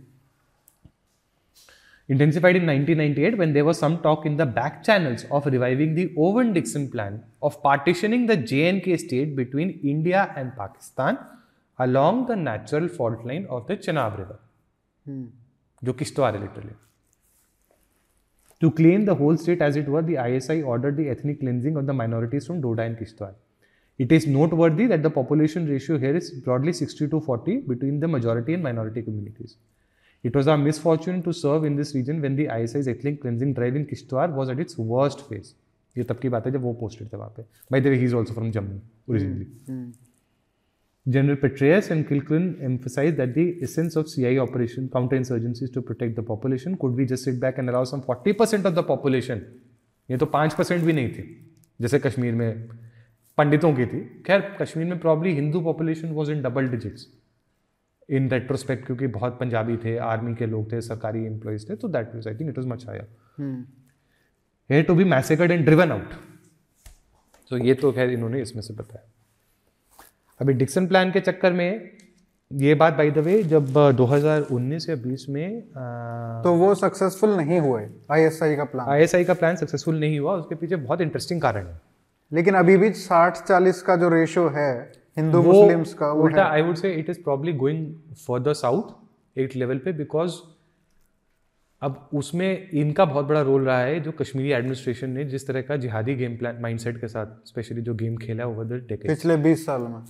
[2.09, 6.13] intensified in 1998 when there was some talk in the back channels of reviving the
[6.17, 11.17] Owen Dixon plan of partitioning the J&K state between India and Pakistan
[11.80, 14.39] along the natural fault line of the Chenab River.
[15.05, 15.25] Hmm.
[15.84, 16.73] जो Kishtwar literally.
[18.61, 21.86] To claim the whole state as it were, the ISI ordered the ethnic cleansing of
[21.86, 23.36] the minorities from Doda and Kishtwar.
[23.99, 28.07] It is noteworthy that the population ratio here is broadly 60 to 40 between the
[28.07, 29.57] majority and minority communities.
[30.24, 33.76] It was our misfortune to serve in this region when the ISI's ethnic cleansing drive
[33.76, 35.52] in Kishtwar was at its worst phase.
[35.96, 37.42] ये तब की बात है जब वो posted थे वहाँ पे
[37.72, 39.92] by the way he is also from Jammu originally
[41.06, 46.14] General Petraeus and Kilcullen emphasized that the essence of CIA operation counterinsurgency is to protect
[46.14, 46.76] the population.
[46.76, 49.40] Could we just sit back and allow some 40% of the population?
[50.10, 51.24] ये तो 5% भी नहीं थी
[51.80, 52.68] जैसे कश्मीर में
[53.38, 57.06] पंडितों की थी खैर कश्मीर में probably Hindu population was in double digits
[58.09, 62.14] in retrospect क्योंकि बहुत पंजाबी थे आर्मी के लोग थे सरकारी एम्प्लॉयज़ थे तो that
[62.14, 63.64] means I think it was much higher
[64.70, 66.14] they to be massacred and driven out
[67.50, 69.09] तो ये तो खैर इन्होंने इसमें से बताया।
[70.40, 71.90] अभी डिक्सन प्लान के चक्कर में
[72.50, 77.59] ये बात बाय द वे जब 2019 या 20 में आ, तो वो सक्सेसफुल नहीं
[77.61, 81.66] हुए आईएसआई का प्लान आईएसआई का प्लान सक्सेसफुल नहीं हुआ उसके पीछे बहुत इंटरेस्टिंग कारण
[81.66, 81.80] है।
[82.32, 86.62] लेकिन अभी भी 60 40 का जो रेशो है हिंदू मुस्लिम्स का वो उल्टा I
[86.62, 87.86] would say it is probably going
[88.26, 90.40] further south एक लेवल पे बिकॉज़
[91.82, 95.76] अब उसमें इनका बहुत बड़ा रोल रहा है जो कश्मीरी एडमिनिस्ट्रेशन ने जिस तरह का
[95.76, 99.64] जिहादी गेम प्लान माइंडसेट के साथ स्पेशली जो गेम खेला ओवर द डेकेड पिछले 20
[99.66, 100.02] साल में।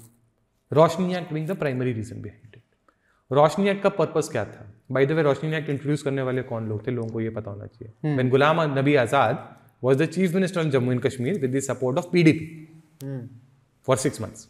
[0.72, 2.62] Roshni act being the primary reason behind it
[3.30, 4.66] Roshni act का पर्पस क्या था?
[4.92, 6.90] By the way Roshni act introduce करने वाले कौन लोग थे?
[6.90, 9.48] लोगों को ये पता होना चाहिए। When Ghulam Nabi Azad
[9.84, 12.46] was the chief minister of Jammu and Kashmir with the support of PDP
[13.88, 14.48] for six months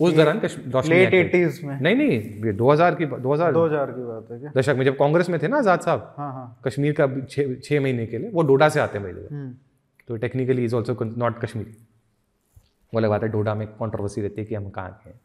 [0.00, 0.40] उस दौरान
[0.88, 4.52] लेट एटीज में। नहीं नहीं ये 2000 की 2000 2000 की बात है क्या?
[4.56, 7.80] दशक में जब कांग्रेस में थे ना आज़ाद साहब हाँ हाँ। कश्मीर का छः छः
[7.80, 9.54] महीने के लिए वो डोडा से आते हैं भाई हम्म।
[10.08, 11.74] तो technically is also not Kashmir.
[12.92, 15.20] वो लग बात है डोडा में कॉन्ट्रोवर्सी रहती है कि हम कहाँ के हैं।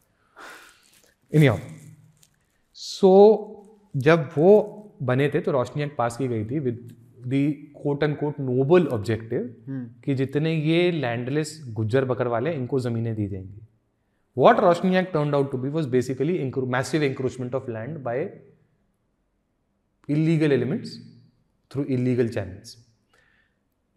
[1.32, 1.58] इनियो
[2.78, 3.12] सो
[3.94, 4.50] जब वो
[5.02, 6.88] बने थे तो रोशनी एक्ट पास की गई थी with
[7.26, 7.44] the
[7.74, 9.54] quote and quote noble objective
[10.04, 13.60] कि जितने ये लैंडलेस गुज्जर बकर वाले इनको ज़मीनें दी जाएँगी।
[14.36, 18.22] What Roshni act turn out to be was basically massive encroachment of land by
[20.08, 20.96] illegal elements
[21.70, 22.76] through illegal channels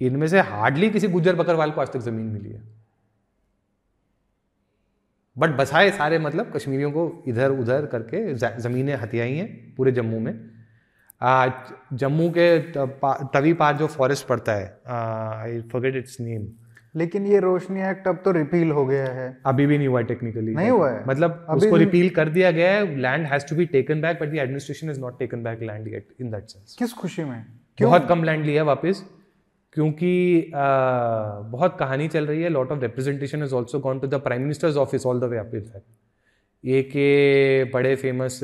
[0.02, 2.62] इनमें से हार्डली किसी गुज्जर बकरवाल को आज तक ज़मीन मिली है।
[5.36, 10.34] बट बसाए सारे मतलब कश्मीरियों को इधर उधर करके ज़मीनें हथियाई हैं पूरे जम्मू में।
[11.94, 12.48] जम्मू के
[13.34, 16.48] तवी पार जो फॉरेस्ट पड़ता है आई फॉरगेट इट्स नेम
[16.98, 20.54] लेकिन ये रोशनी एक्ट अब तो रिपील हो गया है। अभी भी नहीं हुआ टेक्निकली
[20.56, 21.04] नहीं हुआ है?
[21.08, 24.36] मतलब उसको रिपील कर दिया गया है land has to be taken back but the
[24.38, 27.46] administration is not taken back land yet in that sense किस खुशी में?
[27.78, 27.90] क्यों?
[27.90, 29.04] बहुत कम लैंड लिया वापस
[29.76, 30.12] क्योंकि
[30.56, 30.64] आ,
[31.52, 34.78] बहुत कहानी चल रही है। Lot of representation is also gone to the prime minister's
[34.78, 38.40] office all the way up in fact एक ये बड़े famous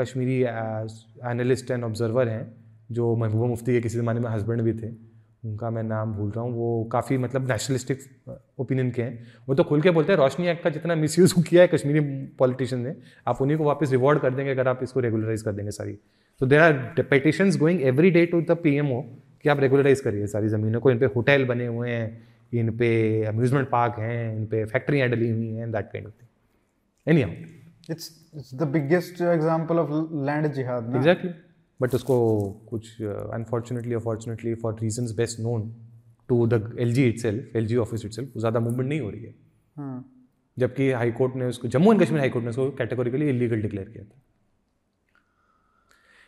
[0.00, 2.44] Kashmiri analyst and observer हैं
[2.92, 4.88] जो महबूबा मुफ्ती के किसी ज़माने में हस्बैंड भी थे।
[5.44, 8.02] उनका मैं नाम भूल रहा हूँ वो काफ़ी मतलब नेशनलिस्टिक
[8.58, 11.34] ओपिनियन के हैं। वो तो खुल के बोलते हैं रोशनी एक्ट का जितना मिस यूज़
[11.48, 12.00] किया है कश्मीरी
[12.38, 12.94] पॉलिटिशियन ने
[13.26, 15.98] आप उन्हीं को वापस रिवॉर्ड कर देंगे अगर आप इसको रेगुलराइज कर देंगे सारी।
[16.40, 18.78] तो there are petitions going every day to the P
[19.42, 22.06] कि आप रेगुलराइज करिए सारी ज़मीनों को। इन पे होटल बने हुए हैं
[22.52, 22.90] इन पे
[23.26, 26.28] अम्यूजमेंट पार्क हैं इन पे फैक्ट्रियाँ डली हुई हैं that kind of thing
[27.06, 27.22] any
[27.90, 29.90] it's it's the biggest example of
[30.26, 31.30] land जिहाद एग्जैक्टली
[31.84, 32.16] बट उसको
[32.70, 35.70] कुछ unfortunately unfortunately for reason best known
[36.28, 39.34] to the L G itself L G office itself ज़्यादा मूवमेंट नहीं हो रही है।
[39.76, 40.04] हाँ।
[40.56, 43.88] जबकि हाई कोर्ट ने उसको Jammu and Kashmir high court ने उसको कैटेगोरिकली इलीगल डिक्लेयर
[43.88, 44.20] किया था।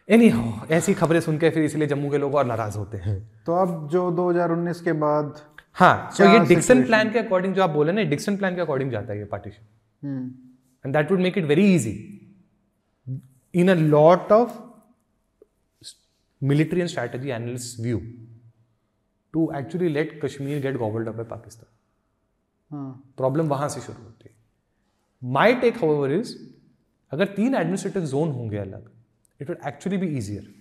[0.09, 3.19] एनी हो ऐसी खबरें सुन के फिर इसलिए जम्मू के लोग और नाराज़ होते हैं।
[3.47, 5.41] तो अब जो 2019 के बाद
[5.75, 8.91] हाँ तो ये डिक्सन प्लान के अकॉर्डिंग जो आप बोले ना डिक्सन प्लान के अकॉर्डिंग
[8.91, 9.67] जाता है ये पार्टीशन
[10.03, 10.31] हम्म।
[10.85, 11.93] And that would make it very easy.
[13.55, 14.61] In a lot of s-
[16.43, 18.01] military and strategy analyst view
[19.35, 24.35] to actually let Kashmir get gobbled up by Pakistan problem वहाँ से शुरू होती है।
[25.23, 26.37] My take however is
[27.13, 28.91] अगर तीन administrative zone होंगे अलग
[29.41, 30.55] it would actually be easier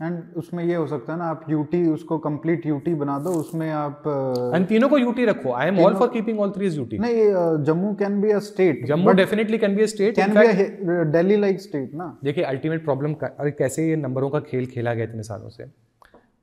[0.00, 3.68] and उसमें ये हो सकता है ना आप यूटी उसको कंप्लीट यूटी बना दो उसमें
[3.70, 6.76] आप अ, एंड तीनों को यूटी रखो। I am all for keeping all three is
[6.76, 11.10] UT नहीं Jammu can be a state Jammu definitely can be a state can be
[11.12, 15.04] Delhi like state ना। देखिए अल्टीमेट प्रॉब्लम और कैसे ये नंबरों का खेल खेला गया
[15.04, 15.70] इतने सालों से?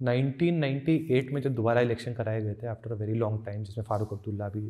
[0.03, 4.13] 1998 में जब दोबारा इलेक्शन कराए गए थे after a very long time जिसमें फारूक
[4.13, 4.61] अब्दुल्ला भी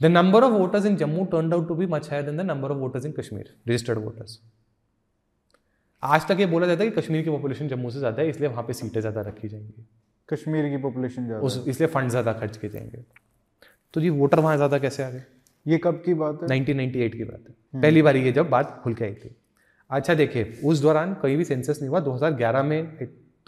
[0.00, 2.70] the number of voters in Jammu turn out to be much higher than the number
[2.70, 4.38] of voters in Kashmir registered voters
[6.04, 8.48] आज तक ये बोला जाता है कि कश्मीर की पॉपुलेशन जम्मू से ज़्यादा है इसलिए
[8.48, 9.84] वहाँ पे सीटें ज़्यादा रखी जाएँगी।
[10.28, 13.04] कश्मीर की पॉपुलेशन ज़्यादा उस इसलिए फंड ज़्यादा खर्च किए जाएँगे।
[13.94, 15.22] तो जी वोटर वहाँ ज़्यादा कैसे आ गए?
[15.66, 16.48] ये कब की बात है?
[16.48, 19.34] 1998 की बात है। पहली बार ये जब बात खुल के आई थी।
[19.90, 22.96] अच्छा देखिए उस दौरान कहीं भी सेंसस नहीं हुआ। 2011 में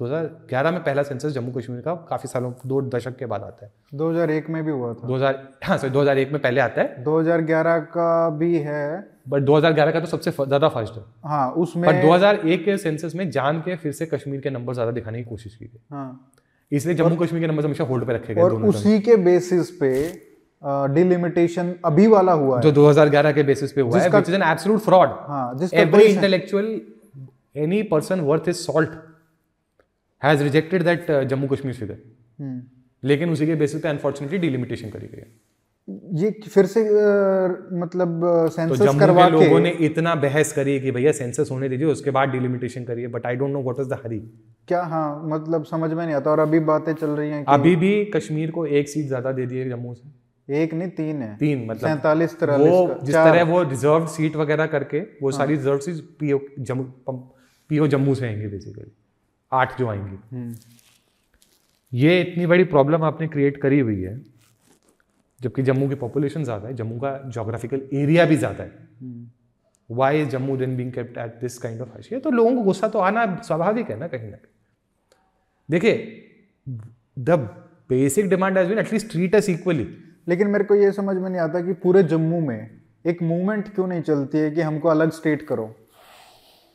[0.01, 3.73] 2011 में पहला सेंसस जम्मू कश्मीर का काफ़ी सालों दो दशक के बाद आता है।
[3.95, 8.31] 2001 में भी हुआ था। 2000 हाँ सॉरी 2001 में पहले आता है। 2011 का
[8.31, 12.77] भी है। बट 2011 का तो सबसे ज़्यादा फ़र्स्ट है। हाँ उसमें पर 2001 के
[12.77, 15.81] सेंसस में जान के फिर से कश्मीर के नंबर ज़्यादा दिखाने की कोशिश की गई।
[15.91, 16.33] हाँ।
[16.73, 19.93] इसलिए जम्मू कश्मीर के नंबर हमेशा होल्ड पे रखे गए और उसी के बेसिस पे
[20.65, 24.29] डिलिमिटेशन uh, अभी वाला हुआ जो है। जो 2011 के बेसिस पे हुआ है which
[24.29, 26.73] is an absolute fraud हाँ जिसका every कोई intellectual
[27.65, 28.27] any person
[30.23, 31.99] rejected that uh, Jammu Kashmir figure
[33.03, 35.29] लेकिन उसी के बेसिस पे अनफॉर्चुनेटली डिलिमिटेशन करी गई है।
[36.21, 40.79] ये फिर से अ, मतलब तो सेंसस जम्मू करवा के लोगों ने इतना बहस करी
[40.81, 43.89] कि भैया सेंसस होने दीजिए उसके बाद डिलिमिटेशन करिए but I don't know what is
[43.89, 44.19] the hurry
[44.69, 47.77] क्या हाँ मतलब समझ में नहीं आता और अभी बातें चल रही हैं कि अभी
[47.77, 51.37] भी कश्मीर को एक सीट ज़्यादा दे दी है जम्मू से। एक नहीं तीन है।
[51.37, 55.79] तीन मतलब सैतालीस वो जिस तरह वो रिज़र्व सीट वगैरह करके वो हाँ। सारी reserve
[55.79, 56.85] seat PO Jammu
[57.71, 58.93] PO Jammu से आएँगे बेसिकली
[59.53, 60.55] आठ जो आएँगी। हम्म,
[61.93, 64.17] ये इतनी बड़ी प्रॉब्लम आपने क्रिएट करी हुई है
[65.41, 68.71] जबकि जम्मू की पॉपुलेशन ज़्यादा है जम्मू का जोग्राफिकल एरिया भी ज़्यादा है।
[69.91, 72.89] Why is Jammu then being kept at this kind of हाशिया तो लोगों को गुस्सा
[72.89, 74.53] तो आना स्वाभाविक है ना कहीं ना कहीं।
[75.69, 75.95] देखिए
[77.19, 77.39] the
[77.91, 79.87] basic demand has been at least treat us equally
[80.29, 82.71] लेकिन मेरे को ये समझ में नहीं आता कि पूरे जम्मू में
[83.05, 85.75] एक मूवमेंट क्यों नहीं चलती है कि हमको अलग स्टेट करो?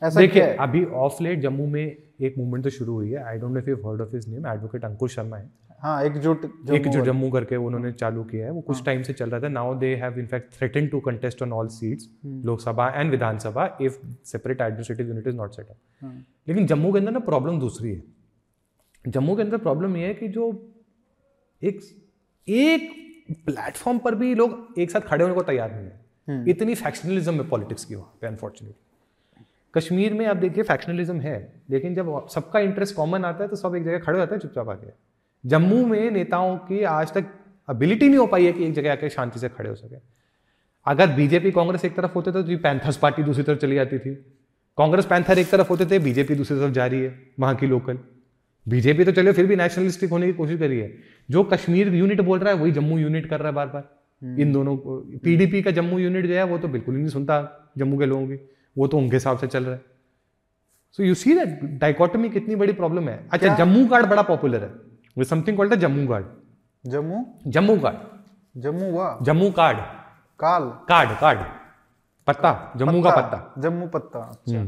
[0.02, 3.52] ऐसा देखिए अभी ऑफ़ लेट जम्मू में एक मूवमेंट तो शुरू हुई है। I don't
[3.52, 5.50] know if you heard of his name advocate Ankur Sharma है।
[5.80, 9.30] हाँ एकजुट एक जो जम्मू करके उन्होंने चालू किया है। वो कुछ टाइम से चल
[9.30, 12.08] रहा था। Now they have in fact threaten to contest on all seats
[12.44, 16.14] Lok Sabha and Vidhan Sabha if separate administrative unit is not set up हाँ।
[16.48, 18.02] लेकिन जम्मू के अंदर ना प्रॉब्लम दूसरी है।
[19.04, 20.50] जम्मू के अंदर प्रॉब्लम ये है कि जो
[21.62, 21.80] एक
[22.48, 22.90] एक
[23.46, 27.48] प्लेटफॉर्म पर भी लोग एक साथ खड़े होने को तैयार नहीं है। इतनी फैक्शनलिज्म है
[27.48, 28.80] पॉलिटिक्स की वहाँ पे अनफॉर्चुनेटली
[29.74, 31.36] कश्मीर में आप देखिए फैक्शनलिज्म है
[31.70, 34.68] लेकिन जब सबका इंटरेस्ट कॉमन आता है तो सब एक जगह खड़े होते हैं चुपचाप
[34.68, 34.86] आके।
[35.44, 37.30] जम्मू में नेताओं की आज तक
[37.68, 39.96] एबिलिटी नहीं हो पाई है कि एक जगह आके शांति से खड़े हो सके।
[40.86, 44.14] अगर बीजेपी कांग्रेस एक तरफ़ होते तो जी पैंथर्स पार्टी दूसरी तरफ़ चली जाती थी।
[44.78, 47.98] कांग्रेस पैंथर एक तरफ़ होते थे बीजेपी दूसरी तरफ़ जा रही है वहाँ की लोकल
[48.66, 50.92] बीजेपी तो चलो फिर भी नेशनलिस्टिक होने की कोशिश करी है।
[51.28, 54.52] जो कश्मीर यूनिट बोल रहा है वही जम्मू यूनिट कर रहा है बार बार इन
[54.52, 57.36] दोनों को पीडीपी का जम्मू यूनिट जो है वो तो बिल्कुल ही नहीं सुनता
[57.78, 58.36] जम्मू के लोगों की।
[58.76, 59.80] वो तो उनके हिसाब से चल रहा है।
[60.98, 64.70] So you see that dichotomy कितनी बड़ी प्रॉब्लम है। अच्छा जम्मू कार्ड बड़ा पॉपुलर है।
[65.16, 66.26] With something called the Jammu card
[66.84, 67.24] Jammu?
[67.46, 69.78] Jammu card Jammu वाह जम्मू कार्ड
[70.40, 70.64] काल?
[70.88, 71.38] कार्ड कार्ड
[72.26, 74.60] पत्ता। जम्मू का पत्ता। जम्मू पत्ता अच्छा।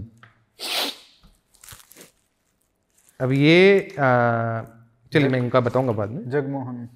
[3.20, 3.89] अब ये
[5.12, 6.89] चलिए मैं इनका बताऊँगा बाद में। जगमोहन।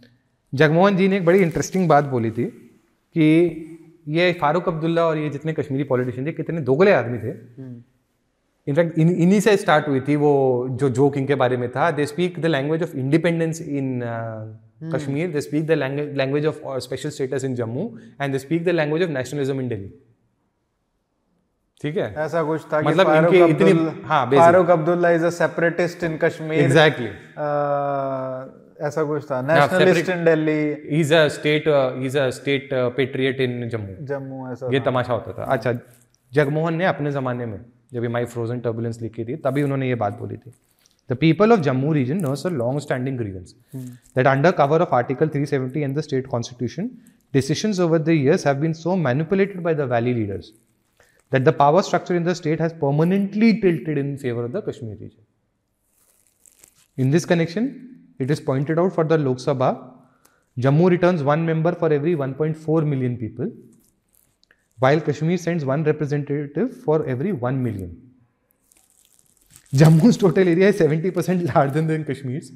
[0.53, 3.25] जगमोहन जी ने एक बड़ी इंटरेस्टिंग बात बोली थी कि
[4.09, 7.31] ये फारूक अब्दुल्ला और ये जितने कश्मीरी पॉलिटिशियन थे कितने दोगले आदमी थे।
[8.67, 10.33] इनफैक्ट इन, इन्हीं से स्टार्ट हुई थी वो
[10.71, 14.01] जो जोक इनके बारे में था। They speak the language of independence in
[14.95, 15.73] Kashmir they speak the
[16.17, 17.89] language of special status in Jammu
[18.23, 19.91] and they speak the language of nationalism in Delhi
[21.83, 22.13] ठीक है?
[22.19, 27.09] ऐसा कुछ था मतलब इनकी इतनी- हाँ, Farooq Abdullah is a separatist in Kashmir exactly
[28.87, 30.61] ऐसा कुछ था nationalist in Delhi
[31.01, 31.65] is a state
[32.07, 35.73] is a state patriot in Jammu Jammu ऐसा ये तमाशा होता था अच्छा
[36.33, 37.59] जगमोहन ने अपने ज़माने में
[37.93, 40.53] जब ये माई फ्रोजन टर्बुलेंस लिखी थी तभी उन्होंने ये बात बोली थी
[41.11, 45.29] the people of Jammu region knows a long standing grievance that under cover of article
[45.37, 46.91] 370 in the state constitution
[47.35, 50.51] decisions over the years have been so manipulated by the valley leaders
[51.33, 54.97] that the power structure in the state has permanently tilted in favor of the kashmir
[54.97, 55.25] region
[56.99, 57.67] in this connection
[58.19, 59.71] it is pointed out for the lok sabha
[60.67, 63.51] jammu returns one member for every 1.4 million people
[64.79, 68.01] while Kashmir sends one representative for every 1 million.
[69.75, 72.53] Jammu's total area is 70% larger than Kashmir's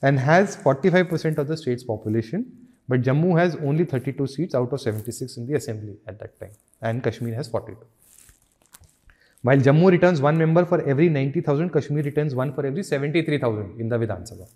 [0.00, 2.46] and has 45% of the state's population,
[2.88, 6.52] but Jammu has only 32 seats out of 76 in the assembly at that time,
[6.80, 7.76] and Kashmir has 42.
[9.42, 13.88] While Jammu returns one member for every 90,000, Kashmir returns one for every 73,000 in
[13.88, 14.48] the Vidhan Sabha.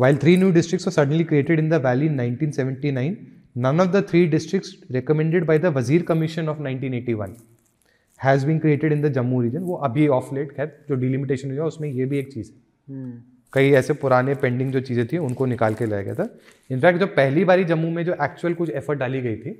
[0.00, 3.16] While three new districts were suddenly created in the valley in 1979,
[3.64, 7.34] none of the three districts recommended by the Wazir Commission of 1981
[8.20, 9.62] has been created in the Jammu region.
[9.62, 13.02] वो अभी of late खैर जो delimitation हुआ उसमें ये भी एक चीज़ है।
[13.52, 16.28] कई ऐसे पुराने पेंडिंग जो चीज़ें थी उनको निकाल के लाया गया था।
[16.70, 19.52] इनफैक्ट जो पहली बारी जम्मू में जो एक्चुअल कुछ एफर्ट डाली गई थी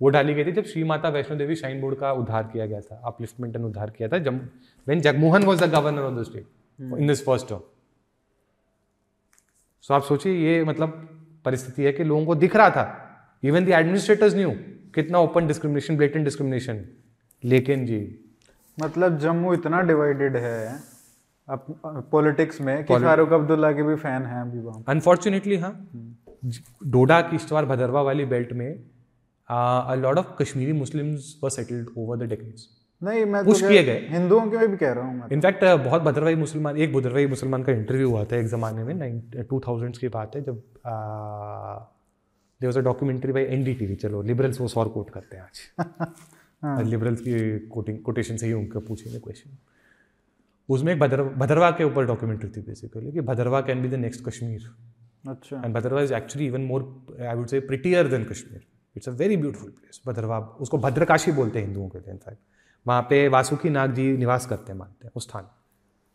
[0.00, 2.80] वो डाली गई थी जब श्री माता वैष्णो देवी श्राइन बोर्ड का उद्धार किया गया
[2.80, 4.40] था अपलिफ्टमेंट एंड उद्धार किया था। जब
[4.86, 7.60] when Jagmohan was the governor of the state in this first term
[9.88, 10.90] सो आप सोचिए ये मतलब
[11.44, 12.84] परिस्थिति है कि लोगों को दिख रहा था।
[13.42, 14.50] इवन द एडमिनिस्ट्रेटर्स न्यू
[14.94, 16.84] कितना ओपन डिस्क्रिमिनेशन ब्लेटेंट डिस्क्रिमिनेशन
[17.44, 18.00] लेकिन जी।
[18.78, 20.78] मतलब जम्मू इतना डिवाइडेड है
[21.48, 25.72] पॉलिटिक्स में कि फारूक अब्दुल्ला के भी फ़ैन हैं अभी वहाँ। अनफॉर्चुनेटली हाँ।
[26.86, 32.28] डोडा किश्तवाड़ भदरवा वाली बेल्ट में a lot of Kashmiri muslims were settled over the
[32.28, 32.68] decades
[33.02, 36.36] नहीं मैं पुश तो किए गए। हिंदुओं के भी कह रहा हूँ इनफैक्ट बहुत भद्रवाही
[36.36, 40.36] मुसलमान एक भद्रवाही मुसलमान का इंटरव्यू हुआ था एक ज़माने में टू थाउजेंड्स की बात
[40.36, 40.62] है जब
[42.60, 45.36] there was a documentary by N D T V चलो लिबरल्स वो सौर कोट करते
[45.36, 49.56] हैं आज। लिबरल्स की कोटिंग कोटेशन से ही उनका पूछेंगे क्वेश्चन
[50.68, 54.24] उसमें एक भदर भदरवा के ऊपर डॉक्यूमेंट्री थी बेसिकली कि Bhadarwah can be the next
[54.24, 54.70] Kashmir
[55.24, 56.82] अच्छा। And Bhadarwah is actually even more
[57.22, 58.66] I would say prettier than Kashmir
[58.96, 62.38] it's a very beautiful place Bhadarwah उसको भद्रकाशी बोलते हैं हिंदुओं के लिए इनफैक्ट
[62.86, 65.48] वहाँ पे वासुकी नाग जी निवास करते हैं मानते हैं उस स्थान।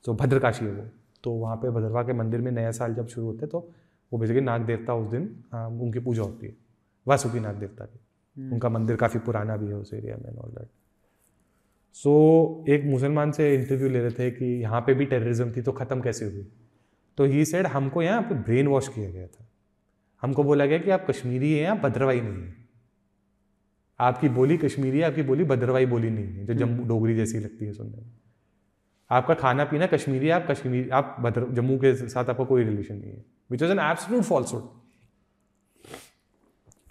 [0.05, 0.89] तो भद्रकाशी है वो।
[1.23, 3.69] तो वहाँ पे भद्रवा के मंदिर में नया साल जब शुरू होता है तो
[4.11, 6.55] वो बेसिकली नाग देवता उस दिन आ, उनकी पूजा होती है
[7.07, 7.99] वासुकी नाग देवता की
[8.51, 10.69] उनका मंदिर काफ़ी पुराना भी है उस एरिया में ऑल दैट
[11.93, 15.71] सो एक मुसलमान से इंटरव्यू ले रहे थे कि यहाँ पे भी टेररिज्म थी तो
[15.71, 16.47] ख़त्म कैसे हुई?
[17.17, 19.47] तो ही सेड हमको यहाँ पे ब्रेन वॉश किया गया था।
[20.21, 22.68] हमको बोला गया कि आप कश्मीरी हैं या भद्रवाई नहीं है?
[23.99, 27.65] आपकी बोली कश्मीरी है आपकी बोली भद्रवाई बोली नहीं है जो जम्मू डोगरी जैसी लगती
[27.65, 28.11] है सुनने में।
[29.09, 32.95] आपका खाना पीना कश्मीरी है आप कश्मीरी आप भद्र जम्मू के साथ आपका कोई रिलेशन
[32.95, 34.61] नहीं है which is an absolute falsehood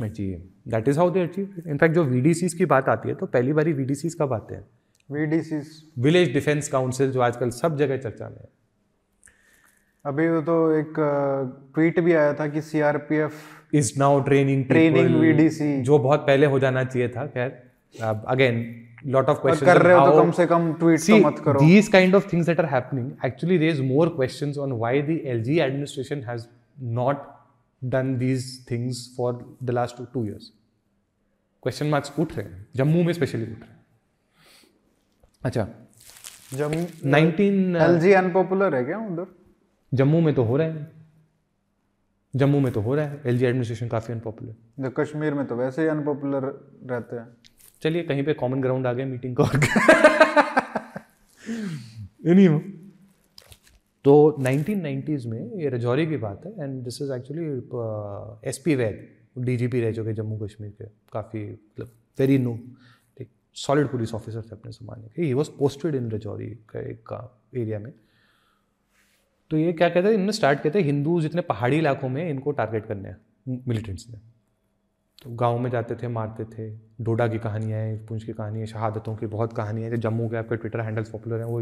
[0.03, 0.27] ji
[0.69, 3.69] that is how they achieve in fact जो वीडीसी की बात आती है तो पहली बार
[3.69, 4.69] वी डी सीज कब आते हैं?
[5.11, 5.61] वीडीसी
[5.99, 8.49] विलेज डिफेंस काउंसिल जो आजकल सब जगह चर्चा में है।
[10.05, 10.95] अभी वो तो एक
[11.75, 13.33] ट्वीट भी आया था कि CRPF
[13.75, 17.51] is now training training VDC जो बहुत पहले हो जाना चाहिए था खैर
[18.03, 18.65] अगेन
[19.07, 21.89] लॉट ऑफ़ क्वेश्चन कर रहे हो तो कम से कम ट्वीट तो मत करो। These
[21.89, 26.23] kind of things that are happening actually raise more questions on why the LG administration
[26.29, 26.47] has
[27.01, 27.23] not
[27.83, 30.53] done these things for the last two years
[31.63, 33.77] question marks उठ रहे हैं जम्मू में स्पेशली उठ रहे हैं।
[35.45, 35.69] अच्छा
[36.55, 39.27] जम्मू 19 एलजी अनपॉपुलर है क्या उधर?
[39.93, 40.98] जम्मू में तो हो रहे हैं।
[42.35, 45.89] जम्मू में तो हो रहा है एलजी एडमिनिस्ट्रेशन काफ़ी अनपॉपुलर कश्मीर में तो वैसे ही
[45.89, 46.45] अनपॉपुलर
[46.91, 47.27] रहते हैं।
[47.83, 49.45] चलिए कहीं पे कॉमन ग्राउंड आ गया मीटिंग को
[52.27, 52.49] नहीं
[54.05, 59.07] तो 1990s में ये रजौरी की बात है and this is actually S P Vaid
[59.39, 62.59] DGP रह चुके जम्मू कश्मीर के काफ़ी मतलब वेरी नो
[63.21, 67.15] एक सॉलिड पुलिस ऑफिसर थे अपने ज़माने के। He was posted in Rajouri का एक
[67.57, 67.93] एरिया में।
[69.51, 72.51] तो ये क्या कहते हैं इन्होंने स्टार्ट कहते हैं हिंदू जितने पहाड़ी इलाकों में इनको
[72.51, 74.19] टारगेट करने हैं मिलिटेंट्स ने।
[75.23, 78.67] तो गाँव में जाते थे मारते थे। डोडा की कहानियाँ हैं पुंछ की कहानी है
[78.67, 81.61] शहादतों की बहुत कहानियाँ जो जम्मू के आपके ट्विटर हैंडल्स पॉपुलर हैं वो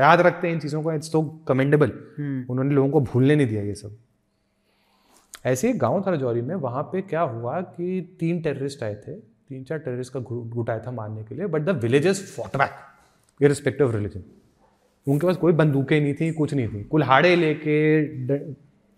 [0.00, 1.90] याद रखते हैं इन चीज़ों को इट्स तो कमेंडेबल
[2.50, 3.96] उन्होंने लोगों को भूलने नहीं दिया ये सब।
[5.46, 9.14] ऐसे ही गाँव था रजौरी में वहाँ पे क्या हुआ कि तीन टेररिस्ट आए थे
[9.48, 13.42] तीन चार टेररिस्ट का गुट आया था मारने के लिए but the villages fought back
[13.42, 14.24] irrespective religion
[15.08, 18.36] उनके पास कोई बंदूकें नहीं थी कुछ नहीं थी। कुल्हाड़े लेके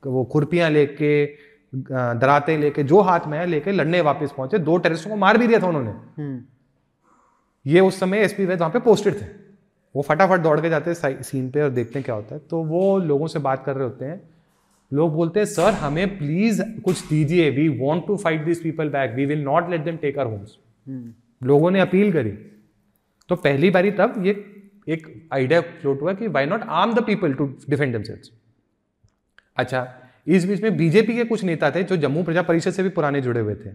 [0.02, 1.24] वो खुरपियाँ लेके
[1.72, 5.46] दराते लेके जो हाथ में है लेके लड़ने वापस पहुँचे। दो टेररिस्टों को मार भी
[5.46, 6.40] दिया था उन्होंने। हम्म।
[7.66, 9.26] ये उस समय एसपी वैद वहाँ पे पोस्टेड थे।
[9.94, 12.62] वो फटाफट दौड़ के जाते हैं सीन पे और देखते हैं क्या होता है। तो
[12.64, 14.20] वो लोगों से बात कर रहे होते हैं।
[14.92, 19.14] लोग बोलते हैं सर हमें प्लीज़ कुछ दीजिए। We want to fight this people back
[19.14, 20.56] we will not let them take our homes
[21.42, 22.30] लोगों ने अपील करी।
[23.28, 24.32] तो पहली बारी तब ये
[24.88, 28.30] एक आइडिया फ्लोट हुआ कि why not arm the people to defend themselves
[29.56, 29.86] अच्छा
[30.26, 33.20] इस बीच में बीजेपी के कुछ नेता थे जो जम्मू प्रजा परिषद से भी पुराने
[33.20, 33.70] जुड़े हुए थे।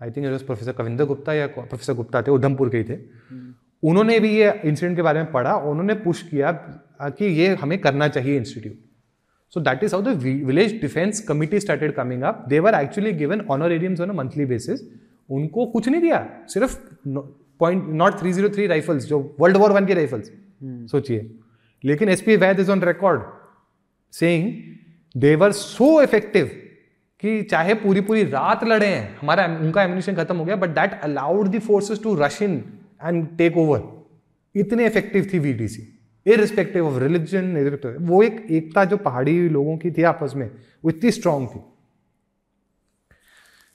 [0.00, 2.98] I think professor Kavinder Gupta या प्रोफेसर गुप्ता थे उधमपुर के ही थे।
[3.82, 6.52] उन्होंने भी ये इंसिडेंट के बारे में पढ़ा और उन्होंने पुश किया
[7.02, 8.78] कि ये हमें करना चाहिए institute
[9.50, 10.08] so that is how the
[10.44, 14.80] village defence committee started coming up they were actually given honorariums on a monthly basis
[15.30, 16.78] उनको कुछ नहीं दिया सिर्फ़
[17.60, 20.30] point not three zero three rifles जो वर्ल्ड वॉर वन की राइफल्स
[20.90, 21.30] सोचिए.
[21.84, 23.22] लेकिन S P Vaid is on record
[24.12, 24.52] saying
[25.16, 26.50] they were so effective
[27.22, 31.00] कि चाहे पूरी पूरी रात लड़े हैं हमारा उनका एम्यूनिशन खत्म हो गया but that
[31.02, 32.62] allowed the forces to rush in
[33.04, 33.82] and take over
[34.54, 35.82] इतने इफ़ेक्टिव थी वीडीसी
[36.26, 40.50] इरिस्पेक्टिव ऑफ़ रिलीजन वो एक एकता जो पहाड़ी लोगों की थी आपस में
[40.84, 41.60] वो इतनी स्ट्रांग थी.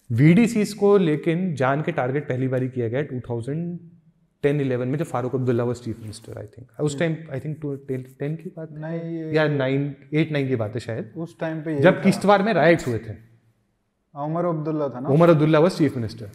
[0.09, 5.35] वीडीसी को लेकिन जान के टारगेट पहली बार किया गया 2010 11 में जो Farooq
[5.35, 7.57] Abdullah was chief minister I think उस टाइम आई थिंक
[7.91, 11.79] 10 की बात नहीं या 9 8 9 की बात है शायद। उस टाइम पे
[11.79, 13.13] जब किश्तवाड़ में राइट्स हुए थे।
[14.15, 15.09] उमर अब्दुल्ला था ना?
[15.09, 16.27] Omar Abdullah was chief minister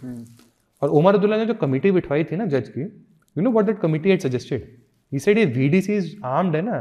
[0.83, 3.79] और उमर अब्दुल्ला ने जो कमेटी बिठवाई थी ना जज की you know what that
[3.81, 4.73] committee had suggested
[5.13, 6.79] he said ये वीडीसी इज़ आर्म्ड है ना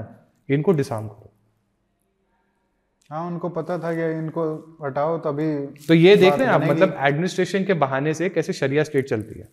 [0.50, 1.33] इनको डिसआर्म करो।
[3.14, 4.44] हाँ उनको पता था कि इनको
[4.84, 5.48] हटाओ तभी
[5.88, 9.40] तो ये देख रहे हैं आप मतलब एडमिनिस्ट्रेशन के बहाने से कैसे शरिया स्टेट चलती
[9.40, 9.48] है।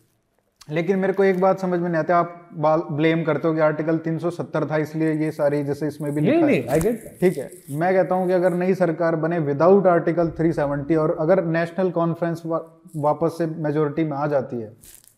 [0.68, 3.98] लेकिन मेरे को एक बात समझ में नहीं आती आप ब्लेम करते हो कि आर्टिकल
[3.98, 7.92] 370 था इसलिए ये सारी जैसे इसमें भी नहीं नहीं आई गेट ठीक है मैं
[7.94, 12.64] कहता हूँ कि अगर नई सरकार बने विदाउट आर्टिकल 370 और अगर नेशनल कॉन्फ्रेंस वा,
[12.96, 14.72] वापस से मेजोरिटी में आ जाती है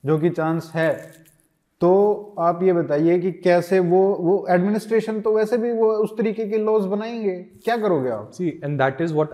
[0.05, 0.91] जो कि चांस है
[1.83, 6.45] तो आप ये बताइए कि कैसे वो वो एडमिनिस्ट्रेशन तो वैसे भी वो उस तरीके
[6.49, 7.35] के लॉज बनाएँगे।
[7.65, 8.31] क्या करोगे आप?
[8.35, 9.31] See and that is what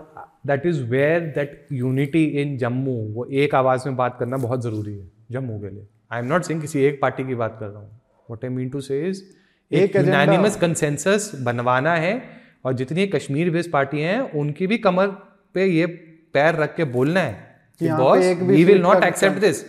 [0.47, 4.93] that is where that unity in Jammu वो एक आवाज़ में बात करना बहुत ज़रूरी
[4.93, 7.79] है जम्मू के लिए। आई एम नॉट सेइंग किसी एक पार्टी की बात कर रहा
[7.79, 7.89] हूँ।
[8.29, 9.23] What I mean to say is
[9.71, 12.21] एक यूनानिमस कंसेंसस बनवाना है
[12.65, 15.07] और जितनी कश्मीर बेस्ड पार्टी हैं उनकी भी कमर
[15.55, 15.85] पे ये
[16.33, 17.33] पैर रख के बोलना है
[17.81, 19.63] कि boss we will not accept this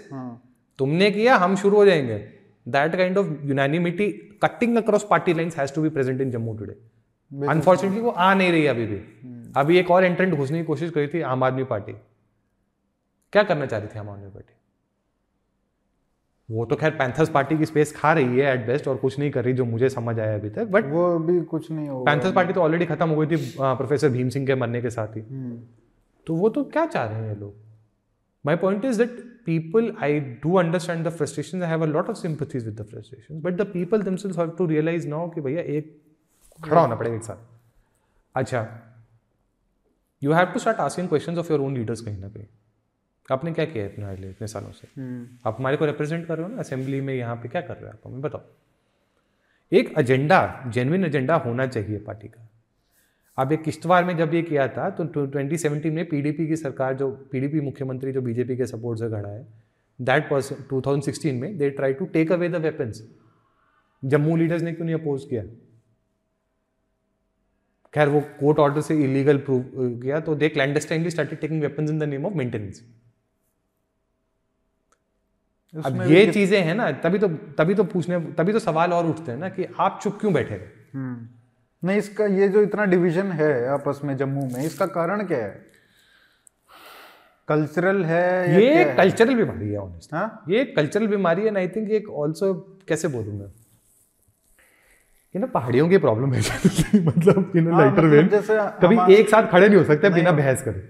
[0.79, 4.09] तुमने किया हम शुरू हो जाएँगे। That kind of unanimity
[4.43, 6.77] cutting across party lines has to be present in Jammu today
[7.33, 9.01] unfortunately वो आ नहीं रही अभी भी।
[9.57, 11.93] अभी एक और एंट्रेंट घुसने की कोशिश करी थी आम आदमी पार्टी।
[13.33, 14.55] क्या करना चाह रही थी आम आदमी पार्टी?
[16.49, 19.31] वो तो खैर पैंथर्स पार्टी की स्पेस खा रही है एट बेस्ट और कुछ नहीं
[19.31, 22.35] कर रही जो मुझे समझ आया अभी तक बट वो भी कुछ नहीं होगा पैंथर्स
[22.35, 25.23] पार्टी तो ऑलरेडी खत्म हो गई थी प्रोफेसर भीम सिंह के मरने के साथ ही।
[25.23, 25.59] हम्म,
[26.27, 27.55] तो वो तो क्या चाह रहे हैं ये लोग?
[28.45, 32.17] My point is that people I do understand the frustration I have a lot of
[32.17, 36.01] sympathies with the frustration but the people themselves have to realise now कि भैया एक
[36.65, 37.37] खड़ा होना पड़ेगा एक साथ।
[38.35, 38.69] अच्छा
[40.23, 42.47] you have to start asking questions of your own leaders कहीं ना कहीं।
[43.33, 44.89] आपने क्या किया इतने लिए इतने सालों से?
[45.01, 46.61] हम्म, आप हमारे को रिप्रेजेंट कर रहे हो ना?
[46.61, 48.01] असेंबली में यहाँ पे क्या कर रहे हो आप?
[48.07, 48.43] हमें बताओ।
[49.73, 52.50] एक एजेंडा जेनविन एजेंडा होना चाहिए पार्टी का।
[53.41, 56.95] अब एक किश्तवाड़ में जब ये किया था तो ट्वेंटी सेवनटीन में पीडीपी की सरकार
[56.95, 59.47] जो पीडीपी मुख्यमंत्री जो बीजेपी के सपोर्ट से खड़ा है
[59.99, 63.03] that person two thousand sixteen में they try to take away the weapons
[64.03, 65.43] Jammu leaders ने क्यों नहीं अपोज किया?
[67.95, 69.63] खैर वो कोर्ट ऑर्डर से इलीगल प्रूव
[70.03, 72.83] किया तो they clandestinely started taking weapons in the name of maintenance
[75.75, 79.33] अब ये चीज़ें हैं ना तभी तो तभी तो पूछने तभी तो सवाल और उठते
[79.33, 80.55] हैं ना कि आप चुप क्यों बैठे
[80.95, 81.40] हम्म।
[81.83, 85.71] नहीं इसका ये जो इतना डिवीज़न है आपस में जम्मू में इसका कारण क्या है?
[87.49, 90.45] कल्चरल है ये कल्चरल बीमारी है ऑनेस्ट हाँ?
[90.49, 92.53] ये कल्चरल बीमारी है आई थिंक एक ऑल्सो
[92.89, 93.47] कैसे बोलूँ मैं
[95.35, 96.41] ये ना पहाड़ियों की प्रॉब्लम है
[97.07, 100.63] मतलब हाँ, लाइटर मतलब वेन जैसे कभी एक साथ खड़े नहीं हो सकते बिना बहस
[100.63, 100.81] करे।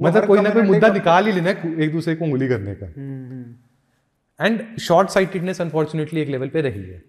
[0.00, 1.50] मतलब कोई ना कोई मुद्दा निकाल ही लेना
[1.84, 6.60] एक दूसरे को उंगली करने का। Hmm, hmm, and short sightedness unfortunately एक लेवल पे
[6.60, 7.02] रही है।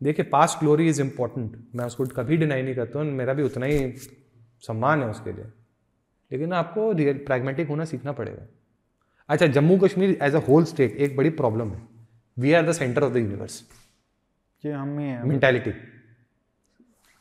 [0.00, 3.66] देखिए पास्ट ग्लोरी इज़ इंपॉर्टेंट मैं उसको कभी डिनाई नहीं करता हूँ मेरा भी उतना
[3.66, 3.92] ही
[4.62, 5.44] सम्मान है उसके लिए।
[6.30, 8.46] लेकिन आपको रियल प्रैग्मेटिक होना सीखना पड़ेगा।
[9.28, 11.80] अच्छा Jammu Kashmir as a whole state एक बड़ी प्रॉब्लम है।
[12.36, 13.62] We are the centre of the universe
[14.64, 15.72] ये हम ही हैं। मेंटालिटी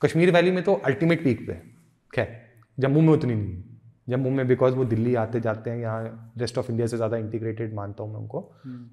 [0.01, 1.61] कश्मीर वैली में तो अल्टीमेट पीक पे है।
[2.14, 2.38] खैर
[2.77, 3.64] जम्मू में उतनी नहीं है।
[4.10, 7.73] जम्मू में बिकॉज़ वो दिल्ली आते जाते हैं यहाँ रेस्ट ऑफ़ इंडिया से ज़्यादा इंटीग्रेटेड
[7.73, 8.41] मानता हूँ मैं उनको।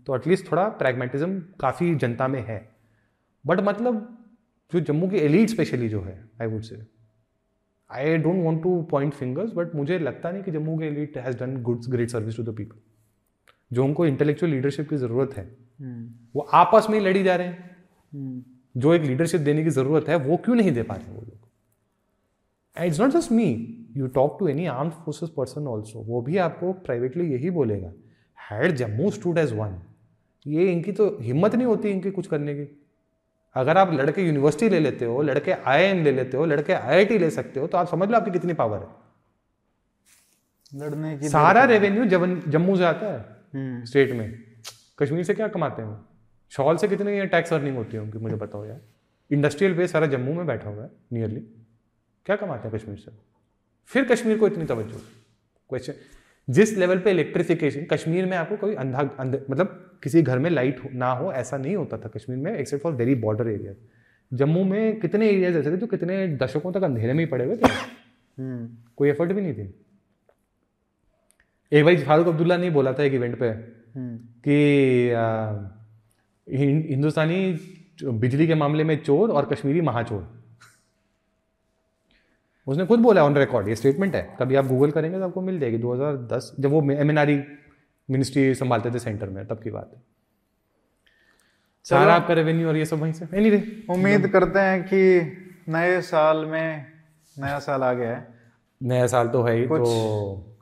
[0.06, 2.58] तो एटलीस्ट थोड़ा प्रैग्मेटिज्म काफ़ी जनता में है।
[3.46, 4.02] बट मतलब
[4.72, 6.80] जो जम्मू की एलिट स्पेशली जो है I would say
[7.90, 11.38] I don't want to point fingers but मुझे लगता नहीं कि जम्मू की elite has
[11.38, 12.78] done good great service to the people
[13.72, 15.44] जो उनको इंटेलेक्चुअल लीडरशिप की ज़रूरत है
[15.80, 17.76] हम्म, वो आपस में ही लड़ी जा रहे हैं।
[18.12, 18.42] हम्म,
[18.76, 21.38] जो एक लीडरशिप देने की ज़रूरत है वो क्यों नहीं दे पा रहे वो लोग?
[22.76, 23.46] And it's not just me
[23.96, 27.92] you talk to any arm forces person also वो भी आपको प्राइवेटली यही बोलेगा
[28.38, 29.80] had Jammu stood as one
[30.46, 32.64] ये इनकी तो हिम्मत नहीं होती इनकी कुछ करने की।
[33.56, 37.30] अगर आप लड़के यूनिवर्सिटी ले लेते हो लड़के आई ले लेते हो लड़के आई ले
[37.30, 38.88] सकते हो तो आप समझ लो आपकी कितनी पावर है।
[40.72, 42.04] लड़ने की सारा रेवेन्यू
[42.48, 43.18] जम्मू से आता है
[43.54, 44.42] हम्म, स्टेट में।
[44.98, 45.98] कश्मीर से क्या कमाते हैं
[46.52, 48.80] शॉल से कितनी टैक्स अर्निंग होती है उनकी मुझे बताओ यार।
[49.30, 51.40] इंडस्ट्रियल बेस सारा जम्मू में बैठा हुआ है नियरली
[52.26, 53.10] क्या कमाते हैं कश्मीर से?
[53.90, 54.98] फिर कश्मीर को इतनी तवज्जो।
[55.70, 55.94] क्वेश्चन
[56.48, 60.80] जिस लेवल पे इलेक्ट्रिफिकेशन कश्मीर में आपको कोई अंधा अंधे मतलब किसी घर में लाइट
[60.92, 63.72] ना हो ऐसा नहीं होता था कश्मीर में except for very border area
[64.32, 67.56] Jammu में कितने एरियाज़ ऐसे थे जो कितने दशकों तक अंधेरे में ही पड़े हुए
[67.56, 67.68] थे?
[67.68, 69.74] हम्म, कोई एफर्ट भी नहीं थी।
[71.72, 74.16] एक भाई फारूक अब्दुल्ला ने बोला था एक इवेंट पे हम्म,
[74.48, 74.56] कि
[76.88, 77.58] हिंदुस्तानी
[78.04, 80.36] बिजली के मामले में चोर और कश्मीरी महाचोर।
[82.66, 85.58] उसने खुद बोला ऑन रिकॉर्ड ये स्टेटमेंट है। कभी आप गूगल करेंगे तो आपको मिल
[85.60, 87.10] जाएगी। 2010 जब वो एम
[88.08, 90.02] मिनिस्ट्री संभालते थे सेंटर में तब की बात है।
[91.86, 93.26] सारा आपका रेवेन्यू और ये सब वहीं से?
[93.34, 93.58] एनीवे
[93.90, 95.00] उम्मीद करते हैं कि
[95.68, 96.86] नए साल में
[97.36, 98.26] नया साल आ गया है।
[98.80, 99.84] नया साल तो है ही तो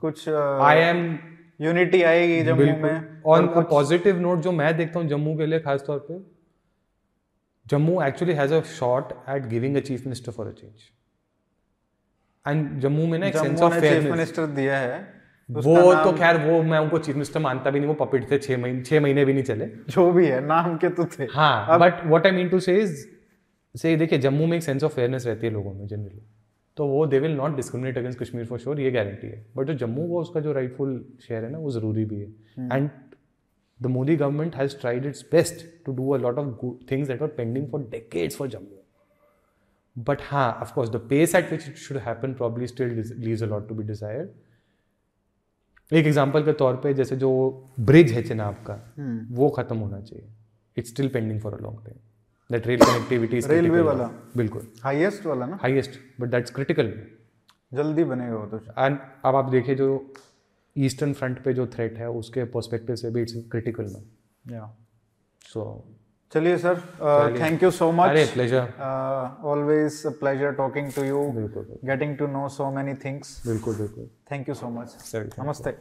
[0.00, 1.18] कुछ आई एम
[1.60, 5.60] यूनिटी आएगी जम्मू में ऑन अ पॉजिटिव नोट जो मैं देखता हूँ जम्मू के लिए
[5.60, 6.18] खास तौर पे
[7.66, 10.90] Jammu actually has a shot at giving a chief minister for a change
[12.46, 15.13] and Jammu में ना एक सेंस ऑफ़ ने चीफ फेयरनेस मिनिस्टर दिया है।
[15.48, 18.58] वो तो खैर वो मैं उनको चीफ मिनिस्टर मानता भी नहीं वो पपिट थे छह
[18.58, 22.04] महीने छह महीने भी नहीं चले। जो भी है नाम के तो थे। हाँ but
[22.06, 22.86] what I mean to say
[23.74, 26.22] say देखिए जम्मू में एक सेंस ऑफ़ फेयरनेस रहती है लोगों में जनरली
[26.76, 29.74] तो वो they will not discriminate against Kashmir for sure ये गारंटी है। बट जो
[29.76, 32.88] जम्मू को उसका जो राइटफुल शेयर है ना वो ज़रूरी भी है। And
[33.80, 37.22] the Modi government has tried its best to do a lot of good things that
[37.22, 41.98] are pending for decades for Jammu but हाँ of course the pace at which it should
[41.98, 44.28] happen probably still leaves a lot to be desired
[45.92, 47.30] एक example के तौर पे जैसे जो
[47.80, 48.74] bridge है चेनाब का
[49.32, 50.28] वो खत्म होना चाहिए।
[50.76, 51.98] It's still pending for a long time
[52.50, 54.06] that rail connectivity railway वाला?
[54.36, 55.58] बिल्कुल। हाईएस्ट वाला ना?
[55.62, 56.92] हाईएस्ट बट दैट्स क्रिटिकल
[57.72, 60.12] जल्दी बनेगा वो तो। एंड अब आप देखिए जो
[60.76, 63.92] ईस्टर्न फ्रंट पे जो थ्रेट है उसके पर्सपेक्टिव से भी इट्स क्रिटिकल
[64.44, 64.66] ना।
[65.42, 65.64] सो
[66.32, 66.80] चलिए sir
[67.40, 68.68] thank you so much pleasure
[69.50, 71.20] always pleasure talking to you
[71.84, 75.76] getting to know so many things बिल्कुल। बिल्कुल थैंक यू सो मच नमस्ते